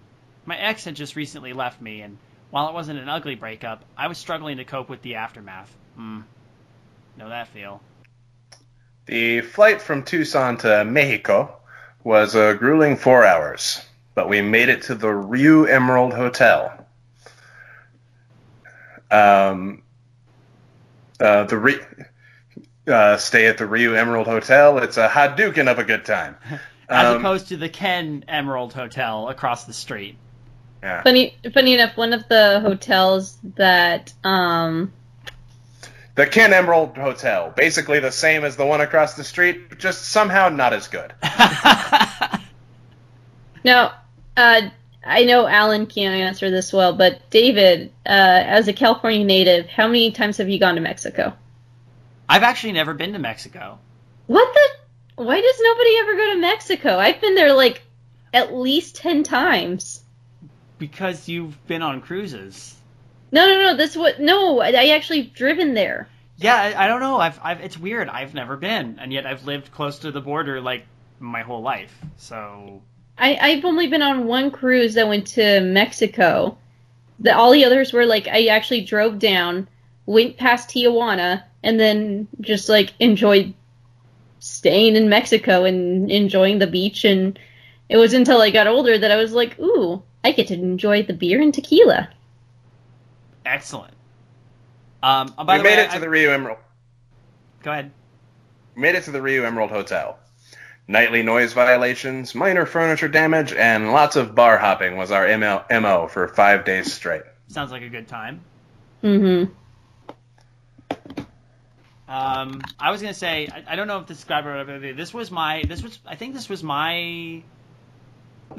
My 0.45 0.57
ex 0.57 0.85
had 0.85 0.95
just 0.95 1.15
recently 1.15 1.53
left 1.53 1.81
me, 1.81 2.01
and 2.01 2.17
while 2.49 2.67
it 2.69 2.73
wasn't 2.73 2.99
an 2.99 3.09
ugly 3.09 3.35
breakup, 3.35 3.83
I 3.97 4.07
was 4.07 4.17
struggling 4.17 4.57
to 4.57 4.65
cope 4.65 4.89
with 4.89 5.01
the 5.01 5.15
aftermath. 5.15 5.73
Hmm. 5.95 6.21
Know 7.17 7.29
that 7.29 7.47
feel. 7.49 7.81
The 9.05 9.41
flight 9.41 9.81
from 9.81 10.03
Tucson 10.03 10.57
to 10.59 10.83
Mexico 10.85 11.57
was 12.03 12.35
a 12.35 12.55
grueling 12.55 12.95
four 12.97 13.25
hours, 13.25 13.81
but 14.15 14.29
we 14.29 14.41
made 14.41 14.69
it 14.69 14.83
to 14.83 14.95
the 14.95 15.09
Rio 15.13 15.63
Emerald 15.65 16.13
Hotel. 16.13 16.85
Um, 19.11 19.79
Uh, 21.19 21.43
the 21.45 21.57
Ri- 21.57 21.79
uh, 22.87 23.15
stay 23.17 23.45
at 23.45 23.57
the 23.57 23.65
Rio 23.65 23.93
Emerald 23.93 24.27
Hotel. 24.27 24.79
It's 24.79 24.97
a 24.97 25.07
Hadouken 25.07 25.67
of 25.71 25.79
a 25.79 25.83
good 25.85 26.03
time. 26.05 26.35
As 26.93 27.07
Um, 27.07 27.17
opposed 27.17 27.47
to 27.49 27.57
the 27.57 27.69
Ken 27.69 28.23
Emerald 28.27 28.73
Hotel 28.73 29.27
across 29.29 29.65
the 29.65 29.73
street. 29.73 30.15
yeah. 30.81 31.01
Funny, 31.03 31.35
funny 31.53 31.73
enough, 31.73 31.97
one 31.97 32.13
of 32.13 32.27
the 32.29 32.59
hotels 32.61 33.37
that 33.55 34.13
um, 34.23 34.93
The 36.15 36.27
Ken 36.27 36.53
Emerald 36.53 36.95
Hotel, 36.95 37.51
basically 37.55 37.99
the 37.99 38.11
same 38.11 38.43
as 38.45 38.55
the 38.57 38.65
one 38.65 38.81
across 38.81 39.15
the 39.15 39.23
street, 39.23 39.79
just 39.79 40.05
somehow 40.09 40.49
not 40.49 40.71
as 40.73 40.87
good. 40.87 41.13
Now, 43.65 43.93
uh, 44.35 44.61
I 45.05 45.23
know 45.23 45.47
Alan 45.47 45.85
can't 45.85 46.15
answer 46.15 46.51
this 46.51 46.73
well, 46.73 46.93
but 46.93 47.29
David, 47.29 47.93
uh, 48.05 48.09
as 48.09 48.67
a 48.67 48.73
California 48.73 49.23
native, 49.23 49.67
how 49.67 49.87
many 49.87 50.11
times 50.11 50.37
have 50.37 50.49
you 50.49 50.59
gone 50.59 50.75
to 50.75 50.81
Mexico? 50.81 51.33
I've 52.27 52.43
actually 52.43 52.73
never 52.73 52.93
been 52.93 53.13
to 53.13 53.19
Mexico. 53.19 53.79
What 54.27 54.53
the? 54.53 54.82
Why 55.15 55.39
does 55.39 55.59
nobody 55.61 55.97
ever 55.99 56.15
go 56.15 56.33
to 56.33 56.39
Mexico? 56.39 56.97
I've 56.97 57.21
been 57.21 57.35
there 57.35 57.53
like 57.53 57.81
at 58.33 58.53
least 58.53 58.95
ten 58.95 59.23
times. 59.23 60.01
Because 60.77 61.27
you've 61.29 61.65
been 61.67 61.81
on 61.81 62.01
cruises. 62.01 62.75
No, 63.31 63.47
no, 63.47 63.61
no. 63.61 63.77
This 63.77 63.95
what? 63.95 64.19
No, 64.19 64.59
I, 64.59 64.71
I 64.71 64.87
actually 64.89 65.23
driven 65.23 65.73
there. 65.73 66.07
Yeah, 66.37 66.55
I, 66.55 66.85
I 66.85 66.87
don't 66.87 66.99
know. 66.99 67.19
I've, 67.19 67.39
I've, 67.43 67.61
it's 67.61 67.77
weird. 67.77 68.09
I've 68.09 68.33
never 68.33 68.57
been, 68.57 68.97
and 68.99 69.13
yet 69.13 69.25
I've 69.25 69.45
lived 69.45 69.71
close 69.71 69.99
to 69.99 70.11
the 70.11 70.21
border 70.21 70.59
like 70.59 70.85
my 71.19 71.41
whole 71.41 71.61
life. 71.61 71.95
So 72.17 72.81
I, 73.17 73.37
I've 73.39 73.65
only 73.65 73.87
been 73.87 74.01
on 74.01 74.27
one 74.27 74.51
cruise 74.51 74.95
that 74.95 75.07
went 75.07 75.27
to 75.27 75.61
Mexico. 75.61 76.57
The, 77.19 77.35
all 77.35 77.51
the 77.51 77.65
others 77.65 77.93
were 77.93 78.05
like 78.05 78.27
I 78.27 78.47
actually 78.47 78.81
drove 78.81 79.19
down, 79.19 79.67
went 80.05 80.37
past 80.37 80.69
Tijuana, 80.69 81.43
and 81.61 81.79
then 81.79 82.27
just 82.41 82.67
like 82.67 82.93
enjoyed 82.99 83.53
staying 84.43 84.95
in 84.95 85.07
Mexico 85.09 85.63
and 85.63 86.11
enjoying 86.11 86.59
the 86.59 86.67
beach. 86.67 87.05
And 87.05 87.39
it 87.89 87.97
was 87.97 88.13
until 88.13 88.41
I 88.41 88.49
got 88.49 88.67
older 88.67 88.97
that 88.97 89.11
I 89.11 89.15
was 89.15 89.31
like, 89.33 89.57
ooh, 89.59 90.03
I 90.23 90.31
get 90.31 90.47
to 90.47 90.53
enjoy 90.55 91.03
the 91.03 91.13
beer 91.13 91.41
and 91.41 91.53
tequila. 91.53 92.09
excellent. 93.45 93.93
Um, 95.01 95.33
by 95.45 95.55
we 95.55 95.57
the 95.59 95.63
made 95.63 95.77
way, 95.77 95.83
it 95.83 95.89
to 95.91 95.95
I- 95.97 95.99
the 95.99 96.09
Rio 96.09 96.31
Emerald. 96.31 96.59
Go 97.61 97.71
ahead. 97.71 97.91
We 98.75 98.81
made 98.81 98.95
it 98.95 99.03
to 99.05 99.11
the 99.11 99.21
Rio 99.21 99.43
Emerald 99.43 99.69
Hotel. 99.69 100.17
Nightly 100.87 101.23
noise 101.23 101.53
violations, 101.53 102.35
minor 102.35 102.65
furniture 102.65 103.07
damage, 103.07 103.53
and 103.53 103.91
lots 103.93 104.15
of 104.17 104.35
bar 104.35 104.57
hopping 104.57 104.97
was 104.97 105.11
our 105.11 105.25
MO, 105.37 105.63
MO 105.71 106.07
for 106.07 106.27
five 106.27 106.65
days 106.65 106.91
straight. 106.91 107.21
Sounds 107.47 107.71
like 107.71 107.83
a 107.83 107.89
good 107.89 108.07
time. 108.07 108.41
Mm-hmm. 109.03 109.51
Um, 112.07 112.61
I 112.79 112.91
was 112.91 113.01
gonna 113.01 113.13
say 113.13 113.47
I, 113.51 113.73
I 113.73 113.75
don't 113.75 113.87
know 113.87 113.99
if 113.99 114.07
this 114.07 114.23
guy 114.23 114.41
brought 114.41 114.69
it 114.69 114.91
up. 114.91 114.97
This 114.97 115.13
was 115.13 115.31
my 115.31 115.63
this 115.67 115.81
was 115.81 115.99
I 116.05 116.15
think 116.15 116.33
this 116.33 116.49
was 116.49 116.61
my 116.63 117.41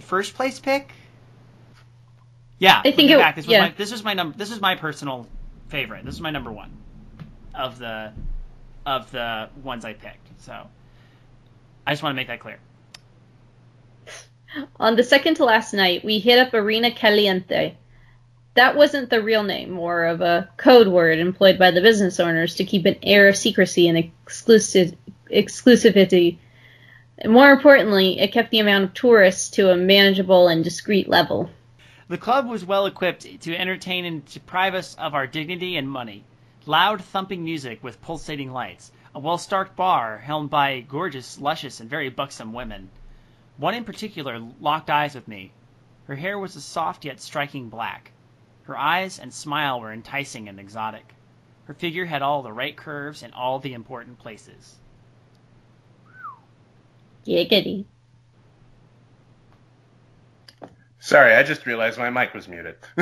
first 0.00 0.34
place 0.34 0.58
pick. 0.58 0.92
Yeah, 2.58 2.80
I 2.84 2.92
think 2.92 3.10
it- 3.10 3.18
back, 3.18 3.36
this 3.36 3.46
was 3.46 3.52
yeah. 3.52 3.60
my 3.60 3.74
this 3.76 3.92
was 3.92 4.02
my 4.02 4.14
number 4.14 4.36
this 4.38 4.50
was 4.50 4.60
my 4.60 4.74
personal 4.74 5.26
favorite. 5.68 6.04
This 6.04 6.14
is 6.14 6.20
my 6.20 6.30
number 6.30 6.52
one 6.52 6.70
of 7.54 7.78
the 7.78 8.12
of 8.86 9.10
the 9.10 9.50
ones 9.62 9.84
I 9.84 9.92
picked. 9.92 10.40
So 10.40 10.66
I 11.86 11.92
just 11.92 12.02
want 12.02 12.14
to 12.14 12.16
make 12.16 12.28
that 12.28 12.40
clear. 12.40 12.58
On 14.78 14.94
the 14.96 15.02
second 15.02 15.34
to 15.36 15.44
last 15.44 15.74
night, 15.74 16.04
we 16.04 16.18
hit 16.18 16.38
up 16.38 16.54
Arena 16.54 16.90
Caliente. 16.90 17.76
That 18.54 18.76
wasn't 18.76 19.10
the 19.10 19.20
real 19.20 19.42
name, 19.42 19.72
more 19.72 20.04
of 20.04 20.20
a 20.20 20.48
code 20.56 20.86
word 20.86 21.18
employed 21.18 21.58
by 21.58 21.72
the 21.72 21.80
business 21.80 22.20
owners 22.20 22.54
to 22.54 22.64
keep 22.64 22.86
an 22.86 22.96
air 23.02 23.26
of 23.26 23.36
secrecy 23.36 23.88
and 23.88 23.98
exclusive 23.98 24.94
exclusivity. 25.28 26.38
And 27.18 27.32
more 27.32 27.50
importantly, 27.50 28.20
it 28.20 28.30
kept 28.30 28.52
the 28.52 28.60
amount 28.60 28.84
of 28.84 28.94
tourists 28.94 29.50
to 29.56 29.70
a 29.70 29.76
manageable 29.76 30.46
and 30.46 30.62
discreet 30.62 31.08
level. 31.08 31.50
The 32.06 32.16
club 32.16 32.46
was 32.46 32.64
well 32.64 32.86
equipped 32.86 33.40
to 33.40 33.56
entertain 33.56 34.04
and 34.04 34.24
deprive 34.24 34.74
us 34.74 34.94
of 34.94 35.14
our 35.14 35.26
dignity 35.26 35.76
and 35.76 35.90
money. 35.90 36.22
Loud 36.64 37.02
thumping 37.02 37.42
music 37.42 37.82
with 37.82 38.02
pulsating 38.02 38.52
lights, 38.52 38.92
a 39.16 39.18
well 39.18 39.38
stocked 39.38 39.74
bar 39.74 40.18
helmed 40.18 40.50
by 40.50 40.78
gorgeous, 40.80 41.40
luscious, 41.40 41.80
and 41.80 41.90
very 41.90 42.08
buxom 42.08 42.52
women. 42.52 42.88
One 43.56 43.74
in 43.74 43.82
particular 43.82 44.40
locked 44.60 44.90
eyes 44.90 45.16
with 45.16 45.26
me. 45.26 45.50
Her 46.06 46.14
hair 46.14 46.38
was 46.38 46.54
a 46.54 46.60
soft 46.60 47.04
yet 47.04 47.20
striking 47.20 47.68
black. 47.68 48.12
Her 48.64 48.78
eyes 48.78 49.18
and 49.18 49.32
smile 49.32 49.80
were 49.80 49.92
enticing 49.92 50.48
and 50.48 50.58
exotic. 50.58 51.14
Her 51.66 51.74
figure 51.74 52.04
had 52.04 52.22
all 52.22 52.42
the 52.42 52.52
right 52.52 52.76
curves 52.76 53.22
in 53.22 53.32
all 53.32 53.58
the 53.58 53.72
important 53.74 54.18
places. 54.18 54.76
Giggity. 57.26 57.86
Sorry, 60.98 61.34
I 61.34 61.42
just 61.42 61.66
realized 61.66 61.98
my 61.98 62.08
mic 62.10 62.32
was 62.32 62.48
muted. 62.48 62.76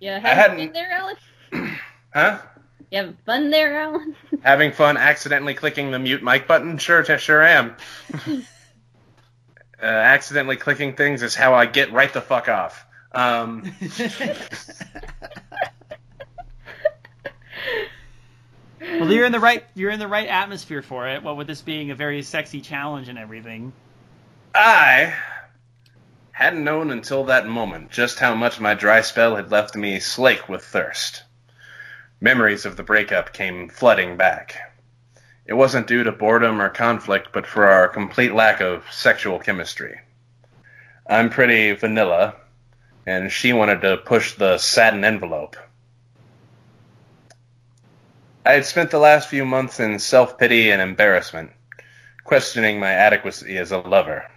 yeah, 0.00 0.16
I 0.16 0.28
having 0.28 0.58
hadn't- 0.58 0.58
fun 0.58 0.72
there, 0.72 0.90
Alan? 0.90 1.16
huh? 2.14 2.38
You 2.90 2.98
having 2.98 3.16
fun 3.26 3.50
there, 3.50 3.76
Alan? 3.80 4.14
Having 4.42 4.72
fun 4.72 4.96
accidentally 4.96 5.54
clicking 5.54 5.90
the 5.90 5.98
mute 5.98 6.22
mic 6.22 6.46
button? 6.46 6.78
Sure, 6.78 7.02
t- 7.02 7.18
sure 7.18 7.42
am. 7.42 7.74
uh, 8.28 8.42
accidentally 9.82 10.56
clicking 10.56 10.94
things 10.94 11.22
is 11.22 11.34
how 11.34 11.52
I 11.54 11.66
get 11.66 11.92
right 11.92 12.12
the 12.12 12.20
fuck 12.20 12.48
off. 12.48 12.85
Um, 13.16 13.74
well, 18.80 19.10
you're 19.10 19.24
in 19.24 19.32
the 19.32 19.40
right 19.40 19.64
you're 19.74 19.90
in 19.90 19.98
the 19.98 20.06
right 20.06 20.28
atmosphere 20.28 20.82
for 20.82 21.08
it. 21.08 21.22
What 21.22 21.38
with 21.38 21.46
this 21.46 21.62
being 21.62 21.90
a 21.90 21.94
very 21.94 22.22
sexy 22.22 22.60
challenge 22.60 23.08
and 23.08 23.18
everything. 23.18 23.72
I 24.54 25.14
hadn't 26.32 26.64
known 26.64 26.90
until 26.90 27.24
that 27.24 27.46
moment 27.46 27.90
just 27.90 28.18
how 28.18 28.34
much 28.34 28.60
my 28.60 28.74
dry 28.74 29.00
spell 29.00 29.36
had 29.36 29.50
left 29.50 29.74
me 29.74 29.98
slake 29.98 30.46
with 30.50 30.62
thirst. 30.62 31.22
Memories 32.20 32.66
of 32.66 32.76
the 32.76 32.82
breakup 32.82 33.32
came 33.32 33.70
flooding 33.70 34.18
back. 34.18 34.56
It 35.46 35.54
wasn't 35.54 35.86
due 35.86 36.02
to 36.04 36.12
boredom 36.12 36.60
or 36.60 36.68
conflict, 36.68 37.28
but 37.32 37.46
for 37.46 37.66
our 37.66 37.88
complete 37.88 38.34
lack 38.34 38.60
of 38.60 38.84
sexual 38.92 39.38
chemistry. 39.38 40.00
I'm 41.08 41.30
pretty 41.30 41.72
vanilla, 41.72 42.34
and 43.06 43.30
she 43.30 43.52
wanted 43.52 43.82
to 43.82 43.96
push 43.96 44.34
the 44.34 44.58
satin 44.58 45.04
envelope. 45.04 45.56
I 48.44 48.52
had 48.52 48.64
spent 48.64 48.90
the 48.90 48.98
last 48.98 49.28
few 49.28 49.44
months 49.44 49.80
in 49.80 49.98
self 49.98 50.38
pity 50.38 50.70
and 50.70 50.82
embarrassment, 50.82 51.50
questioning 52.24 52.78
my 52.78 52.90
adequacy 52.90 53.56
as 53.56 53.72
a 53.72 53.78
lover. 53.78 54.30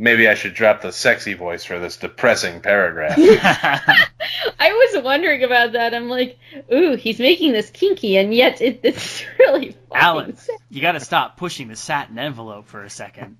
Maybe 0.00 0.28
I 0.28 0.34
should 0.34 0.54
drop 0.54 0.80
the 0.80 0.92
sexy 0.92 1.34
voice 1.34 1.64
for 1.64 1.80
this 1.80 1.96
depressing 1.96 2.60
paragraph. 2.60 3.18
I 4.60 4.72
was 4.72 5.02
wondering 5.02 5.42
about 5.42 5.72
that. 5.72 5.92
I'm 5.92 6.08
like, 6.08 6.38
ooh, 6.72 6.94
he's 6.94 7.18
making 7.18 7.52
this 7.52 7.68
kinky, 7.70 8.16
and 8.16 8.32
yet 8.32 8.60
it, 8.60 8.80
it's 8.84 9.24
really 9.38 9.72
fucking 9.72 9.86
Alan, 9.94 10.36
sad. 10.36 10.56
you 10.70 10.80
got 10.80 10.92
to 10.92 11.00
stop 11.00 11.36
pushing 11.36 11.68
the 11.68 11.76
satin 11.76 12.18
envelope 12.18 12.68
for 12.68 12.82
a 12.84 12.90
second. 12.90 13.38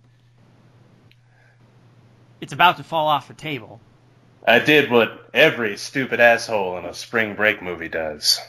It's 2.40 2.52
about 2.52 2.76
to 2.78 2.84
fall 2.84 3.06
off 3.06 3.28
the 3.28 3.34
table. 3.34 3.80
I 4.46 4.58
did 4.60 4.90
what 4.90 5.28
every 5.34 5.76
stupid 5.76 6.20
asshole 6.20 6.78
in 6.78 6.84
a 6.84 6.94
spring 6.94 7.34
break 7.34 7.62
movie 7.62 7.88
does. 7.88 8.40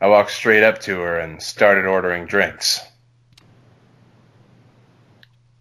I 0.00 0.08
walked 0.08 0.30
straight 0.30 0.62
up 0.62 0.80
to 0.82 0.98
her 1.00 1.18
and 1.18 1.42
started 1.42 1.86
ordering 1.86 2.26
drinks. 2.26 2.80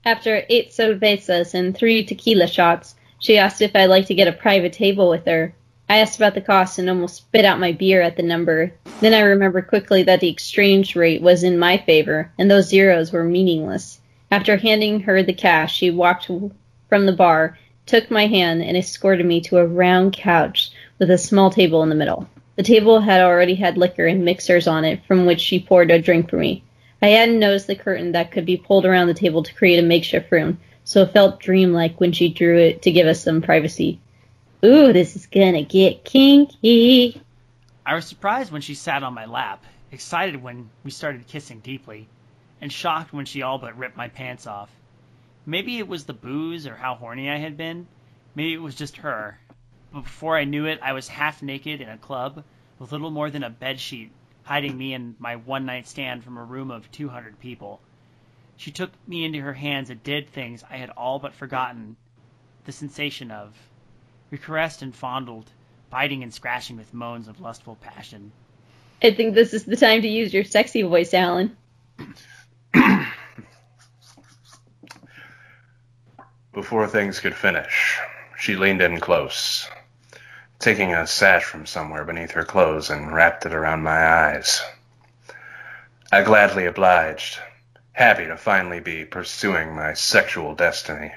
After 0.04 0.44
eight 0.50 0.72
cervezas 0.72 1.54
and 1.54 1.76
three 1.76 2.04
tequila 2.04 2.48
shots, 2.48 2.96
she 3.20 3.38
asked 3.38 3.62
if 3.62 3.76
I'd 3.76 3.86
like 3.86 4.08
to 4.08 4.14
get 4.14 4.28
a 4.28 4.34
private 4.34 4.74
table 4.74 5.10
with 5.10 5.26
her. 5.26 5.56
I 5.88 5.98
asked 5.98 6.18
about 6.18 6.36
the 6.36 6.42
cost 6.42 6.78
and 6.78 6.90
almost 6.90 7.16
spit 7.16 7.46
out 7.46 7.60
my 7.60 7.72
beer 7.72 8.02
at 8.02 8.18
the 8.18 8.24
number. 8.24 8.74
Then 9.00 9.14
I 9.14 9.22
remembered 9.22 9.68
quickly 9.68 10.04
that 10.04 10.20
the 10.20 10.30
exchange 10.30 10.96
rate 10.96 11.22
was 11.22 11.44
in 11.44 11.58
my 11.58 11.78
favor, 11.78 12.32
and 12.38 12.52
those 12.52 12.68
zeros 12.68 13.12
were 13.12 13.24
meaningless. 13.24 14.00
After 14.32 14.58
handing 14.58 15.00
her 15.02 15.24
the 15.24 15.34
cash, 15.34 15.76
she 15.76 15.92
walked 15.92 16.26
from 16.26 17.06
the 17.06 17.14
bar, 17.14 17.58
took 17.86 18.10
my 18.10 18.28
hand, 18.28 18.64
and 18.64 18.76
escorted 18.76 19.26
me 19.26 19.42
to 19.42 19.58
a 19.58 19.66
round 19.68 20.14
couch 20.14 20.72
with 21.00 21.10
a 21.12 21.18
small 21.18 21.50
table 21.50 21.84
in 21.84 21.90
the 21.90 21.96
middle. 21.96 22.28
The 22.56 22.64
table 22.64 23.02
had 23.02 23.22
already 23.22 23.56
had 23.56 23.78
liquor 23.78 24.06
and 24.06 24.24
mixers 24.24 24.68
on 24.68 24.86
it, 24.86 25.04
from 25.06 25.26
which 25.26 25.42
she 25.42 25.60
poured 25.60 25.92
a 25.92 26.02
drink 26.02 26.30
for 26.30 26.38
me. 26.38 26.64
I 27.02 27.08
hadn't 27.08 27.40
noticed 27.40 27.68
the 27.68 27.76
curtain 27.76 28.14
that 28.14 28.32
could 28.32 28.46
be 28.46 28.58
pulled 28.58 28.86
around 28.86 29.08
the 29.08 29.14
table 29.14 29.44
to 29.44 29.54
create 29.54 29.78
a 29.78 29.86
makeshift 29.86 30.32
room, 30.32 30.58
so 30.86 31.02
it 31.02 31.12
felt 31.12 31.40
dreamlike 31.40 32.00
when 32.00 32.12
she 32.12 32.30
drew 32.30 32.58
it 32.58 32.82
to 32.84 32.92
give 32.92 33.08
us 33.08 33.22
some 33.22 33.42
privacy. 33.42 34.00
Ooh, 34.64 34.94
this 34.94 35.16
is 35.16 35.28
gonna 35.28 35.64
get 35.64 36.06
kinky. 36.06 37.22
I 37.86 37.94
was 37.94 38.06
surprised 38.06 38.52
when 38.52 38.62
she 38.62 38.74
sat 38.74 39.04
on 39.04 39.14
my 39.14 39.26
lap, 39.26 39.64
excited 39.92 40.42
when 40.42 40.70
we 40.84 40.92
started 40.92 41.28
kissing 41.28 41.60
deeply, 41.60 42.08
and 42.62 42.72
shocked 42.72 43.14
when 43.14 43.26
she 43.26 43.42
all 43.42 43.60
but 43.60 43.78
ripped 43.78 43.98
my 43.98 44.08
pants 44.08 44.48
off. 44.48 44.70
Maybe 45.46 45.78
it 45.78 45.88
was 45.88 46.06
the 46.06 46.14
booze 46.14 46.66
or 46.66 46.76
how 46.76 46.96
horny 46.96 47.30
I 47.30 47.38
had 47.38 47.58
been. 47.58 47.88
Maybe 48.34 48.54
it 48.54 48.62
was 48.62 48.76
just 48.76 48.98
her. 48.98 49.40
But 49.94 50.04
before 50.04 50.38
I 50.38 50.44
knew 50.44 50.66
it, 50.66 50.80
I 50.82 50.94
was 50.94 51.08
half 51.08 51.42
naked 51.42 51.82
in 51.82 51.90
a 51.90 51.98
club, 51.98 52.44
with 52.80 52.92
little 52.92 53.12
more 53.12 53.30
than 53.30 53.44
a 53.44 53.50
bedsheet 53.50 54.10
hiding 54.46 54.78
me 54.78 54.94
and 54.94 55.16
my 55.20 55.36
one 55.36 55.66
night 55.66 55.88
stand 55.88 56.24
from 56.24 56.38
a 56.38 56.44
room 56.44 56.72
of 56.72 56.90
200 56.92 57.40
people. 57.40 57.82
She 58.58 58.72
took 58.72 58.92
me 59.08 59.26
into 59.26 59.42
her 59.42 59.54
hands 59.54 59.90
and 59.90 60.02
did 60.04 60.30
things 60.30 60.64
I 60.70 60.78
had 60.78 60.92
all 60.92 61.20
but 61.20 61.34
forgotten 61.34 61.98
the 62.64 62.72
sensation 62.72 63.32
of. 63.32 63.54
We 64.32 64.38
caressed 64.38 64.82
and 64.82 64.96
fondled, 64.96 65.50
biting 65.90 66.24
and 66.24 66.34
scratching 66.34 66.78
with 66.78 66.94
moans 66.94 67.28
of 67.28 67.42
lustful 67.42 67.76
passion. 67.76 68.32
I 69.04 69.12
think 69.12 69.34
this 69.34 69.54
is 69.54 69.66
the 69.66 69.76
time 69.76 70.04
to 70.04 70.08
use 70.08 70.34
your 70.34 70.44
sexy 70.44 70.84
voice, 70.84 71.14
Alan. 71.14 71.58
Before 76.56 76.88
things 76.88 77.20
could 77.20 77.36
finish, 77.36 78.00
she 78.38 78.56
leaned 78.56 78.82
in 78.82 79.02
close, 79.02 79.70
taking 80.58 80.94
a 80.94 81.06
sash 81.06 81.44
from 81.44 81.66
somewhere 81.66 82.06
beneath 82.06 82.32
her 82.32 82.46
clothes 82.46 82.90
and 82.90 83.14
wrapped 83.14 83.46
it 83.46 83.54
around 83.54 83.84
my 83.84 84.08
eyes. 84.08 84.64
I 86.14 86.24
gladly 86.24 86.66
obliged, 86.66 87.40
happy 87.92 88.28
to 88.28 88.38
finally 88.38 88.80
be 88.80 89.04
pursuing 89.04 89.76
my 89.76 89.96
sexual 89.96 90.56
destiny. 90.56 91.12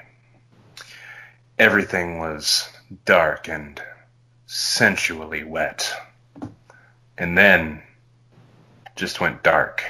Everything 1.57 2.19
was 2.19 2.67
dark 3.05 3.47
and 3.47 3.81
sensually 4.45 5.45
wet. 5.45 5.89
And 7.17 7.37
then 7.37 7.81
just 8.97 9.21
went 9.21 9.41
dark. 9.41 9.85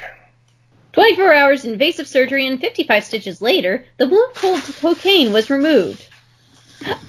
24 0.99 1.33
hours 1.33 1.63
invasive 1.63 2.09
surgery 2.09 2.45
and 2.45 2.59
55 2.59 3.05
stitches 3.05 3.41
later, 3.41 3.85
the 3.95 4.09
full 4.35 4.55
of 4.55 4.79
cocaine 4.81 5.31
was 5.31 5.49
removed. 5.49 6.05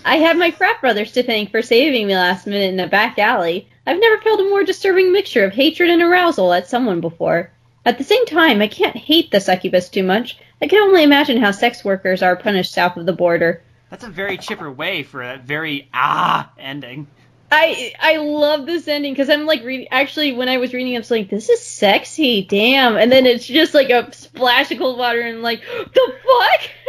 I 0.05 0.19
have 0.19 0.37
my 0.37 0.53
frat 0.53 0.81
brothers 0.81 1.11
to 1.11 1.25
thank 1.25 1.51
for 1.51 1.61
saving 1.61 2.07
me 2.07 2.15
last 2.15 2.47
minute 2.47 2.73
in 2.73 2.79
a 2.79 2.87
back 2.87 3.19
alley. 3.19 3.69
I've 3.89 3.99
never 3.99 4.23
felt 4.23 4.39
a 4.39 4.45
more 4.45 4.63
disturbing 4.63 5.11
mixture 5.11 5.45
of 5.45 5.53
hatred 5.53 5.91
and 5.91 6.03
arousal 6.03 6.53
at 6.53 6.69
someone 6.69 7.01
before. 7.01 7.51
At 7.85 7.99
the 7.99 8.05
same 8.05 8.25
time, 8.27 8.63
I 8.63 8.69
can't 8.69 8.95
hate 8.95 9.33
the 9.33 9.41
succubus 9.41 9.89
too 9.89 10.05
much. 10.05 10.39
I 10.63 10.69
can 10.69 10.79
only 10.79 11.03
imagine 11.03 11.39
how 11.39 11.51
sex 11.51 11.85
workers 11.85 12.23
are 12.23 12.37
punished 12.37 12.73
south 12.73 12.97
of 12.97 13.07
the 13.07 13.13
border. 13.13 13.61
That's 13.91 14.05
a 14.05 14.09
very 14.09 14.39
chipper 14.39 14.71
way 14.71 15.03
for 15.03 15.21
a 15.21 15.39
very 15.39 15.89
ah 15.93 16.49
ending. 16.61 17.09
I 17.53 17.93
I 18.01 18.17
love 18.19 18.67
this 18.67 18.87
ending 18.89 19.13
because 19.13 19.29
I'm 19.29 19.45
like 19.47 19.65
reading. 19.65 19.89
Actually, 19.91 20.33
when 20.33 20.49
I 20.49 20.59
was 20.59 20.73
reading, 20.73 20.95
I 20.95 20.99
was 20.99 21.11
like, 21.11 21.29
"This 21.31 21.49
is 21.49 21.61
sexy, 21.63 22.43
damn!" 22.45 22.97
And 22.97 23.11
then 23.11 23.27
it's 23.27 23.47
just 23.47 23.75
like 23.75 23.91
a 23.91 24.13
splash 24.13 24.71
of 24.71 24.79
cold 24.79 24.99
water, 24.99 25.21
and 25.21 25.43
like, 25.43 25.63
the 25.63 26.15
fuck. 26.25 26.61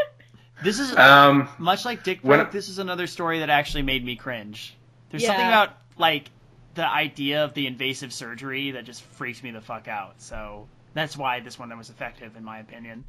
This 0.64 0.80
is 0.80 0.96
Um, 0.96 1.50
much 1.58 1.86
like 1.86 2.04
Dick 2.04 2.20
when- 2.22 2.38
Broke. 2.38 2.52
This 2.52 2.70
is 2.70 2.78
another 2.78 3.08
story 3.08 3.40
that 3.40 3.50
actually 3.50 3.82
made 3.82 4.06
me 4.06 4.16
cringe. 4.16 4.76
There's 5.10 5.24
Yeah. 5.24 5.30
something 5.30 5.48
about 5.48 5.76
like 5.98 6.30
the 6.76 6.88
idea 6.88 7.44
of 7.46 7.56
the 7.56 7.66
invasive 7.66 8.14
surgery 8.14 8.70
that 8.72 8.86
just 8.86 9.02
freaks 9.02 9.42
me 9.42 9.50
the 9.50 9.62
fuck 9.62 9.88
out. 9.88 10.22
So 10.22 10.68
that's 10.94 11.18
why 11.18 11.40
this 11.40 11.58
one 11.58 11.70
that 11.70 11.80
was 11.80 11.90
effective, 11.90 12.36
in 12.38 12.44
my 12.44 12.60
opinion. 12.60 13.06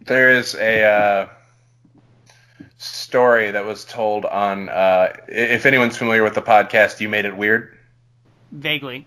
there 0.00 0.30
is 0.38 0.54
a 0.54 0.82
uh, 0.84 1.28
story 2.78 3.50
that 3.50 3.64
was 3.64 3.84
told 3.84 4.24
on. 4.24 4.68
Uh, 4.68 5.12
if 5.28 5.66
anyone's 5.66 5.96
familiar 5.96 6.22
with 6.22 6.34
the 6.34 6.42
podcast, 6.42 7.00
you 7.00 7.08
made 7.08 7.24
it 7.24 7.36
weird. 7.36 7.76
Vaguely. 8.50 9.06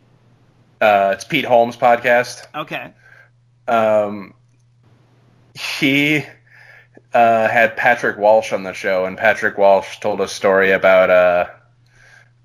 Uh, 0.81 1.11
it's 1.13 1.23
Pete 1.23 1.45
Holmes' 1.45 1.77
podcast. 1.77 2.45
Okay. 2.53 2.93
Um, 3.67 4.33
he 5.55 6.23
uh, 7.13 7.47
had 7.47 7.77
Patrick 7.77 8.17
Walsh 8.17 8.51
on 8.51 8.63
the 8.63 8.73
show, 8.73 9.05
and 9.05 9.17
Patrick 9.17 9.57
Walsh 9.57 9.99
told 9.99 10.19
a 10.21 10.27
story 10.27 10.71
about 10.71 11.09
uh, 11.09 11.45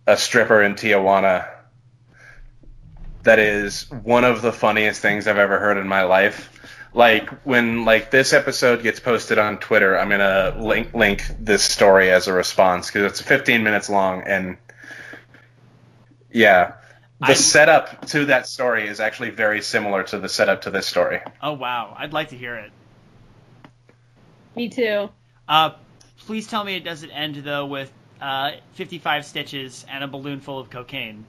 a 0.07 0.17
stripper 0.17 0.63
in 0.63 0.75
Tijuana. 0.75 1.49
That 3.25 3.39
is 3.39 3.91
one 3.91 4.25
of 4.25 4.43
the 4.43 4.53
funniest 4.53 5.03
things 5.03 5.27
I've 5.27 5.39
ever 5.39 5.59
heard 5.59 5.77
in 5.77 5.89
my 5.89 6.03
life. 6.03 6.60
Like 6.93 7.31
when 7.45 7.85
like 7.85 8.11
this 8.11 8.33
episode 8.33 8.83
gets 8.83 8.99
posted 8.99 9.39
on 9.39 9.59
Twitter, 9.59 9.97
I'm 9.99 10.09
gonna 10.09 10.57
link 10.59 10.93
link 10.93 11.23
this 11.39 11.63
story 11.63 12.11
as 12.11 12.27
a 12.27 12.33
response 12.33 12.89
because 12.89 13.13
it's 13.13 13.21
15 13.21 13.63
minutes 13.63 13.89
long 13.89 14.23
and 14.27 14.57
yeah, 16.33 16.73
the 17.21 17.27
I'm- 17.27 17.35
setup 17.37 18.07
to 18.09 18.27
that 18.27 18.47
story 18.49 18.89
is 18.89 18.99
actually 19.01 19.31
very 19.31 19.63
similar 19.63 20.03
to 20.05 20.19
the 20.19 20.29
setup 20.29 20.63
to 20.63 20.71
this 20.71 20.87
story. 20.87 21.21
Oh 21.41 21.53
wow, 21.53 21.95
I'd 21.97 22.13
like 22.13 22.31
to 22.31 22.37
hear 22.37 22.57
it. 22.57 22.73
Me 24.57 24.69
too. 24.69 25.11
Uh, 25.49 25.71
please 26.27 26.49
tell 26.49 26.65
me 26.65 26.75
it 26.75 26.85
doesn't 26.85 27.11
end 27.11 27.37
though 27.37 27.67
with 27.67 27.93
uh, 28.21 28.53
55 28.75 29.25
stitches 29.25 29.87
and 29.89 30.03
a 30.03 30.09
balloon 30.09 30.41
full 30.41 30.59
of 30.59 30.71
cocaine. 30.71 31.25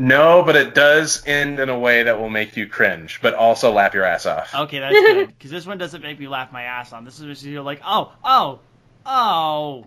No, 0.00 0.42
but 0.42 0.56
it 0.56 0.74
does 0.74 1.26
end 1.26 1.60
in 1.60 1.68
a 1.68 1.78
way 1.78 2.04
that 2.04 2.18
will 2.18 2.30
make 2.30 2.56
you 2.56 2.66
cringe, 2.66 3.20
but 3.20 3.34
also 3.34 3.70
laugh 3.70 3.92
your 3.92 4.04
ass 4.04 4.24
off. 4.24 4.54
Okay, 4.54 4.78
that's 4.78 4.94
good 4.94 5.26
because 5.38 5.50
this 5.50 5.66
one 5.66 5.76
doesn't 5.76 6.00
make 6.00 6.18
me 6.18 6.26
laugh 6.26 6.50
my 6.50 6.62
ass 6.62 6.94
on. 6.94 7.04
This 7.04 7.20
is 7.20 7.26
just 7.26 7.42
you're 7.42 7.60
like, 7.60 7.82
oh, 7.86 8.10
oh, 8.24 8.60
oh. 9.04 9.84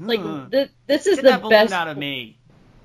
Like 0.00 0.20
Ugh. 0.20 0.50
th- 0.50 0.70
this 0.86 1.06
is 1.06 1.16
Get 1.16 1.24
the 1.42 1.48
that 1.48 1.50
best. 1.50 1.74
out 1.74 1.86
of 1.86 1.98
me. 1.98 2.38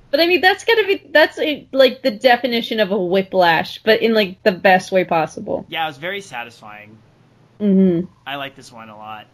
But 0.10 0.20
I 0.20 0.28
mean, 0.28 0.41
that's 0.41 0.66
gotta 0.66 0.86
be 0.86 1.10
that's 1.10 1.39
a, 1.39 1.70
like 1.72 2.02
the 2.02 2.12
definition 2.12 2.82
of 2.82 2.91
a 2.91 3.02
whiplash, 3.02 3.82
but 3.82 4.02
in 4.02 4.14
like 4.14 4.43
the 4.43 4.52
best 4.52 4.91
way 4.91 5.06
possible. 5.06 5.66
Yeah, 5.70 5.86
it 5.86 5.88
was 5.88 5.99
very 5.99 6.20
satisfying. 6.20 6.97
Mm-hmm. 7.62 8.12
I 8.28 8.36
like 8.36 8.58
this 8.58 8.74
one 8.74 8.89
a 8.89 8.97
lot. 8.97 9.26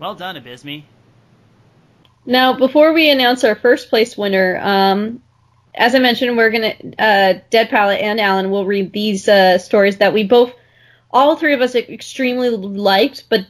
Well 0.00 0.16
done, 0.16 0.34
Abysme. 0.34 0.82
Now, 2.26 2.54
before 2.54 2.92
we 2.92 3.08
announce 3.08 3.44
our 3.44 3.54
first 3.54 3.88
place 3.88 4.18
winner, 4.18 4.58
um, 4.60 5.22
as 5.74 5.94
I 5.94 5.98
mentioned, 5.98 6.36
we're 6.36 6.50
gonna 6.50 6.74
uh, 6.98 7.40
Dead 7.50 7.70
Palette 7.70 8.00
and 8.00 8.20
Alan 8.20 8.50
will 8.50 8.66
read 8.66 8.92
these 8.92 9.28
uh, 9.28 9.58
stories 9.58 9.98
that 9.98 10.12
we 10.12 10.24
both, 10.24 10.52
all 11.10 11.36
three 11.36 11.54
of 11.54 11.60
us, 11.60 11.74
extremely 11.74 12.50
liked, 12.50 13.24
but 13.30 13.46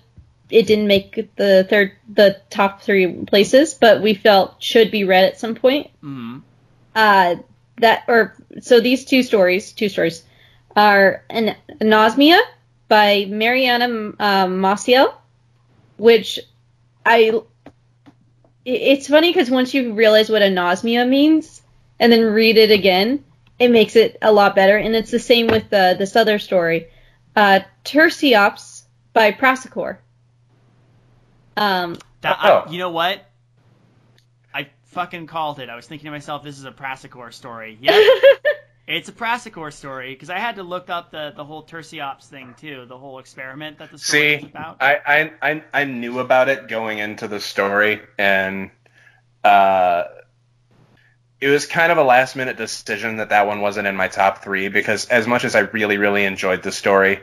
it 0.49 0.67
didn't 0.67 0.87
make 0.87 1.35
the 1.37 1.67
third, 1.69 1.93
the 2.09 2.41
top 2.51 2.83
three 2.83 3.25
places, 3.25 3.75
but 3.75 4.03
we 4.03 4.15
felt 4.15 4.63
should 4.63 4.91
be 4.91 5.05
read 5.05 5.25
at 5.25 5.41
some 5.41 5.55
point. 5.55 5.91
hmm 6.01 6.39
Uh, 6.95 7.37
that 7.79 8.05
or 8.07 8.37
so 8.61 8.81
these 8.81 9.05
two 9.05 9.23
stories, 9.23 9.73
two 9.73 9.89
stories, 9.89 10.23
are 10.77 11.25
an 11.31 11.57
anosmia 11.81 12.41
by 12.87 13.27
Mariana 13.29 14.13
uh, 14.19 14.47
Maciel, 14.47 15.13
which 15.97 16.39
I. 17.05 17.41
It's 18.65 19.09
funny 19.09 19.31
because 19.31 19.51
once 19.51 19.75
you 19.75 19.95
realize 19.95 20.31
what 20.31 20.43
anosmia 20.43 21.09
means 21.09 21.62
and 22.03 22.13
then 22.13 22.25
read 22.33 22.57
it 22.59 22.73
again, 22.73 23.25
it 23.61 23.71
makes 23.71 23.95
it 23.95 24.19
a 24.21 24.33
lot 24.33 24.57
better. 24.57 24.77
And 24.77 24.97
it's 24.97 25.13
the 25.13 25.21
same 25.21 25.47
with 25.47 25.73
uh, 25.73 25.95
this 25.95 26.17
other 26.17 26.41
story, 26.41 26.89
uh, 27.37 27.61
Tursiops 27.85 28.83
by 29.13 29.31
Prasicor. 29.31 29.99
Um, 31.57 31.97
That, 32.23 32.39
Oh. 32.43 32.65
I, 32.67 32.71
you 32.71 32.79
know 32.79 32.91
what? 32.91 33.25
I 34.53 34.67
fucking 34.87 35.29
called 35.29 35.61
it. 35.61 35.69
I 35.69 35.77
was 35.77 35.87
thinking 35.87 36.07
to 36.07 36.11
myself, 36.11 36.43
this 36.43 36.59
is 36.59 36.65
a 36.65 36.73
Prasicor 36.73 37.33
story. 37.33 37.79
Yeah, 37.81 37.97
it's 38.89 39.09
a 39.09 39.13
Prasicor 39.13 39.73
story 39.73 40.13
because 40.13 40.29
I 40.29 40.41
had 40.41 40.57
to 40.57 40.65
look 40.65 40.91
up 40.91 41.13
the 41.13 41.33
the 41.37 41.45
whole 41.45 41.65
Tursiops 41.65 42.25
thing 42.25 42.57
too, 42.59 42.85
the 42.89 42.99
whole 42.99 43.21
experiment 43.21 43.79
that 43.79 43.93
the 43.93 43.99
story 43.99 44.35
is 44.35 44.41
See, 44.43 44.47
about. 44.49 44.83
I, 44.83 44.97
I, 45.07 45.51
I, 45.51 45.65
I 45.73 45.85
knew 45.85 46.19
about 46.19 46.49
it 46.49 46.67
going 46.67 46.99
into 46.99 47.29
the 47.29 47.39
story, 47.39 48.01
and 48.19 48.73
uh, 49.45 50.03
it 51.43 51.49
was 51.49 51.67
kind 51.67 51.91
of 51.91 51.99
a 51.99 52.05
last 52.05 52.37
minute 52.37 52.57
decision 52.57 53.17
that 53.17 53.31
that 53.31 53.49
one 53.49 53.61
wasn't 53.61 53.89
in 53.89 53.97
my 53.97 54.07
top 54.07 54.45
three 54.45 54.69
because 54.69 55.07
as 55.07 55.27
much 55.27 55.45
as 55.45 55.57
I 55.57 55.61
really, 55.61 55.99
really 55.99 56.25
enjoyed 56.25 56.63
the 56.63 56.71
story, 56.71 57.21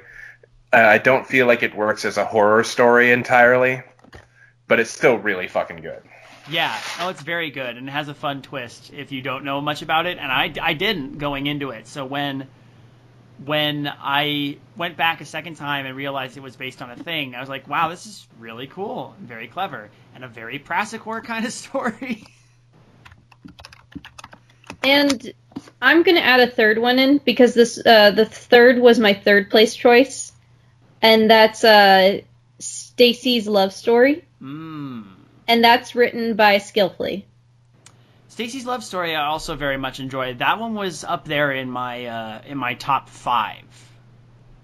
uh, 0.73 0.75
I 0.75 0.97
don't 0.97 1.25
feel 1.25 1.47
like 1.47 1.63
it 1.63 1.73
works 1.73 2.03
as 2.03 2.17
a 2.17 2.25
horror 2.25 2.65
story 2.65 3.11
entirely, 3.11 3.81
but 4.67 4.81
it's 4.81 4.91
still 4.91 5.17
really 5.17 5.47
fucking 5.47 5.77
good. 5.77 6.03
Yeah, 6.49 6.77
oh, 6.99 7.07
it's 7.07 7.21
very 7.21 7.49
good 7.49 7.77
and 7.77 7.87
it 7.87 7.91
has 7.93 8.09
a 8.09 8.13
fun 8.13 8.41
twist 8.41 8.91
if 8.91 9.13
you 9.13 9.21
don't 9.21 9.45
know 9.45 9.61
much 9.61 9.81
about 9.83 10.05
it, 10.05 10.17
and 10.17 10.29
I, 10.29 10.53
I 10.61 10.73
didn't 10.73 11.17
going 11.17 11.47
into 11.47 11.69
it. 11.69 11.87
So 11.87 12.05
when 12.05 12.49
when 13.45 13.87
I 13.87 14.57
went 14.75 14.97
back 14.97 15.21
a 15.21 15.25
second 15.25 15.55
time 15.55 15.85
and 15.85 15.95
realized 15.95 16.35
it 16.35 16.43
was 16.43 16.57
based 16.57 16.81
on 16.81 16.91
a 16.91 16.97
thing, 16.97 17.35
I 17.35 17.39
was 17.39 17.47
like, 17.47 17.69
wow, 17.69 17.87
this 17.87 18.05
is 18.05 18.27
really 18.37 18.67
cool 18.67 19.15
and 19.17 19.29
very 19.29 19.47
clever 19.47 19.89
and 20.13 20.25
a 20.25 20.27
very 20.27 20.59
Prasicor 20.59 21.23
kind 21.23 21.45
of 21.45 21.53
story. 21.65 22.25
And 24.83 25.33
I'm 25.81 26.03
gonna 26.03 26.21
add 26.21 26.39
a 26.39 26.47
third 26.47 26.77
one 26.77 26.99
in 26.99 27.17
because 27.19 27.53
this 27.53 27.83
uh, 27.85 28.11
the 28.11 28.25
third 28.25 28.79
was 28.79 28.99
my 28.99 29.13
third 29.13 29.49
place 29.49 29.75
choice, 29.75 30.31
and 31.01 31.29
that's 31.29 31.63
uh, 31.63 32.21
Stacy's 32.59 33.47
love 33.47 33.73
story, 33.73 34.25
Mmm. 34.41 35.05
and 35.47 35.63
that's 35.63 35.95
written 35.95 36.35
by 36.35 36.57
Skillfully. 36.59 37.25
Stacy's 38.29 38.65
love 38.65 38.83
story 38.85 39.15
I 39.15 39.25
also 39.25 39.55
very 39.55 39.77
much 39.77 39.99
enjoyed. 39.99 40.39
That 40.39 40.59
one 40.59 40.73
was 40.73 41.03
up 41.03 41.25
there 41.25 41.51
in 41.51 41.69
my 41.69 42.05
uh, 42.05 42.41
in 42.45 42.57
my 42.57 42.75
top 42.75 43.09
five. 43.09 43.65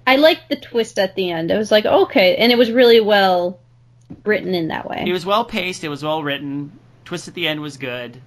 I 0.07 0.17
liked 0.17 0.49
the 0.49 0.55
twist 0.55 0.99
at 0.99 1.15
the 1.15 1.31
end. 1.31 1.51
I 1.51 1.57
was 1.57 1.71
like, 1.71 1.85
okay, 1.85 2.37
and 2.37 2.51
it 2.51 2.57
was 2.57 2.71
really 2.71 3.01
well 3.01 3.59
written 4.23 4.53
in 4.53 4.69
that 4.69 4.87
way. 4.87 5.03
It 5.05 5.11
was 5.11 5.25
well 5.25 5.43
paced. 5.45 5.83
It 5.83 5.89
was 5.89 6.03
well 6.03 6.23
written. 6.23 6.71
Twist 7.03 7.27
at 7.27 7.33
the 7.33 7.47
end 7.47 7.61
was 7.61 7.77
good. 7.77 8.21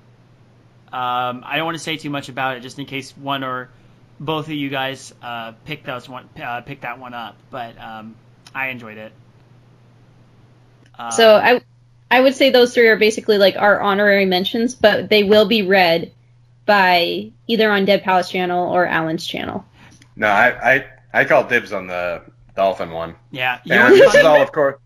Um, 0.93 1.43
I 1.47 1.57
don't 1.57 1.65
want 1.67 1.77
to 1.77 1.83
say 1.83 1.97
too 1.97 2.11
much 2.11 2.29
about 2.29 2.57
it, 2.57 2.61
just 2.61 2.79
in 2.79 2.87
case 2.87 3.17
one 3.17 3.45
or 3.45 3.69
both 4.21 4.47
of 4.47 4.53
you 4.53 4.69
guys 4.69 5.15
uh, 5.23 5.53
pick 5.65 5.85
those 5.85 6.09
one 6.09 6.29
uh, 6.43 6.63
pick 6.63 6.81
that 6.83 6.99
one 6.99 7.15
up. 7.15 7.37
But 7.51 7.79
um, 7.79 8.17
I 8.55 8.69
enjoyed 8.69 8.99
it. 8.99 9.13
Uh, 10.99 11.11
So 11.11 11.37
I 11.37 11.61
I 12.11 12.21
would 12.21 12.35
say 12.35 12.51
those 12.51 12.75
three 12.75 12.89
are 12.89 12.97
basically 12.97 13.39
like 13.39 13.57
our 13.57 13.81
honorary 13.81 14.25
mentions, 14.25 14.75
but 14.75 15.09
they 15.11 15.25
will 15.25 15.47
be 15.47 15.63
read 15.63 16.13
by 16.67 17.31
either 17.47 17.71
on 17.71 17.85
Dead 17.85 18.03
Palette 18.03 18.29
channel 18.29 18.73
or 18.73 18.87
Alan's 18.87 19.27
channel. 19.27 19.65
No, 20.17 20.29
I, 20.29 20.75
I 20.75 20.87
I 21.13 21.25
call 21.25 21.45
dibs 21.45 21.73
on 21.73 21.87
the 21.87 22.23
dolphin 22.57 22.91
one. 22.91 23.15
yeah, 23.31 23.61
you 23.65 23.75
And 23.75 23.95
this 23.95 24.15
is 24.15 24.25
all, 24.25 24.43
of 24.43 24.53
course. 24.53 24.79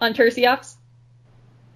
On 0.00 0.12
Tursiops? 0.14 0.76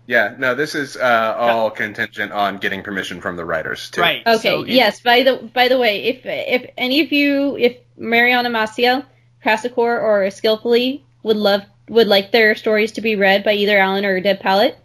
Yeah, 0.07 0.35
no, 0.39 0.55
this 0.55 0.75
is 0.75 0.97
uh, 0.97 1.35
all 1.39 1.71
contingent 1.71 2.33
on 2.33 2.59
getting 2.59 2.83
permission 2.83 3.21
from 3.21 3.37
the 3.37 3.45
writers 3.45 3.91
too. 3.91 4.03
right. 4.03 4.23
Okay, 4.27 4.49
so 4.49 4.63
if- 4.63 4.69
yes. 4.69 5.01
By 5.01 5.23
the 5.23 5.37
by 5.37 5.69
the 5.69 5.79
way, 5.79 6.05
if 6.05 6.21
if 6.25 6.71
any 6.77 7.01
of 7.01 7.13
you, 7.13 7.57
if 7.57 7.77
Mariana 7.97 8.51
Maciel, 8.51 9.05
Prasicor, 9.45 10.03
or 10.03 10.31
Skillfully 10.31 11.05
would 11.23 11.37
love 11.37 11.63
would 11.89 12.07
like 12.07 12.33
their 12.33 12.55
stories 12.55 12.93
to 12.93 13.01
be 13.01 13.17
read 13.17 13.45
by 13.45 13.55
either 13.55 13.79
Alan 13.79 14.05
or 14.05 14.21
Dead 14.21 14.41
Palette, 14.41 14.79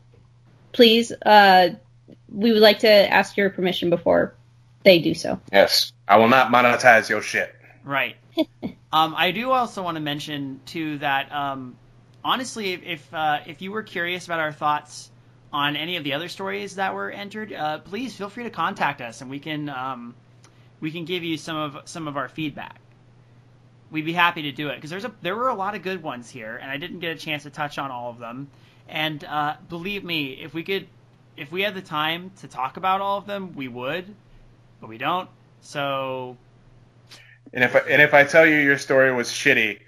please, 0.71 1.11
uh, 1.25 1.69
we 2.29 2.51
would 2.51 2.61
like 2.61 2.79
to 2.79 2.89
ask 2.89 3.37
your 3.37 3.49
permission 3.49 3.89
before 3.89 4.35
they 4.83 4.99
do 4.99 5.13
so. 5.13 5.39
Yes, 5.51 5.91
I 6.07 6.17
will 6.17 6.29
not 6.29 6.51
monetize 6.51 7.09
your 7.09 7.21
shit. 7.21 7.53
Right. 7.83 8.15
um, 8.93 9.13
I 9.17 9.31
do 9.31 9.51
also 9.51 9.83
want 9.83 9.95
to 9.95 10.01
mention 10.01 10.61
too 10.65 10.97
that 10.99 11.31
um, 11.31 11.75
honestly, 12.23 12.73
if 12.73 12.83
if, 12.83 13.13
uh, 13.13 13.39
if 13.45 13.61
you 13.61 13.71
were 13.71 13.83
curious 13.83 14.25
about 14.25 14.39
our 14.39 14.51
thoughts 14.51 15.09
on 15.51 15.75
any 15.75 15.97
of 15.97 16.03
the 16.03 16.13
other 16.13 16.29
stories 16.29 16.75
that 16.75 16.93
were 16.93 17.09
entered, 17.09 17.51
uh, 17.51 17.79
please 17.79 18.15
feel 18.15 18.29
free 18.29 18.43
to 18.43 18.49
contact 18.49 19.01
us, 19.01 19.21
and 19.21 19.29
we 19.29 19.39
can 19.39 19.69
um, 19.69 20.15
we 20.79 20.91
can 20.91 21.05
give 21.05 21.23
you 21.23 21.37
some 21.37 21.57
of 21.57 21.77
some 21.85 22.07
of 22.07 22.17
our 22.17 22.29
feedback. 22.29 22.79
We'd 23.91 24.05
be 24.05 24.13
happy 24.13 24.43
to 24.43 24.51
do 24.51 24.69
it 24.69 24.75
because 24.75 24.91
there's 24.91 25.05
a 25.05 25.11
there 25.21 25.35
were 25.35 25.49
a 25.49 25.55
lot 25.55 25.75
of 25.75 25.81
good 25.81 26.03
ones 26.03 26.29
here, 26.29 26.55
and 26.55 26.69
I 26.69 26.77
didn't 26.77 26.99
get 26.99 27.11
a 27.11 27.19
chance 27.19 27.43
to 27.43 27.49
touch 27.49 27.77
on 27.77 27.91
all 27.91 28.09
of 28.09 28.19
them. 28.19 28.49
And 28.87 29.23
uh, 29.23 29.55
believe 29.67 30.03
me, 30.03 30.33
if 30.33 30.53
we 30.53 30.63
could, 30.63 30.87
if 31.37 31.51
we 31.51 31.61
had 31.61 31.75
the 31.75 31.81
time 31.81 32.31
to 32.41 32.47
talk 32.47 32.77
about 32.77 33.01
all 33.01 33.17
of 33.17 33.25
them, 33.25 33.53
we 33.55 33.67
would, 33.67 34.05
but 34.81 34.89
we 34.89 34.97
don't. 34.97 35.29
So 35.61 36.37
And 37.53 37.63
if 37.63 37.75
I, 37.75 37.79
and 37.79 38.01
if 38.01 38.13
I 38.13 38.23
tell 38.23 38.45
you 38.45 38.57
your 38.57 38.77
story 38.77 39.13
was 39.13 39.29
shitty, 39.29 39.79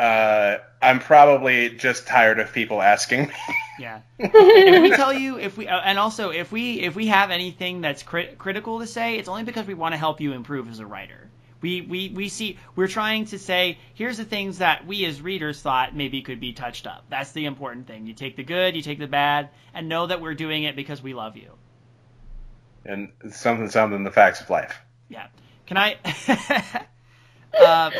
uh, 0.00 0.58
I'm 0.82 0.98
probably 1.00 1.70
just 1.70 2.06
tired 2.06 2.38
of 2.40 2.52
people 2.52 2.80
asking. 2.82 3.32
Yeah. 3.76 4.00
if 4.18 4.82
we 4.82 4.90
tell 4.92 5.12
you 5.12 5.38
if 5.38 5.56
we 5.56 5.68
uh, 5.68 5.80
and 5.80 5.98
also 5.98 6.30
if 6.30 6.52
we 6.52 6.80
if 6.80 6.94
we 6.96 7.06
have 7.08 7.30
anything 7.30 7.80
that's 7.82 8.02
crit- 8.02 8.38
critical 8.38 8.80
to 8.80 8.86
say, 8.86 9.18
it's 9.18 9.28
only 9.28 9.44
because 9.44 9.66
we 9.66 9.74
want 9.74 9.92
to 9.94 9.98
help 9.98 10.20
you 10.20 10.32
improve 10.32 10.68
as 10.70 10.78
a 10.80 10.86
writer. 10.86 11.30
We, 11.62 11.82
we 11.82 12.08
we 12.08 12.28
see 12.30 12.58
we're 12.76 12.88
trying 12.88 13.26
to 13.26 13.38
say 13.38 13.78
here's 13.94 14.16
the 14.18 14.24
things 14.24 14.58
that 14.58 14.86
we 14.86 15.04
as 15.04 15.20
readers 15.20 15.60
thought 15.60 15.94
maybe 15.94 16.22
could 16.22 16.40
be 16.40 16.52
touched 16.54 16.86
up. 16.86 17.04
That's 17.10 17.32
the 17.32 17.44
important 17.46 17.86
thing. 17.86 18.06
You 18.06 18.14
take 18.14 18.36
the 18.36 18.44
good, 18.44 18.76
you 18.76 18.82
take 18.82 18.98
the 18.98 19.06
bad, 19.08 19.50
and 19.74 19.88
know 19.88 20.06
that 20.06 20.20
we're 20.22 20.34
doing 20.34 20.62
it 20.64 20.76
because 20.76 21.02
we 21.02 21.14
love 21.14 21.36
you. 21.36 21.52
and 22.84 23.12
something, 23.30 23.68
something, 23.70 24.04
the 24.04 24.10
facts 24.10 24.40
of 24.40 24.50
life. 24.50 24.78
Yeah. 25.08 25.26
Can 25.66 25.76
I? 25.78 25.96
uh, 27.58 27.90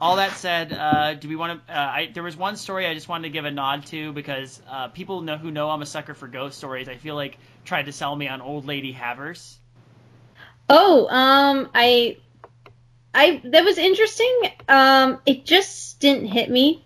all 0.00 0.16
that 0.16 0.32
said, 0.36 0.72
uh, 0.72 1.14
do 1.14 1.28
we 1.28 1.36
want 1.36 1.66
to? 1.66 1.72
Uh, 1.72 1.78
I, 1.78 2.10
there 2.12 2.22
was 2.22 2.36
one 2.36 2.56
story 2.56 2.86
I 2.86 2.94
just 2.94 3.08
wanted 3.08 3.24
to 3.24 3.30
give 3.30 3.44
a 3.44 3.50
nod 3.50 3.86
to 3.86 4.12
because 4.12 4.60
uh, 4.68 4.88
people 4.88 5.20
know 5.22 5.36
who 5.36 5.50
know 5.50 5.70
I'm 5.70 5.82
a 5.82 5.86
sucker 5.86 6.14
for 6.14 6.28
ghost 6.28 6.58
stories. 6.58 6.88
I 6.88 6.96
feel 6.96 7.14
like 7.14 7.38
tried 7.64 7.86
to 7.86 7.92
sell 7.92 8.14
me 8.14 8.28
on 8.28 8.40
Old 8.40 8.66
Lady 8.66 8.92
Havers. 8.92 9.58
Oh, 10.68 11.06
um, 11.08 11.68
I, 11.74 12.16
I 13.14 13.40
that 13.44 13.64
was 13.64 13.78
interesting. 13.78 14.40
Um, 14.68 15.20
it 15.26 15.44
just 15.44 16.00
didn't 16.00 16.26
hit 16.26 16.50
me 16.50 16.84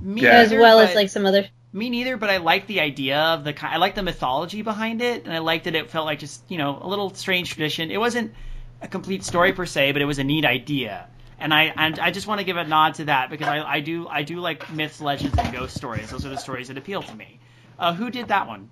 Me 0.00 0.22
Yeah. 0.22 0.30
as 0.30 0.50
neither, 0.50 0.60
well 0.60 0.80
as 0.80 0.94
like 0.94 1.10
some 1.10 1.26
other. 1.26 1.46
me 1.72 1.90
neither. 1.90 2.16
But 2.16 2.30
I 2.30 2.38
liked 2.38 2.66
the 2.66 2.80
idea 2.80 3.18
of 3.18 3.44
the. 3.44 3.54
I 3.66 3.76
liked 3.76 3.96
the 3.96 4.02
mythology 4.02 4.62
behind 4.62 5.02
it, 5.02 5.24
and 5.24 5.32
I 5.32 5.38
liked 5.38 5.64
that 5.64 5.74
it 5.74 5.90
felt 5.90 6.06
like 6.06 6.18
just 6.18 6.42
you 6.50 6.58
know 6.58 6.78
a 6.80 6.88
little 6.88 7.14
strange 7.14 7.50
tradition. 7.50 7.90
It 7.90 7.98
wasn't 7.98 8.32
a 8.82 8.88
complete 8.88 9.22
story 9.24 9.52
per 9.52 9.66
se, 9.66 9.92
but 9.92 10.02
it 10.02 10.06
was 10.06 10.18
a 10.18 10.24
neat 10.24 10.44
idea. 10.44 11.08
And 11.40 11.54
I 11.54 11.72
and 11.76 11.98
I 11.98 12.10
just 12.10 12.26
want 12.26 12.40
to 12.40 12.44
give 12.44 12.56
a 12.58 12.64
nod 12.64 12.94
to 12.94 13.06
that 13.06 13.30
because 13.30 13.48
I, 13.48 13.62
I 13.62 13.80
do 13.80 14.06
I 14.06 14.22
do 14.22 14.40
like 14.40 14.70
myths, 14.70 15.00
legends, 15.00 15.36
and 15.38 15.52
ghost 15.52 15.74
stories. 15.74 16.10
Those 16.10 16.26
are 16.26 16.28
the 16.28 16.36
stories 16.36 16.68
that 16.68 16.76
appeal 16.76 17.02
to 17.02 17.14
me. 17.14 17.38
Uh, 17.78 17.94
who 17.94 18.10
did 18.10 18.28
that 18.28 18.46
one? 18.46 18.68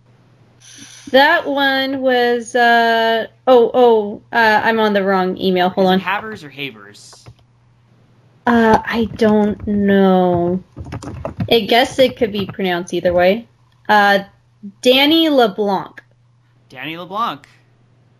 That 1.11 1.47
one 1.47 2.01
was. 2.03 2.55
Uh, 2.55 3.29
oh, 3.47 3.71
oh, 3.73 4.23
uh, 4.31 4.61
I'm 4.63 4.79
on 4.81 4.93
the 4.93 5.03
wrong 5.03 5.39
email. 5.39 5.71
Hold 5.71 5.87
on. 5.87 6.01
Havers 6.01 6.45
or 6.45 6.51
Havers? 6.51 7.25
Uh, 8.47 8.81
I 8.85 9.05
don't 9.05 9.67
know. 9.67 10.63
I 11.51 11.61
guess 11.61 11.99
it 11.99 12.17
could 12.17 12.33
be 12.33 12.47
pronounced 12.47 12.93
either 12.93 13.13
way. 13.13 13.49
Uh, 13.89 14.21
Danny 14.83 15.29
LeBlanc. 15.29 16.03
Danny 16.69 16.97
LeBlanc. 16.97 17.49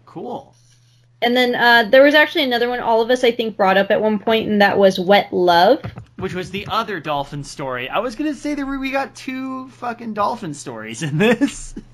Cool. 0.07 0.55
And 1.21 1.37
then 1.37 1.55
uh, 1.55 1.89
there 1.91 2.03
was 2.05 2.15
actually 2.15 2.45
another 2.45 2.69
one 2.69 2.79
all 2.81 3.01
of 3.03 3.11
us, 3.11 3.25
I 3.25 3.33
think, 3.33 3.57
brought 3.57 3.77
up 3.77 3.91
at 3.91 4.01
one 4.01 4.19
point, 4.21 4.49
and 4.49 4.63
that 4.63 4.79
was 4.79 5.01
Wet 5.01 5.33
Love. 5.33 5.81
Which 6.17 6.35
was 6.35 6.51
the 6.51 6.67
other 6.69 7.01
dolphin 7.01 7.43
story. 7.45 7.89
I 7.89 7.99
was 7.99 8.15
gonna 8.17 8.35
say 8.35 8.55
that 8.55 8.65
we 8.65 8.91
got 8.93 9.15
two 9.17 9.69
fucking 9.71 10.15
dolphin 10.15 10.55
stories 10.55 11.03
in 11.03 11.19
this. 11.19 11.75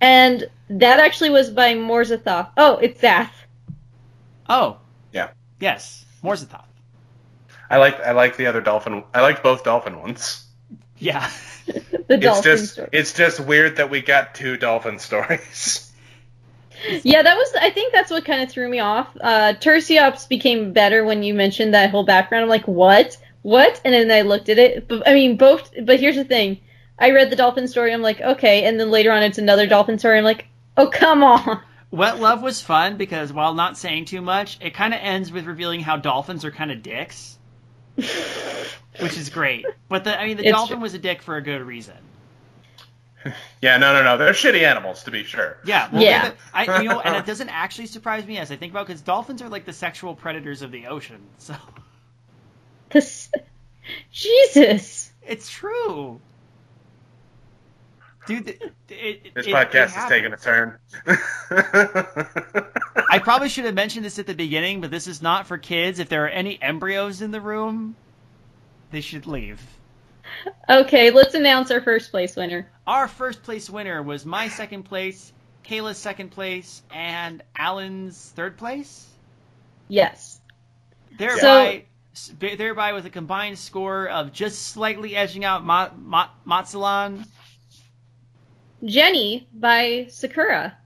And 0.00 0.50
that 0.68 1.00
actually 1.00 1.30
was 1.30 1.48
by 1.48 1.74
Morzathoth. 1.74 2.50
Oh, 2.58 2.76
it's 2.76 3.00
Zath. 3.00 3.30
oh. 4.50 4.78
Yeah. 5.12 5.30
Yes. 5.60 6.04
Morzathoth. 6.22 6.66
I 7.70 7.78
like 7.78 7.98
I 8.00 8.12
like 8.12 8.36
the 8.36 8.46
other 8.48 8.60
dolphin. 8.60 9.04
I 9.14 9.22
like 9.22 9.42
both 9.42 9.64
dolphin 9.64 9.98
ones. 9.98 10.44
Yeah. 10.98 11.30
the 11.66 11.82
It's 12.10 12.22
dolphin 12.24 12.42
just 12.42 12.72
story. 12.74 12.88
it's 12.92 13.14
just 13.14 13.40
weird 13.40 13.76
that 13.76 13.88
we 13.88 14.02
got 14.02 14.34
two 14.34 14.56
dolphin 14.58 14.98
stories. 14.98 15.90
Yeah, 17.02 17.22
that 17.22 17.36
was. 17.36 17.52
I 17.60 17.70
think 17.70 17.92
that's 17.92 18.10
what 18.10 18.24
kind 18.24 18.42
of 18.42 18.50
threw 18.50 18.68
me 18.68 18.80
off. 18.80 19.08
Uh, 19.20 19.54
Tursiops 19.60 20.28
became 20.28 20.72
better 20.72 21.04
when 21.04 21.22
you 21.22 21.34
mentioned 21.34 21.74
that 21.74 21.90
whole 21.90 22.04
background. 22.04 22.42
I'm 22.42 22.48
like, 22.48 22.66
what? 22.68 23.16
What? 23.42 23.80
And 23.84 23.92
then 23.94 24.10
I 24.10 24.22
looked 24.22 24.48
at 24.48 24.58
it. 24.58 24.88
But, 24.88 25.06
I 25.08 25.14
mean, 25.14 25.36
both. 25.36 25.70
But 25.84 26.00
here's 26.00 26.16
the 26.16 26.24
thing. 26.24 26.60
I 26.98 27.10
read 27.10 27.30
the 27.30 27.36
dolphin 27.36 27.68
story. 27.68 27.92
I'm 27.92 28.02
like, 28.02 28.20
okay. 28.20 28.64
And 28.64 28.78
then 28.78 28.90
later 28.90 29.12
on, 29.12 29.22
it's 29.22 29.38
another 29.38 29.66
dolphin 29.66 29.98
story. 29.98 30.18
I'm 30.18 30.24
like, 30.24 30.46
oh, 30.76 30.88
come 30.88 31.22
on. 31.22 31.60
Wet 31.90 32.20
Love 32.20 32.42
was 32.42 32.60
fun 32.60 32.96
because 32.96 33.32
while 33.32 33.54
not 33.54 33.78
saying 33.78 34.06
too 34.06 34.20
much, 34.20 34.58
it 34.60 34.74
kind 34.74 34.92
of 34.92 35.00
ends 35.00 35.30
with 35.30 35.44
revealing 35.46 35.80
how 35.80 35.96
dolphins 35.96 36.44
are 36.44 36.50
kind 36.50 36.72
of 36.72 36.82
dicks, 36.82 37.38
which 37.96 39.16
is 39.16 39.28
great. 39.30 39.64
But 39.88 40.04
the 40.04 40.18
I 40.20 40.26
mean, 40.26 40.36
the 40.36 40.44
It's 40.44 40.52
dolphin 40.52 40.76
true. 40.78 40.82
was 40.82 40.94
a 40.94 40.98
dick 40.98 41.22
for 41.22 41.36
a 41.36 41.42
good 41.42 41.62
reason. 41.62 41.94
Yeah, 43.62 43.78
no, 43.78 43.94
no, 43.94 44.02
no. 44.04 44.18
They're 44.18 44.32
shitty 44.34 44.62
animals 44.62 45.04
to 45.04 45.10
be 45.10 45.24
sure. 45.24 45.56
Yeah, 45.64 45.88
well, 45.90 46.02
Yeah. 46.02 46.28
the- 46.30 46.34
I 46.52 46.82
you 46.82 46.88
know, 46.88 47.00
and 47.00 47.16
it 47.16 47.24
doesn't 47.32 47.48
actually 47.48 47.86
surprise 47.86 48.26
me 48.26 48.36
as 48.38 48.50
I 48.52 48.56
think 48.56 48.72
about 48.72 48.86
because 48.86 49.00
dolphins 49.00 49.40
are 49.42 49.48
like 49.48 49.64
the 49.64 49.72
sexual 49.72 50.14
predators 50.14 50.60
of 50.62 50.70
the 50.70 50.86
ocean. 50.88 51.20
So 51.38 51.54
This, 52.90 53.30
Jesus. 54.12 55.10
it's 55.26 55.48
true. 55.50 56.20
Dude, 58.26 58.48
it, 58.48 58.62
it, 58.88 59.34
This 59.34 59.46
it- 59.46 59.54
podcast 59.54 59.96
it 59.96 59.98
is 59.98 60.08
taking 60.08 60.32
a 60.32 60.36
turn. 60.36 60.78
I 63.10 63.18
probably 63.18 63.48
should 63.48 63.64
have 63.66 63.74
mentioned 63.74 64.04
this 64.04 64.18
at 64.18 64.26
the 64.26 64.34
beginning, 64.34 64.80
but 64.80 64.90
this 64.90 65.06
is 65.06 65.20
not 65.22 65.46
for 65.46 65.58
kids. 65.58 65.98
If 65.98 66.08
there 66.08 66.24
are 66.24 66.28
any 66.28 66.60
embryos 66.60 67.20
in 67.22 67.30
the 67.30 67.40
room, 67.40 67.96
they 68.90 69.00
should 69.02 69.26
leave. 69.26 69.60
Okay, 70.68 71.10
let's 71.10 71.34
announce 71.34 71.70
our 71.70 71.80
first 71.80 72.10
place 72.10 72.36
winner. 72.36 72.68
Our 72.86 73.08
first 73.08 73.42
place 73.42 73.68
winner 73.68 74.02
was 74.02 74.24
my 74.26 74.48
second 74.48 74.84
place, 74.84 75.32
Kayla's 75.64 75.98
second 75.98 76.30
place, 76.30 76.82
and 76.90 77.42
Alan's 77.56 78.32
third 78.34 78.56
place. 78.56 79.06
Yes. 79.88 80.40
Thereby, 81.18 81.84
s- 82.12 82.32
thereby 82.38 82.92
with 82.92 83.06
a 83.06 83.10
combined 83.10 83.58
score 83.58 84.08
of 84.08 84.32
just 84.32 84.62
slightly 84.68 85.16
edging 85.16 85.44
out 85.44 85.64
Ma- 85.64 85.90
Ma- 85.96 86.30
Matsulan. 86.46 87.26
Jenny 88.84 89.46
by 89.52 90.06
Sakura. 90.10 90.76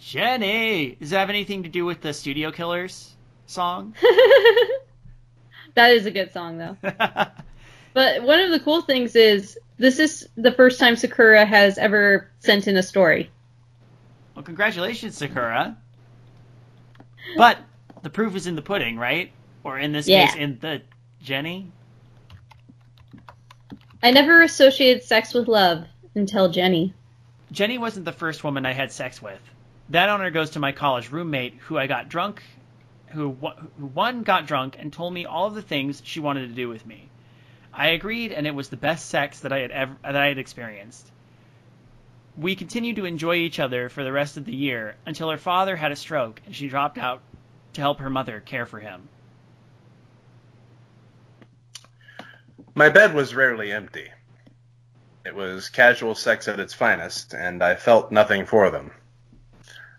Jenny, 0.00 0.96
does 0.96 1.10
that 1.10 1.20
have 1.20 1.30
anything 1.30 1.62
to 1.62 1.68
do 1.68 1.84
with 1.84 2.00
the 2.00 2.12
Studio 2.12 2.50
Killers 2.50 3.14
song? 3.46 3.94
that 5.74 5.92
is 5.92 6.06
a 6.06 6.10
good 6.10 6.32
song, 6.32 6.58
though. 6.58 6.76
But 7.94 8.22
one 8.22 8.40
of 8.40 8.50
the 8.50 8.60
cool 8.60 8.82
things 8.82 9.14
is 9.16 9.58
this 9.78 9.98
is 9.98 10.28
the 10.36 10.52
first 10.52 10.80
time 10.80 10.96
Sakura 10.96 11.44
has 11.44 11.78
ever 11.78 12.30
sent 12.40 12.66
in 12.68 12.76
a 12.76 12.82
story. 12.82 13.30
well, 14.34 14.42
congratulations, 14.42 15.16
Sakura. 15.16 15.76
But 17.36 17.58
the 18.02 18.10
proof 18.10 18.34
is 18.34 18.46
in 18.46 18.56
the 18.56 18.62
pudding, 18.62 18.96
right? 18.96 19.30
Or 19.64 19.78
in 19.78 19.92
this 19.92 20.08
Yeah. 20.08 20.26
case, 20.26 20.36
in 20.36 20.58
the 20.58 20.82
Jenny. 21.22 21.70
I 24.02 24.10
never 24.10 24.42
associated 24.42 25.04
sex 25.04 25.32
with 25.34 25.48
love 25.48 25.84
until 26.14 26.50
Jenny. 26.50 26.94
Jenny 27.52 27.78
wasn't 27.78 28.04
the 28.06 28.12
first 28.12 28.42
woman 28.42 28.64
I 28.66 28.72
had 28.72 28.90
sex 28.90 29.20
with. 29.22 29.38
That 29.90 30.08
honor 30.08 30.30
goes 30.30 30.50
to 30.50 30.58
my 30.58 30.72
college 30.72 31.10
roommate, 31.10 31.54
who 31.60 31.76
I 31.78 31.86
got 31.86 32.08
drunk, 32.08 32.42
who, 33.08 33.32
who 33.78 33.86
one 33.86 34.22
got 34.22 34.46
drunk 34.46 34.76
and 34.78 34.92
told 34.92 35.12
me 35.12 35.26
all 35.26 35.46
of 35.46 35.54
the 35.54 35.62
things 35.62 36.00
she 36.04 36.18
wanted 36.20 36.48
to 36.48 36.54
do 36.54 36.68
with 36.68 36.86
me. 36.86 37.08
I 37.74 37.88
agreed, 37.88 38.32
and 38.32 38.46
it 38.46 38.54
was 38.54 38.68
the 38.68 38.76
best 38.76 39.08
sex 39.08 39.40
that 39.40 39.52
I 39.52 39.60
had 39.60 39.70
ever 39.70 39.96
that 40.02 40.16
I 40.16 40.26
had 40.26 40.38
experienced. 40.38 41.10
We 42.36 42.54
continued 42.56 42.96
to 42.96 43.04
enjoy 43.04 43.36
each 43.36 43.60
other 43.60 43.88
for 43.88 44.04
the 44.04 44.12
rest 44.12 44.36
of 44.36 44.44
the 44.44 44.54
year 44.54 44.96
until 45.06 45.30
her 45.30 45.38
father 45.38 45.76
had 45.76 45.92
a 45.92 45.96
stroke 45.96 46.40
and 46.46 46.56
she 46.56 46.68
dropped 46.68 46.96
out 46.96 47.20
to 47.74 47.80
help 47.80 47.98
her 47.98 48.08
mother 48.08 48.40
care 48.40 48.64
for 48.64 48.80
him. 48.80 49.08
My 52.74 52.88
bed 52.88 53.12
was 53.12 53.34
rarely 53.34 53.70
empty. 53.70 54.08
It 55.26 55.34
was 55.34 55.68
casual 55.68 56.14
sex 56.14 56.48
at 56.48 56.58
its 56.58 56.72
finest, 56.72 57.34
and 57.34 57.62
I 57.62 57.74
felt 57.74 58.10
nothing 58.10 58.46
for 58.46 58.70
them. 58.70 58.92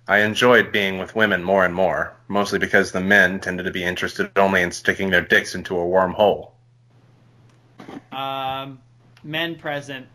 I 0.08 0.20
enjoyed 0.20 0.72
being 0.72 0.98
with 0.98 1.16
women 1.16 1.44
more 1.44 1.64
and 1.64 1.74
more, 1.74 2.14
mostly 2.28 2.60
because 2.60 2.92
the 2.92 3.00
men 3.00 3.40
tended 3.40 3.66
to 3.66 3.72
be 3.72 3.84
interested 3.84 4.32
only 4.36 4.62
in 4.62 4.72
sticking 4.72 5.12
their 5.12 5.22
dicks 5.22 5.56
into 5.56 5.78
a 5.78 5.86
warm 5.86 6.14
hole. 6.14 6.53
Um, 8.12 8.80
men 9.24 9.56
present. 9.56 10.08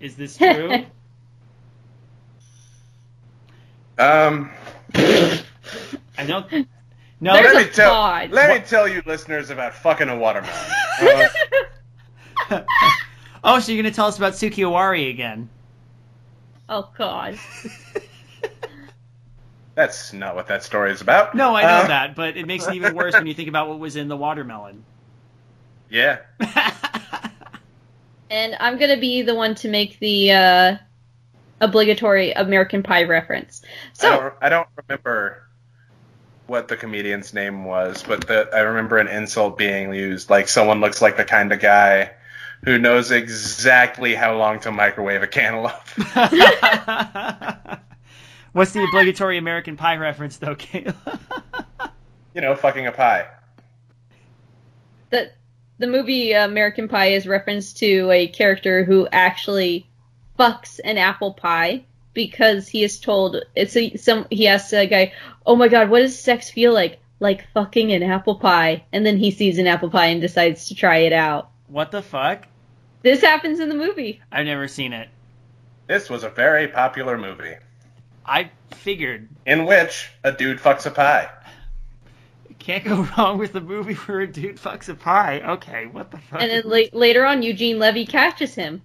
Is 0.00 0.16
this 0.16 0.36
true? 0.38 0.84
um, 3.98 4.50
I 4.94 6.24
don't. 6.26 6.66
No, 7.22 7.34
There's 7.34 7.54
let 7.54 7.66
me 7.66 7.72
tell 7.74 7.90
pod. 7.92 8.30
let 8.30 8.48
me 8.62 8.66
tell 8.66 8.88
you, 8.88 9.02
listeners, 9.04 9.50
about 9.50 9.74
fucking 9.74 10.08
a 10.08 10.16
watermelon. 10.16 10.54
Uh, 12.50 12.62
oh, 13.44 13.60
so 13.60 13.72
you're 13.72 13.82
gonna 13.82 13.94
tell 13.94 14.06
us 14.06 14.16
about 14.16 14.32
Tsuki 14.32 14.64
Owari 14.64 15.10
again? 15.10 15.50
oh 16.70 16.88
God. 16.96 17.38
that's 19.74 20.14
not 20.14 20.34
what 20.34 20.46
that 20.48 20.62
story 20.62 20.92
is 20.92 21.02
about. 21.02 21.34
No, 21.34 21.54
I 21.54 21.60
know 21.60 21.68
Uh, 21.84 21.88
that, 21.88 22.16
but 22.16 22.38
it 22.38 22.46
makes 22.46 22.66
it 22.66 22.74
even 22.74 22.94
worse 22.94 23.12
when 23.12 23.26
you 23.26 23.34
think 23.34 23.50
about 23.50 23.68
what 23.68 23.78
was 23.78 23.96
in 23.96 24.08
the 24.08 24.16
watermelon. 24.16 24.82
Yeah. 25.90 26.20
And 28.30 28.56
I'm 28.60 28.78
gonna 28.78 28.96
be 28.96 29.22
the 29.22 29.34
one 29.34 29.54
to 29.56 29.68
make 29.68 29.98
the 29.98 30.32
uh, 30.32 30.76
obligatory 31.60 32.32
American 32.32 32.82
Pie 32.82 33.04
reference. 33.04 33.62
I 33.64 33.68
So 33.94 34.10
don't, 34.10 34.34
I 34.40 34.48
don't 34.48 34.68
remember 34.88 35.42
what 36.46 36.68
the 36.68 36.76
comedian's 36.76 37.32
name 37.34 37.64
was, 37.64 38.02
but 38.02 38.26
the, 38.26 38.48
I 38.52 38.60
remember 38.60 38.98
an 38.98 39.08
insult 39.08 39.56
being 39.58 39.92
used, 39.94 40.30
like 40.30 40.48
someone 40.48 40.80
looks 40.80 41.00
like 41.02 41.16
the 41.16 41.24
kind 41.24 41.52
of 41.52 41.60
guy 41.60 42.12
who 42.64 42.78
knows 42.78 43.10
exactly 43.10 44.14
how 44.14 44.36
long 44.36 44.60
to 44.60 44.70
microwave 44.72 45.22
a 45.22 45.26
cantaloupe. 45.26 45.72
What's 48.52 48.72
the 48.72 48.82
obligatory 48.82 49.38
American 49.38 49.76
Pie 49.76 49.96
reference, 49.96 50.38
though, 50.38 50.56
Kayla? 50.56 50.94
you 52.34 52.40
know, 52.40 52.54
fucking 52.56 52.86
a 52.86 52.92
pie. 52.92 53.28
the 55.10 55.30
the 55.80 55.86
movie 55.86 56.34
uh, 56.34 56.44
American 56.44 56.88
Pie 56.88 57.12
is 57.12 57.26
reference 57.26 57.72
to 57.74 58.10
a 58.10 58.28
character 58.28 58.84
who 58.84 59.08
actually 59.10 59.88
fucks 60.38 60.78
an 60.84 60.98
apple 60.98 61.32
pie 61.32 61.84
because 62.12 62.68
he 62.68 62.84
is 62.84 63.00
told 63.00 63.42
it's 63.56 63.76
a, 63.76 63.96
some 63.96 64.26
he 64.30 64.46
asks 64.46 64.72
a 64.74 64.86
guy, 64.86 65.12
"Oh 65.46 65.56
my 65.56 65.68
god, 65.68 65.88
what 65.88 66.00
does 66.00 66.18
sex 66.18 66.50
feel 66.50 66.72
like?" 66.72 67.00
Like 67.18 67.48
fucking 67.52 67.92
an 67.92 68.02
apple 68.02 68.36
pie, 68.36 68.84
and 68.92 69.04
then 69.04 69.18
he 69.18 69.30
sees 69.30 69.58
an 69.58 69.66
apple 69.66 69.90
pie 69.90 70.06
and 70.06 70.20
decides 70.20 70.68
to 70.68 70.74
try 70.74 70.98
it 70.98 71.12
out. 71.12 71.50
what 71.66 71.90
the 71.90 72.02
fuck? 72.02 72.46
This 73.02 73.22
happens 73.22 73.60
in 73.60 73.68
the 73.68 73.74
movie. 73.74 74.20
I've 74.30 74.46
never 74.46 74.68
seen 74.68 74.92
it. 74.92 75.08
This 75.86 76.08
was 76.08 76.24
a 76.24 76.30
very 76.30 76.68
popular 76.68 77.18
movie 77.18 77.56
I 78.24 78.50
figured 78.70 79.28
in 79.44 79.66
which 79.66 80.10
a 80.22 80.32
dude 80.32 80.58
fucks 80.58 80.86
a 80.86 80.90
pie. 80.90 81.28
Can't 82.60 82.84
go 82.84 83.08
wrong 83.18 83.38
with 83.38 83.54
a 83.54 83.60
movie 83.60 83.94
where 83.94 84.20
a 84.20 84.26
dude 84.26 84.56
fucks 84.56 84.88
a 84.88 84.94
pie. 84.94 85.40
Okay, 85.40 85.86
what 85.86 86.10
the 86.10 86.18
fuck? 86.18 86.40
And 86.42 86.50
then 86.50 86.62
la- 86.64 86.98
later 86.98 87.24
on, 87.24 87.42
Eugene 87.42 87.78
Levy 87.78 88.06
catches 88.06 88.54
him. 88.54 88.82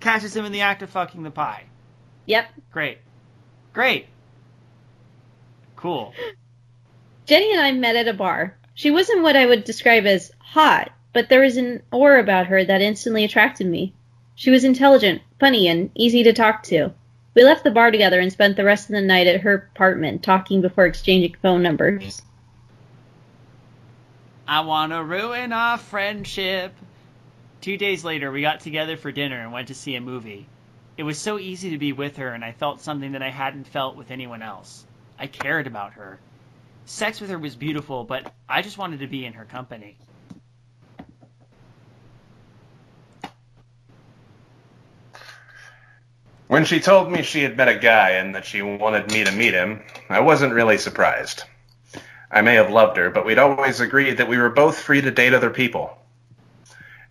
catches 0.00 0.34
him 0.34 0.44
in 0.44 0.52
the 0.52 0.62
act 0.62 0.82
of 0.82 0.90
fucking 0.90 1.22
the 1.22 1.30
pie. 1.30 1.64
Yep. 2.26 2.46
Great, 2.72 2.98
great, 3.72 4.06
cool. 5.76 6.12
Jenny 7.26 7.52
and 7.52 7.60
I 7.60 7.72
met 7.72 7.96
at 7.96 8.08
a 8.08 8.14
bar. 8.14 8.56
She 8.74 8.90
wasn't 8.90 9.22
what 9.22 9.36
I 9.36 9.46
would 9.46 9.64
describe 9.64 10.04
as 10.06 10.32
hot, 10.40 10.90
but 11.12 11.28
there 11.28 11.42
was 11.42 11.56
an 11.56 11.82
aura 11.92 12.20
about 12.20 12.46
her 12.46 12.64
that 12.64 12.80
instantly 12.82 13.24
attracted 13.24 13.66
me. 13.66 13.94
She 14.34 14.50
was 14.50 14.64
intelligent, 14.64 15.22
funny, 15.38 15.68
and 15.68 15.90
easy 15.94 16.22
to 16.24 16.32
talk 16.32 16.62
to. 16.64 16.92
We 17.34 17.44
left 17.44 17.62
the 17.64 17.70
bar 17.70 17.90
together 17.90 18.20
and 18.20 18.32
spent 18.32 18.56
the 18.56 18.64
rest 18.64 18.88
of 18.88 18.94
the 18.94 19.00
night 19.00 19.26
at 19.26 19.40
her 19.42 19.70
apartment, 19.74 20.22
talking 20.22 20.60
before 20.60 20.86
exchanging 20.86 21.36
phone 21.40 21.62
numbers. 21.62 22.22
I 24.46 24.60
wanna 24.60 25.02
ruin 25.02 25.52
our 25.52 25.78
friendship. 25.78 26.74
Two 27.62 27.78
days 27.78 28.04
later, 28.04 28.30
we 28.30 28.42
got 28.42 28.60
together 28.60 28.98
for 28.98 29.10
dinner 29.10 29.40
and 29.40 29.52
went 29.52 29.68
to 29.68 29.74
see 29.74 29.94
a 29.94 30.00
movie. 30.00 30.46
It 30.98 31.02
was 31.02 31.18
so 31.18 31.38
easy 31.38 31.70
to 31.70 31.78
be 31.78 31.92
with 31.92 32.18
her, 32.18 32.28
and 32.28 32.44
I 32.44 32.52
felt 32.52 32.82
something 32.82 33.12
that 33.12 33.22
I 33.22 33.30
hadn't 33.30 33.66
felt 33.66 33.96
with 33.96 34.10
anyone 34.10 34.42
else. 34.42 34.84
I 35.18 35.28
cared 35.28 35.66
about 35.66 35.94
her. 35.94 36.18
Sex 36.84 37.20
with 37.20 37.30
her 37.30 37.38
was 37.38 37.56
beautiful, 37.56 38.04
but 38.04 38.32
I 38.46 38.60
just 38.60 38.76
wanted 38.76 39.00
to 39.00 39.06
be 39.06 39.24
in 39.24 39.32
her 39.32 39.46
company. 39.46 39.96
When 46.46 46.66
she 46.66 46.80
told 46.80 47.10
me 47.10 47.22
she 47.22 47.42
had 47.42 47.56
met 47.56 47.68
a 47.68 47.78
guy 47.78 48.10
and 48.10 48.34
that 48.34 48.44
she 48.44 48.60
wanted 48.60 49.10
me 49.10 49.24
to 49.24 49.32
meet 49.32 49.54
him, 49.54 49.82
I 50.10 50.20
wasn't 50.20 50.52
really 50.52 50.76
surprised. 50.76 51.44
I 52.34 52.40
may 52.40 52.56
have 52.56 52.68
loved 52.68 52.96
her, 52.96 53.10
but 53.10 53.24
we'd 53.24 53.38
always 53.38 53.78
agreed 53.78 54.16
that 54.16 54.28
we 54.28 54.38
were 54.38 54.50
both 54.50 54.76
free 54.76 55.00
to 55.00 55.12
date 55.12 55.34
other 55.34 55.50
people. 55.50 55.96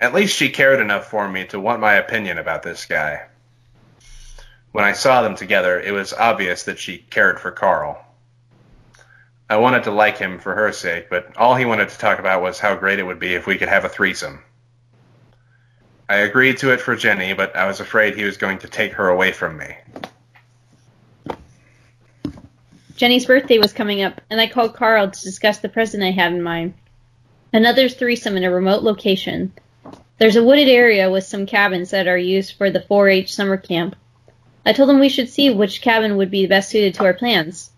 At 0.02 0.14
least 0.14 0.36
she 0.36 0.50
cared 0.50 0.82
enough 0.82 1.10
for 1.10 1.30
me 1.30 1.46
to 1.46 1.62
want 1.62 1.80
my 1.80 1.94
opinion 1.94 2.38
about 2.38 2.62
this 2.62 2.86
guy. 2.86 3.28
When 4.74 4.84
I 4.84 4.92
saw 4.92 5.22
them 5.22 5.36
together, 5.36 5.80
it 5.80 5.94
was 5.94 6.12
obvious 6.12 6.64
that 6.64 6.78
she 6.78 6.98
cared 6.98 7.40
for 7.40 7.52
Carl. 7.52 8.06
I 9.50 9.56
wanted 9.56 9.84
to 9.84 9.92
like 9.92 10.18
him 10.18 10.40
for 10.40 10.56
her 10.56 10.74
sake, 10.74 11.10
but 11.10 11.38
all 11.38 11.56
he 11.56 11.64
wanted 11.64 11.88
to 11.88 11.98
talk 11.98 12.20
about 12.20 12.42
was 12.42 12.60
how 12.60 12.76
great 12.76 13.00
it 13.00 13.04
would 13.04 13.20
be 13.20 13.34
if 13.34 13.48
we 13.48 13.58
could 13.58 13.70
have 13.70 13.86
a 13.86 13.90
threesome. 13.90 14.44
I 16.10 16.18
agreed 16.18 16.58
to 16.58 16.74
it 16.74 16.82
for 16.82 16.98
Jenny, 16.98 17.32
but 17.32 17.56
I 17.56 17.66
was 17.66 17.80
afraid 17.80 18.16
he 18.16 18.26
was 18.26 18.36
going 18.36 18.60
to 18.60 18.68
take 18.68 18.92
her 18.94 19.08
away 19.08 19.32
from 19.32 19.56
me. 19.56 19.78
Jenny's 22.96 23.26
birthday 23.26 23.58
was 23.58 23.74
coming 23.74 24.04
up, 24.04 24.22
and 24.30 24.40
I 24.40 24.48
called 24.48 24.76
Carl 24.76 25.10
to 25.10 25.24
discuss 25.24 25.58
the 25.58 25.70
present 25.70 26.04
I 26.04 26.12
had 26.12 26.32
in 26.32 26.44
mind. 26.44 26.76
Another 27.52 27.90
threesome 27.90 28.38
in 28.38 28.44
a 28.44 28.52
remote 28.52 28.84
location. 28.84 29.52
There's 30.20 30.36
a 30.36 30.44
wooded 30.44 30.68
area 30.68 31.10
with 31.10 31.24
some 31.24 31.48
cabins 31.48 31.90
that 31.90 32.08
are 32.08 32.18
used 32.18 32.54
for 32.54 32.70
the 32.70 32.82
4 32.82 33.10
H 33.10 33.34
summer 33.34 33.58
camp. 33.58 33.96
I 34.64 34.74
told 34.74 34.92
him 34.92 35.00
we 35.00 35.10
should 35.10 35.30
see 35.30 35.50
which 35.50 35.82
cabin 35.82 36.18
would 36.18 36.30
be 36.30 36.46
best 36.46 36.70
suited 36.70 36.94
to 36.96 37.04
our 37.06 37.16
plans. 37.16 37.72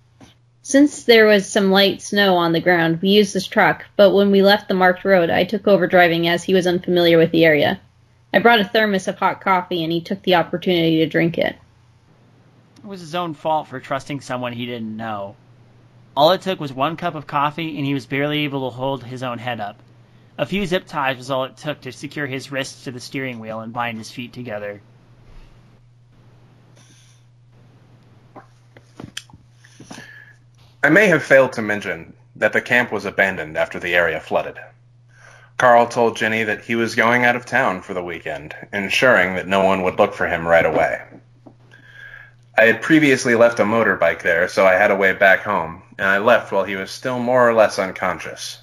Since 0.62 1.04
there 1.04 1.26
was 1.26 1.48
some 1.48 1.72
light 1.72 2.02
snow 2.02 2.36
on 2.36 2.52
the 2.52 2.60
ground, 2.60 3.02
we 3.02 3.10
used 3.10 3.34
this 3.34 3.48
truck, 3.48 3.86
but 3.96 4.12
when 4.12 4.32
we 4.32 4.42
left 4.42 4.68
the 4.68 4.74
marked 4.74 5.06
road, 5.06 5.30
I 5.30 5.46
took 5.46 5.66
over 5.66 5.88
driving 5.88 6.28
as 6.28 6.44
he 6.44 6.54
was 6.54 6.68
unfamiliar 6.68 7.18
with 7.18 7.32
the 7.32 7.46
area. 7.46 7.80
I 8.34 8.40
brought 8.40 8.60
a 8.60 8.66
thermos 8.66 9.08
of 9.08 9.18
hot 9.18 9.40
coffee, 9.40 9.84
and 9.84 9.94
he 9.94 10.02
took 10.02 10.22
the 10.24 10.36
opportunity 10.36 10.98
to 10.98 11.08
drink 11.08 11.38
it. 11.38 11.56
It 12.86 12.88
was 12.88 13.02
his 13.02 13.16
own 13.16 13.34
fault 13.34 13.68
for 13.68 13.80
trusting 13.80 14.22
someone 14.22 14.54
he 14.54 14.68
didn't 14.68 14.96
know. 14.96 15.36
All 16.16 16.34
it 16.34 16.42
took 16.42 16.60
was 16.60 16.72
one 16.72 16.98
cup 16.98 17.16
of 17.16 17.26
coffee, 17.26 17.78
and 17.78 17.84
he 17.84 17.96
was 17.96 18.06
barely 18.06 18.44
able 18.44 18.70
to 18.70 18.76
hold 18.76 19.04
his 19.04 19.24
own 19.24 19.40
head 19.40 19.60
up. 19.60 19.80
A 20.38 20.46
few 20.46 20.68
zip 20.68 20.86
ties 20.86 21.18
was 21.18 21.32
all 21.32 21.46
it 21.46 21.58
took 21.58 21.82
to 21.82 21.92
secure 21.92 22.28
his 22.28 22.52
wrists 22.52 22.84
to 22.84 22.92
the 22.92 23.00
steering 23.00 23.40
wheel 23.40 23.60
and 23.62 23.74
bind 23.74 23.98
his 23.98 24.12
feet 24.12 24.34
together. 24.34 24.82
I 30.84 30.90
may 30.90 31.08
have 31.08 31.24
failed 31.24 31.54
to 31.54 31.64
mention 31.64 32.14
that 32.36 32.54
the 32.54 32.62
camp 32.62 32.92
was 32.92 33.06
abandoned 33.06 33.58
after 33.58 33.80
the 33.80 33.96
area 33.96 34.20
flooded. 34.20 34.60
Carl 35.58 35.88
told 35.88 36.18
Jenny 36.18 36.44
that 36.44 36.66
he 36.66 36.76
was 36.76 36.94
going 36.94 37.26
out 37.26 37.36
of 37.36 37.48
town 37.48 37.82
for 37.82 37.96
the 37.96 38.04
weekend, 38.04 38.56
ensuring 38.72 39.38
that 39.38 39.48
no 39.48 39.64
one 39.64 39.82
would 39.82 39.98
look 39.98 40.14
for 40.14 40.28
him 40.28 40.48
right 40.48 40.68
away. 40.68 41.02
I 42.58 42.66
had 42.66 42.82
previously 42.82 43.36
left 43.36 43.60
a 43.60 43.64
motorbike 43.64 44.22
there, 44.22 44.48
so 44.48 44.66
I 44.66 44.74
had 44.74 44.92
a 44.92 44.96
way 44.96 45.12
back 45.12 45.42
home, 45.42 45.82
and 45.98 46.08
I 46.08 46.20
left 46.20 46.52
while 46.52 46.64
he 46.64 46.76
was 46.76 46.90
still 46.90 47.20
more 47.20 47.48
or 47.48 47.54
less 47.54 47.80
unconscious. 47.80 48.60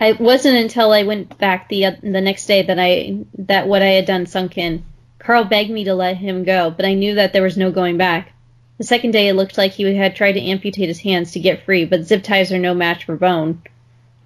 It 0.00 0.20
wasn't 0.20 0.58
until 0.58 0.92
I 0.92 1.02
went 1.02 1.36
back 1.38 1.68
the 1.68 1.86
uh, 1.86 1.92
the 2.00 2.20
next 2.20 2.46
day 2.46 2.62
that 2.62 2.78
I 2.78 3.24
that 3.38 3.66
what 3.66 3.82
I 3.82 3.88
had 3.88 4.06
done 4.06 4.26
sunk 4.26 4.56
in. 4.56 4.84
Carl 5.18 5.44
begged 5.44 5.70
me 5.70 5.84
to 5.84 5.94
let 5.94 6.16
him 6.16 6.44
go, 6.44 6.70
but 6.70 6.86
I 6.86 6.94
knew 6.94 7.16
that 7.16 7.32
there 7.32 7.42
was 7.42 7.56
no 7.56 7.72
going 7.72 7.96
back. 7.96 8.32
The 8.78 8.84
second 8.84 9.10
day, 9.10 9.26
it 9.26 9.34
looked 9.34 9.58
like 9.58 9.72
he 9.72 9.92
had 9.96 10.14
tried 10.14 10.32
to 10.32 10.40
amputate 10.40 10.86
his 10.86 11.00
hands 11.00 11.32
to 11.32 11.40
get 11.40 11.64
free, 11.64 11.84
but 11.84 12.04
zip 12.04 12.22
ties 12.22 12.52
are 12.52 12.58
no 12.60 12.74
match 12.74 13.04
for 13.04 13.16
bone. 13.16 13.62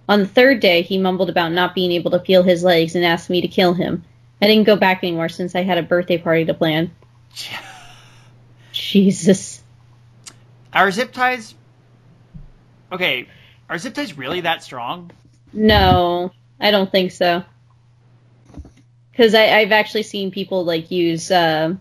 On 0.06 0.18
the 0.18 0.26
third 0.26 0.60
day, 0.60 0.82
he 0.82 0.98
mumbled 0.98 1.30
about 1.30 1.52
not 1.52 1.74
being 1.74 1.92
able 1.92 2.10
to 2.10 2.20
feel 2.20 2.42
his 2.42 2.62
legs 2.62 2.94
and 2.94 3.06
asked 3.06 3.30
me 3.30 3.40
to 3.40 3.48
kill 3.48 3.72
him. 3.72 4.04
I 4.42 4.46
didn't 4.46 4.66
go 4.66 4.76
back 4.76 5.02
anymore 5.02 5.30
since 5.30 5.54
I 5.54 5.62
had 5.62 5.78
a 5.78 5.82
birthday 5.82 6.18
party 6.18 6.44
to 6.44 6.52
plan. 6.52 6.90
Jesus. 8.72 9.62
Are 10.72 10.90
zip 10.90 11.12
ties? 11.12 11.54
Okay, 12.90 13.28
are 13.68 13.78
zip 13.78 13.94
ties 13.94 14.16
really 14.16 14.42
that 14.42 14.62
strong? 14.62 15.10
No, 15.52 16.32
I 16.58 16.70
don't 16.70 16.90
think 16.90 17.12
so. 17.12 17.44
Because 19.10 19.34
I've 19.34 19.72
actually 19.72 20.04
seen 20.04 20.30
people 20.30 20.64
like 20.64 20.90
use, 20.90 21.30
uh, 21.30 21.74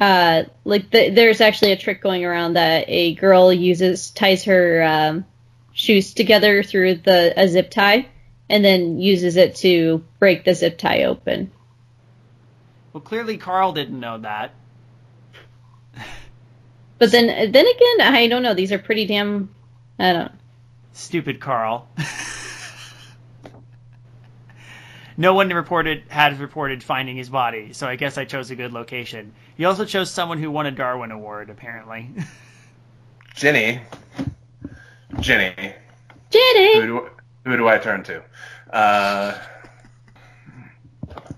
uh, 0.00 0.44
like 0.64 0.90
the, 0.90 1.10
there's 1.10 1.42
actually 1.42 1.72
a 1.72 1.76
trick 1.76 2.02
going 2.02 2.24
around 2.24 2.54
that 2.54 2.86
a 2.88 3.14
girl 3.14 3.52
uses 3.52 4.10
ties 4.10 4.44
her 4.44 4.82
um, 4.82 5.26
shoes 5.74 6.14
together 6.14 6.62
through 6.62 6.96
the 6.96 7.34
a 7.36 7.46
zip 7.48 7.70
tie, 7.70 8.08
and 8.48 8.64
then 8.64 8.98
uses 8.98 9.36
it 9.36 9.56
to 9.56 10.02
break 10.18 10.44
the 10.44 10.54
zip 10.54 10.78
tie 10.78 11.04
open. 11.04 11.52
Well, 12.94 13.02
clearly 13.02 13.36
Carl 13.36 13.72
didn't 13.72 14.00
know 14.00 14.18
that. 14.18 14.54
But 16.98 17.10
then, 17.10 17.26
then 17.26 17.66
again, 17.66 18.00
I 18.00 18.28
don't 18.28 18.42
know. 18.42 18.54
These 18.54 18.72
are 18.72 18.78
pretty 18.78 19.06
damn. 19.06 19.54
I 19.98 20.12
don't. 20.12 20.32
Stupid 20.92 21.40
Carl. 21.40 21.88
no 25.16 25.34
one 25.34 25.48
reported 25.48 26.04
had 26.08 26.38
reported 26.38 26.82
finding 26.82 27.16
his 27.16 27.28
body, 27.28 27.72
so 27.72 27.86
I 27.86 27.96
guess 27.96 28.16
I 28.16 28.24
chose 28.24 28.50
a 28.50 28.56
good 28.56 28.72
location. 28.72 29.32
He 29.56 29.64
also 29.64 29.84
chose 29.84 30.10
someone 30.10 30.38
who 30.38 30.50
won 30.50 30.66
a 30.66 30.70
Darwin 30.70 31.10
Award, 31.10 31.50
apparently. 31.50 32.10
Ginny. 33.34 33.80
Ginny. 35.20 35.74
Who 36.30 36.86
do, 36.86 37.10
who 37.44 37.56
do 37.56 37.68
I 37.68 37.78
turn 37.78 38.04
to? 38.04 38.22
Uh, 38.70 39.36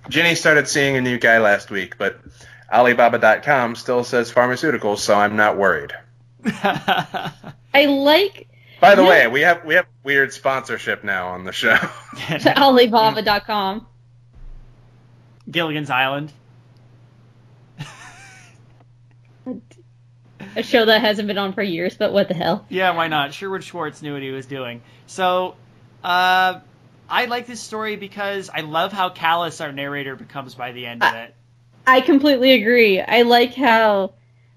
Ginny 0.09 0.35
started 0.35 0.69
seeing 0.69 0.97
a 0.97 1.01
new 1.01 1.19
guy 1.19 1.39
last 1.39 1.71
week, 1.71 1.99
but 1.99 2.21
Alibaba.com 2.73 3.77
still 3.77 4.05
says 4.05 4.33
pharmaceuticals, 4.33 4.99
so 4.99 5.15
I'm 5.15 5.37
not 5.37 5.57
worried. 5.57 5.93
I 6.45 7.87
like 7.87 8.49
By 8.81 8.95
the 8.95 9.03
Yeah. 9.03 9.09
way, 9.09 9.27
we 9.29 9.41
have 9.43 9.65
we 9.65 9.75
have 9.75 9.87
weird 10.03 10.33
sponsorship 10.33 11.05
now 11.05 11.29
on 11.29 11.45
the 11.45 11.53
show. 11.53 11.77
Alibaba.com. 12.57 13.87
Gilligan's 15.51 15.91
Island. 15.91 16.33
A 20.57 20.63
show 20.63 20.85
that 20.87 21.03
hasn't 21.03 21.29
been 21.29 21.39
on 21.39 21.53
for 21.53 21.63
years, 21.63 21.97
but 21.97 22.13
what 22.13 22.29
the 22.29 22.35
hell? 22.35 22.67
Yeah, 22.69 22.91
why 22.97 23.09
not? 23.09 23.33
Sherwood 23.33 23.63
Schwartz 23.63 24.03
knew 24.03 24.15
what 24.15 24.23
he 24.23 24.31
was 24.31 24.47
doing. 24.47 24.83
So, 25.07 25.55
uh, 26.03 26.61
I 27.09 27.27
like 27.27 27.47
this 27.47 27.61
story 27.61 27.95
because 27.97 28.51
I 28.53 28.63
love 28.63 28.93
how 28.93 29.11
callous 29.11 29.61
our 29.61 29.71
narrator 29.71 30.17
becomes 30.17 30.55
by 30.57 30.73
the 30.73 30.87
end 30.87 31.05
of 31.05 31.15
it. 31.15 31.35
I 31.87 32.01
completely 32.01 32.53
agree. 32.53 33.01
I 33.01 33.23
like 33.23 33.55
how, 33.55 34.15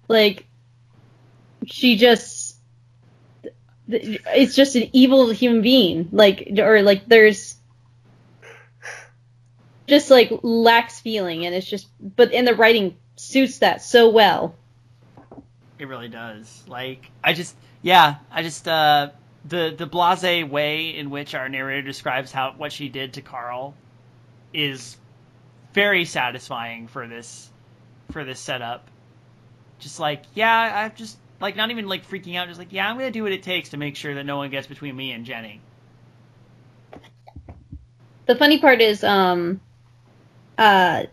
like, 0.08 0.48
she 1.66 1.98
just. 1.98 2.58
It's 3.88 4.56
just 4.56 4.76
an 4.76 4.90
evil 4.94 5.30
human 5.30 5.62
being. 5.62 6.10
Like, 6.12 6.52
or, 6.58 6.82
like, 6.82 7.06
there's. 7.08 7.56
Just, 9.88 10.10
like, 10.10 10.32
lacks 10.42 11.00
feeling, 11.00 11.46
and 11.46 11.54
it's 11.54 11.68
just. 11.68 11.88
But, 12.00 12.34
and 12.34 12.48
the 12.48 12.56
writing 12.56 12.98
suits 13.16 13.60
that 13.60 13.82
so 13.82 14.10
well. 14.10 14.56
It 15.78 15.88
really 15.88 16.10
does. 16.10 16.64
Like, 16.68 17.10
I 17.24 17.34
just, 17.34 17.56
yeah, 17.82 18.16
I 18.32 18.44
just, 18.44 18.68
uh, 18.68 19.10
the 19.46 19.74
the 19.78 19.86
blase 19.86 20.46
way 20.50 20.96
in 20.96 21.10
which 21.10 21.34
our 21.34 21.50
narrator 21.50 21.82
describes 21.82 22.32
how 22.32 22.54
what 22.58 22.72
she 22.72 22.90
did 22.90 23.14
to 23.14 23.22
Carl 23.22 23.74
is 24.54 24.98
very 25.74 26.06
satisfying 26.06 26.88
for 26.88 27.08
this 27.08 27.50
for 28.12 28.24
this 28.24 28.40
setup. 28.40 28.88
Just 29.80 30.00
like, 30.00 30.24
yeah, 30.34 30.86
I'm 30.86 30.96
just 30.96 31.18
like 31.40 31.56
not 31.56 31.72
even 31.72 31.88
like 31.88 32.08
freaking 32.08 32.36
out, 32.36 32.48
just 32.48 32.60
like, 32.60 32.74
yeah, 32.74 32.90
I'm 32.90 32.98
gonna 32.98 33.12
do 33.12 33.24
what 33.24 33.32
it 33.32 33.44
takes 33.44 33.70
to 33.70 33.78
make 33.78 33.96
sure 33.96 34.16
that 34.16 34.26
no 34.26 34.38
one 34.38 34.50
gets 34.50 34.68
between 34.68 34.96
me 34.96 35.12
and 35.12 35.26
Jenny. 35.26 35.62
The 38.26 38.36
funny 38.36 38.60
part 38.60 38.82
is, 38.82 39.04
um, 39.04 39.60
uh, 40.58 41.06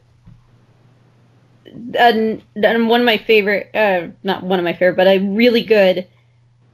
and, 1.64 2.42
and 2.54 2.88
one 2.88 3.00
of 3.00 3.06
my 3.06 3.16
favorite, 3.18 3.74
uh, 3.74 4.08
not 4.22 4.42
one 4.42 4.58
of 4.58 4.64
my 4.64 4.74
favorite, 4.74 4.96
but 4.96 5.06
a 5.06 5.18
really 5.18 5.62
good 5.62 6.08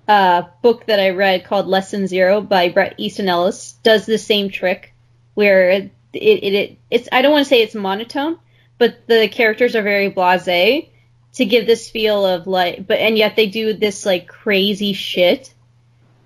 uh, 0.09 0.43
book 0.63 0.87
that 0.87 0.99
I 0.99 1.11
read 1.11 1.45
called 1.45 1.69
Less 1.69 1.93
Than 1.93 2.07
Zero 2.07 2.41
by 2.41 2.71
Bret 2.71 2.95
Easton 2.99 3.29
Ellis 3.29 3.73
does 3.83 4.05
the 4.05 4.19
same 4.19 4.51
trick 4.51 4.95
where 5.35 5.91
it, 6.13 6.19
it, 6.19 6.55
it 6.55 6.79
it's 6.91 7.09
I 7.13 7.23
don't 7.23 7.33
want 7.33 7.45
to 7.45 7.49
say 7.49 7.63
it's 7.63 7.75
monotone, 7.75 8.39
but 8.79 9.07
the 9.07 9.29
characters 9.29 9.77
are 9.77 9.83
very 9.83 10.11
blasé 10.11 10.89
to 11.35 11.45
give 11.45 11.67
this 11.67 11.89
feel 11.89 12.27
of 12.27 12.47
like, 12.47 12.87
but 12.87 12.99
and 12.99 13.17
yet 13.17 13.37
they 13.37 13.47
do 13.47 13.73
this 13.73 14.05
like 14.05 14.29
crazy 14.29 14.93
shit, 14.93 15.53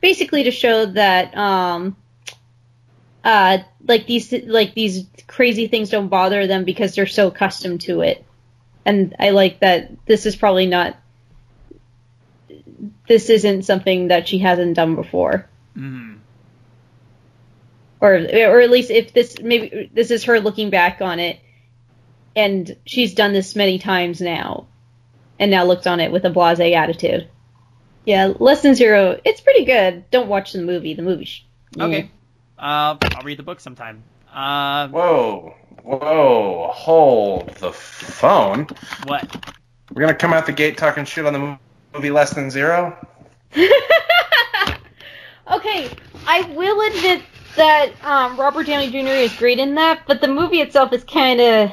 basically 0.00 0.44
to 0.44 0.50
show 0.50 0.86
that 0.86 1.36
um 1.36 1.96
uh 3.26 3.58
like 3.86 4.06
these 4.06 4.32
like 4.32 4.74
these 4.74 5.04
crazy 5.26 5.66
things 5.66 5.90
don't 5.90 6.08
bother 6.08 6.46
them 6.46 6.64
because 6.64 6.94
they're 6.94 7.06
so 7.06 7.26
accustomed 7.26 7.80
to 7.80 8.00
it 8.00 8.24
and 8.84 9.16
i 9.18 9.30
like 9.30 9.58
that 9.60 9.90
this 10.06 10.26
is 10.26 10.36
probably 10.36 10.66
not 10.66 10.96
this 13.08 13.28
isn't 13.28 13.64
something 13.64 14.08
that 14.08 14.28
she 14.28 14.38
hasn't 14.38 14.76
done 14.76 14.94
before 14.94 15.46
Mm. 15.76 16.20
Or 18.00 18.12
or 18.14 18.60
at 18.60 18.70
least 18.70 18.90
if 18.90 19.12
this 19.14 19.38
maybe 19.40 19.90
this 19.94 20.10
is 20.10 20.24
her 20.24 20.38
looking 20.40 20.70
back 20.70 21.00
on 21.00 21.18
it 21.18 21.38
and 22.34 22.76
she's 22.84 23.14
done 23.14 23.32
this 23.32 23.56
many 23.56 23.78
times 23.78 24.20
now 24.20 24.66
and 25.38 25.50
now 25.50 25.64
looked 25.64 25.86
on 25.86 26.00
it 26.00 26.12
with 26.12 26.24
a 26.26 26.30
blasé 26.30 26.74
attitude 26.74 27.26
yeah 28.04 28.32
Less 28.38 28.60
Than 28.62 28.74
Zero 28.74 29.18
it's 29.24 29.40
pretty 29.40 29.64
good 29.64 30.04
don't 30.10 30.28
watch 30.28 30.52
the 30.52 30.60
movie 30.62 30.92
the 30.94 31.02
movie 31.02 31.24
sh- 31.24 31.44
Okay. 31.78 32.10
Uh, 32.58 32.96
I'll 33.02 33.22
read 33.24 33.38
the 33.38 33.42
book 33.42 33.60
sometime. 33.60 34.02
Uh, 34.32 34.88
Whoa, 34.88 35.54
whoa, 35.82 36.70
hold 36.72 37.48
the 37.56 37.70
phone. 37.72 38.66
what? 39.04 39.54
We're 39.92 40.00
gonna 40.00 40.14
come 40.14 40.32
out 40.32 40.46
the 40.46 40.52
gate 40.52 40.76
talking 40.78 41.04
shit 41.04 41.26
on 41.26 41.32
the 41.34 41.58
movie 41.94 42.10
Less 42.10 42.32
Than 42.34 42.50
Zero. 42.50 42.96
okay, 45.50 45.90
I 46.26 46.42
will 46.54 46.80
admit 46.88 47.22
that 47.56 47.92
um, 48.04 48.38
Robert 48.38 48.66
Downey 48.66 48.90
Jr. 48.90 49.08
is 49.08 49.34
great 49.34 49.58
in 49.58 49.74
that, 49.74 50.02
but 50.06 50.20
the 50.20 50.28
movie 50.28 50.60
itself 50.60 50.92
is 50.92 51.04
kind 51.04 51.40
of. 51.40 51.72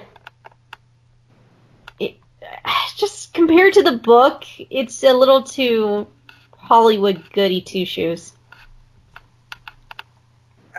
It, 2.00 2.18
just 2.98 3.34
compared 3.34 3.74
to 3.74 3.84
the 3.84 3.98
book, 3.98 4.44
it's 4.58 5.04
a 5.04 5.14
little 5.14 5.44
too 5.44 6.08
Hollywood 6.58 7.32
goody 7.32 7.62
two 7.62 7.86
shoes. 7.86 8.34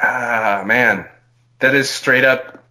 Ah, 0.03 0.65
man, 0.67 1.07
that 1.61 1.75
is 1.75 1.89
straight 1.89 2.25
up. 2.25 2.65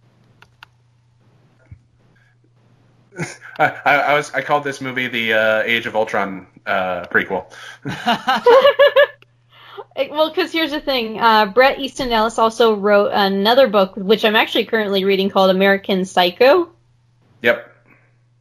I, 3.58 3.80
I, 3.84 3.94
I 3.94 4.14
was 4.14 4.32
I 4.32 4.42
called 4.42 4.64
this 4.64 4.80
movie 4.80 5.08
the 5.08 5.32
uh, 5.32 5.62
Age 5.62 5.86
of 5.86 5.96
Ultron 5.96 6.46
uh, 6.66 7.04
prequel. 7.04 7.50
Well, 9.96 10.28
because 10.28 10.50
here's 10.50 10.72
the 10.72 10.80
thing 10.80 11.20
uh, 11.20 11.46
Bret 11.46 11.78
Easton 11.78 12.10
Ellis 12.10 12.38
also 12.38 12.74
wrote 12.74 13.12
another 13.12 13.68
book, 13.68 13.94
which 13.96 14.24
I'm 14.24 14.34
actually 14.34 14.64
currently 14.64 15.04
reading 15.04 15.30
called 15.30 15.50
American 15.50 16.04
Psycho. 16.04 16.70
Yep. 17.42 17.70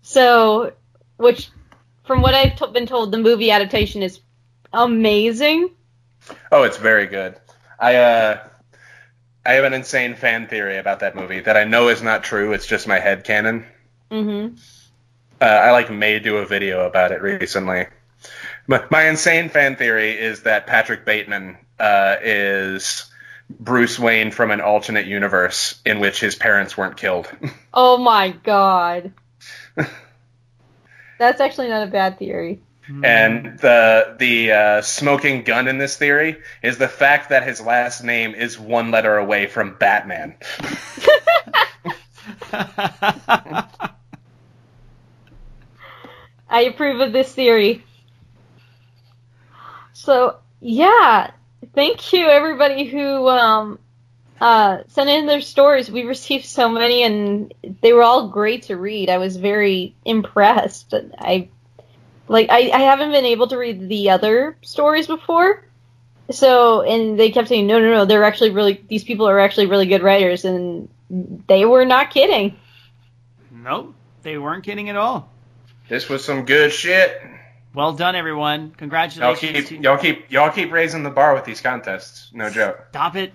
So, 0.01 0.73
which, 1.17 1.49
from 2.05 2.21
what 2.21 2.33
I've 2.33 2.57
t- 2.57 2.71
been 2.71 2.87
told, 2.87 3.11
the 3.11 3.19
movie 3.19 3.51
adaptation 3.51 4.01
is 4.01 4.19
amazing. 4.73 5.69
Oh, 6.51 6.63
it's 6.63 6.77
very 6.77 7.05
good. 7.05 7.35
I 7.79 7.95
uh, 7.97 8.47
I 9.45 9.53
have 9.53 9.65
an 9.65 9.73
insane 9.73 10.15
fan 10.15 10.47
theory 10.47 10.77
about 10.77 11.01
that 11.01 11.15
movie 11.15 11.41
that 11.41 11.57
I 11.57 11.65
know 11.65 11.89
is 11.89 12.01
not 12.01 12.23
true. 12.23 12.53
It's 12.53 12.65
just 12.65 12.87
my 12.87 12.99
head 12.99 13.23
canon. 13.25 13.65
Mm-hmm. 14.09 14.55
Uh, 15.41 15.45
I 15.45 15.71
like 15.71 15.91
may 15.91 16.19
do 16.19 16.37
a 16.37 16.45
video 16.45 16.85
about 16.85 17.11
it 17.11 17.21
recently. 17.21 17.87
My, 18.67 18.83
my 18.89 19.07
insane 19.09 19.49
fan 19.49 19.75
theory 19.75 20.11
is 20.11 20.43
that 20.43 20.67
Patrick 20.67 21.05
Bateman 21.05 21.57
uh, 21.79 22.15
is 22.21 23.05
Bruce 23.49 23.99
Wayne 23.99 24.31
from 24.31 24.51
an 24.51 24.61
alternate 24.61 25.05
universe 25.05 25.81
in 25.85 25.99
which 25.99 26.19
his 26.19 26.35
parents 26.35 26.77
weren't 26.77 26.97
killed. 26.97 27.29
Oh 27.75 27.97
my 27.97 28.29
god. 28.29 29.13
That's 31.17 31.41
actually 31.41 31.69
not 31.69 31.87
a 31.87 31.91
bad 31.91 32.19
theory. 32.19 32.61
and 33.03 33.57
the 33.57 34.15
the 34.19 34.51
uh, 34.51 34.81
smoking 34.83 35.41
gun 35.43 35.67
in 35.67 35.79
this 35.79 35.97
theory 35.97 36.37
is 36.61 36.77
the 36.77 36.87
fact 36.87 37.29
that 37.29 37.47
his 37.47 37.59
last 37.59 38.03
name 38.03 38.35
is 38.35 38.59
one 38.59 38.91
letter 38.91 39.17
away 39.17 39.47
from 39.47 39.75
Batman. 39.79 40.35
I 46.47 46.61
approve 46.69 46.99
of 46.99 47.11
this 47.11 47.33
theory. 47.33 47.83
So, 50.03 50.35
yeah, 50.59 51.31
thank 51.73 52.11
you 52.11 52.27
everybody 52.27 52.83
who 52.83 53.29
um, 53.29 53.79
uh, 54.41 54.79
sent 54.89 55.09
in 55.09 55.27
their 55.27 55.39
stories. 55.39 55.89
We 55.89 56.03
received 56.03 56.43
so 56.43 56.67
many, 56.67 57.03
and 57.03 57.53
they 57.81 57.93
were 57.93 58.03
all 58.03 58.27
great 58.27 58.63
to 58.63 58.75
read. 58.75 59.09
I 59.09 59.17
was 59.17 59.37
very 59.37 59.95
impressed. 60.03 60.93
I 61.17 61.47
Like 62.27 62.49
I, 62.49 62.69
I 62.73 62.79
haven't 62.79 63.11
been 63.11 63.23
able 63.23 63.47
to 63.47 63.57
read 63.57 63.87
the 63.87 64.09
other 64.09 64.57
stories 64.61 65.07
before. 65.07 65.63
So 66.31 66.81
and 66.81 67.17
they 67.17 67.31
kept 67.31 67.47
saying 67.47 67.67
no 67.67 67.79
no 67.79 67.89
no 67.93 68.05
they're 68.05 68.25
actually 68.25 68.49
really 68.49 68.83
these 68.89 69.05
people 69.05 69.29
are 69.29 69.39
actually 69.39 69.67
really 69.67 69.85
good 69.85 70.03
writers 70.03 70.43
and 70.43 70.89
they 71.47 71.63
were 71.63 71.85
not 71.85 72.11
kidding. 72.11 72.59
Nope, 73.51 73.95
they 74.21 74.37
weren't 74.37 74.65
kidding 74.65 74.89
at 74.89 74.97
all. 74.97 75.29
This 75.87 76.09
was 76.09 76.25
some 76.25 76.43
good 76.43 76.73
shit. 76.73 77.21
Well 77.73 77.93
done, 77.93 78.15
everyone. 78.15 78.71
Congratulations. 78.77 79.17
Y'all 79.19 79.35
Congratulations. 79.35 79.69
keep 79.69 79.77
to- 79.79 79.83
y'all 79.83 79.97
keep 79.97 80.31
y'all 80.31 80.51
keep 80.51 80.71
raising 80.71 81.03
the 81.03 81.09
bar 81.09 81.33
with 81.33 81.45
these 81.45 81.59
contests. 81.61 82.29
No 82.33 82.49
joke. 82.49 82.85
Stop 82.89 83.15
it. 83.15 83.33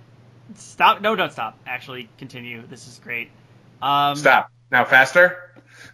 Stop. 0.54 1.00
No, 1.00 1.16
don't 1.16 1.32
stop. 1.32 1.58
Actually, 1.66 2.08
continue. 2.18 2.66
This 2.66 2.86
is 2.86 3.00
great. 3.02 3.30
Um, 3.82 4.16
Stop. 4.16 4.50
Now 4.70 4.84
faster. 4.84 5.36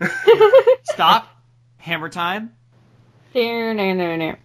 Stop. 0.84 1.28
Hammer 1.78 2.08
time. 2.08 2.54
There, 3.32 3.74
no, 3.74 3.92
no, 3.94 4.16
no. 4.16 4.36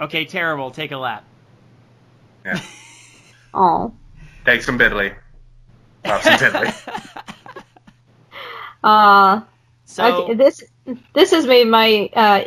Okay, 0.00 0.24
terrible. 0.24 0.70
Take 0.70 0.92
a 0.92 0.96
lap. 0.98 1.24
Yeah. 2.44 2.60
Oh. 3.52 3.92
Take 4.44 4.62
some 4.62 4.78
Bidley. 4.78 5.12
Pop 6.04 6.22
some 6.22 6.34
Bidley. 6.34 6.72
Uh, 8.84 9.40
so, 9.84 10.22
okay, 10.24 10.34
this 10.34 10.62
this 11.14 11.30
has 11.30 11.46
made 11.46 11.68
my 11.68 12.10
uh, 12.14 12.44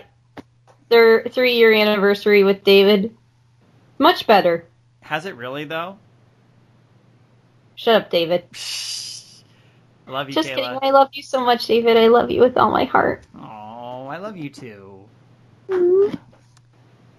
their 0.89 1.23
three 1.23 1.55
year 1.55 1.73
anniversary 1.73 2.43
with 2.43 2.63
David 2.63 3.15
much 3.97 4.27
better. 4.27 4.65
has 5.01 5.25
it 5.25 5.35
really 5.35 5.65
though? 5.65 5.97
Shut 7.75 7.95
up, 7.95 8.09
David. 8.09 8.45
I 10.07 10.11
love 10.11 10.27
you, 10.27 10.33
Just 10.33 10.49
kidding. 10.49 10.79
I 10.81 10.91
love 10.91 11.09
you 11.13 11.23
so 11.23 11.43
much, 11.43 11.65
David. 11.65 11.97
I 11.97 12.07
love 12.07 12.29
you 12.29 12.41
with 12.41 12.57
all 12.57 12.71
my 12.71 12.83
heart. 12.83 13.25
Oh, 13.35 14.07
I 14.07 14.17
love 14.17 14.37
you 14.37 14.49
too. 14.49 15.05
Mm. 15.69 16.17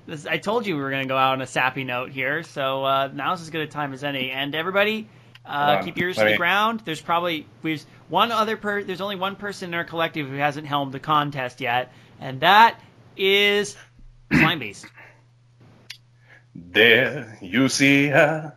This, 0.07 0.27
I 0.27 0.37
told 0.37 0.67
you 0.67 0.77
we 0.77 0.83
were 0.83 0.91
going 0.91 1.03
to 1.03 1.09
go 1.09 1.17
out 1.17 1.33
on 1.33 1.41
a 1.41 1.47
sappy 1.47 1.83
note 1.83 2.11
here, 2.11 2.43
so 2.43 2.85
uh, 2.85 3.11
now's 3.12 3.41
as 3.41 3.51
good 3.51 3.62
a 3.62 3.67
time 3.67 3.93
as 3.95 4.05
any. 4.05 4.31
And 4.31 4.55
everybody, 4.55 5.09
uh, 5.47 5.76
on, 5.78 5.84
keep 5.84 5.97
your 5.97 6.09
ears 6.09 6.16
to 6.16 6.24
the 6.24 6.30
me- 6.32 6.36
ground. 6.36 6.82
There's 6.84 7.01
probably 7.01 7.47
there's 7.62 7.86
one 8.09 8.32
other 8.32 8.57
per. 8.57 8.82
There's 8.82 9.01
only 9.01 9.16
one 9.16 9.36
person 9.36 9.70
in 9.70 9.74
our 9.74 9.84
collective 9.84 10.28
who 10.28 10.36
hasn't 10.36 10.66
helmed 10.66 10.92
the 10.92 11.01
contest 11.01 11.61
yet, 11.61 11.92
and 12.20 12.40
that 12.40 12.80
is 13.16 13.76
Slime 14.32 14.59
Beast. 14.59 14.86
There 16.55 17.36
you 17.42 17.68
see 17.68 18.07
her 18.09 18.57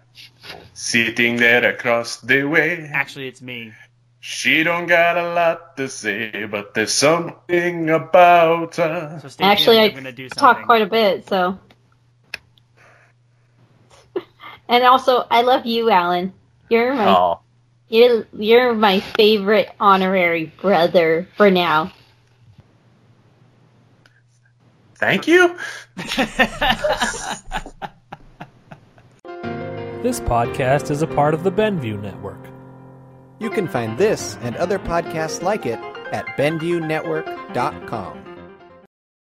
sitting 0.73 1.37
there 1.37 1.65
across 1.67 2.21
the 2.21 2.43
way. 2.43 2.89
Actually, 2.93 3.27
it's 3.27 3.41
me. 3.41 3.73
She 4.19 4.63
don't 4.63 4.87
got 4.87 5.17
a 5.17 5.33
lot 5.33 5.77
to 5.77 5.87
say, 5.89 6.45
but 6.45 6.73
there's 6.73 6.91
something 6.91 7.89
about 7.89 8.75
her. 8.75 9.19
So 9.21 9.29
stay 9.29 9.43
Actually, 9.45 9.77
tuned. 9.77 9.85
I 9.85 9.87
I'm 9.87 9.91
going 9.93 10.03
to 10.05 10.11
do 10.11 10.29
something. 10.29 10.39
talk 10.39 10.65
quite 10.65 10.81
a 10.81 10.85
bit, 10.85 11.27
so. 11.27 11.57
and 14.67 14.83
also, 14.83 15.25
I 15.29 15.41
love 15.43 15.65
you, 15.65 15.89
Alan. 15.89 16.33
You're 16.69 16.93
my 16.93 17.07
Oh, 17.07 17.39
you're, 17.89 18.25
you're 18.33 18.73
my 18.73 18.99
favorite 18.99 19.69
honorary 19.79 20.51
brother 20.61 21.27
for 21.37 21.49
now. 21.49 21.93
thank 24.95 25.27
you. 25.27 25.55
This 30.03 30.19
podcast 30.21 30.91
is 30.91 31.01
a 31.01 31.07
part 31.07 31.33
of 31.33 31.43
the 31.43 31.51
Benview 31.51 31.99
Network. 31.99 32.39
You 33.39 33.49
can 33.49 33.67
find 33.67 33.97
this 33.97 34.37
and 34.41 34.55
other 34.55 34.77
podcasts 34.79 35.41
like 35.41 35.65
it 35.65 35.79
at 36.13 36.27
BenviewNetwork.com. 36.37 38.26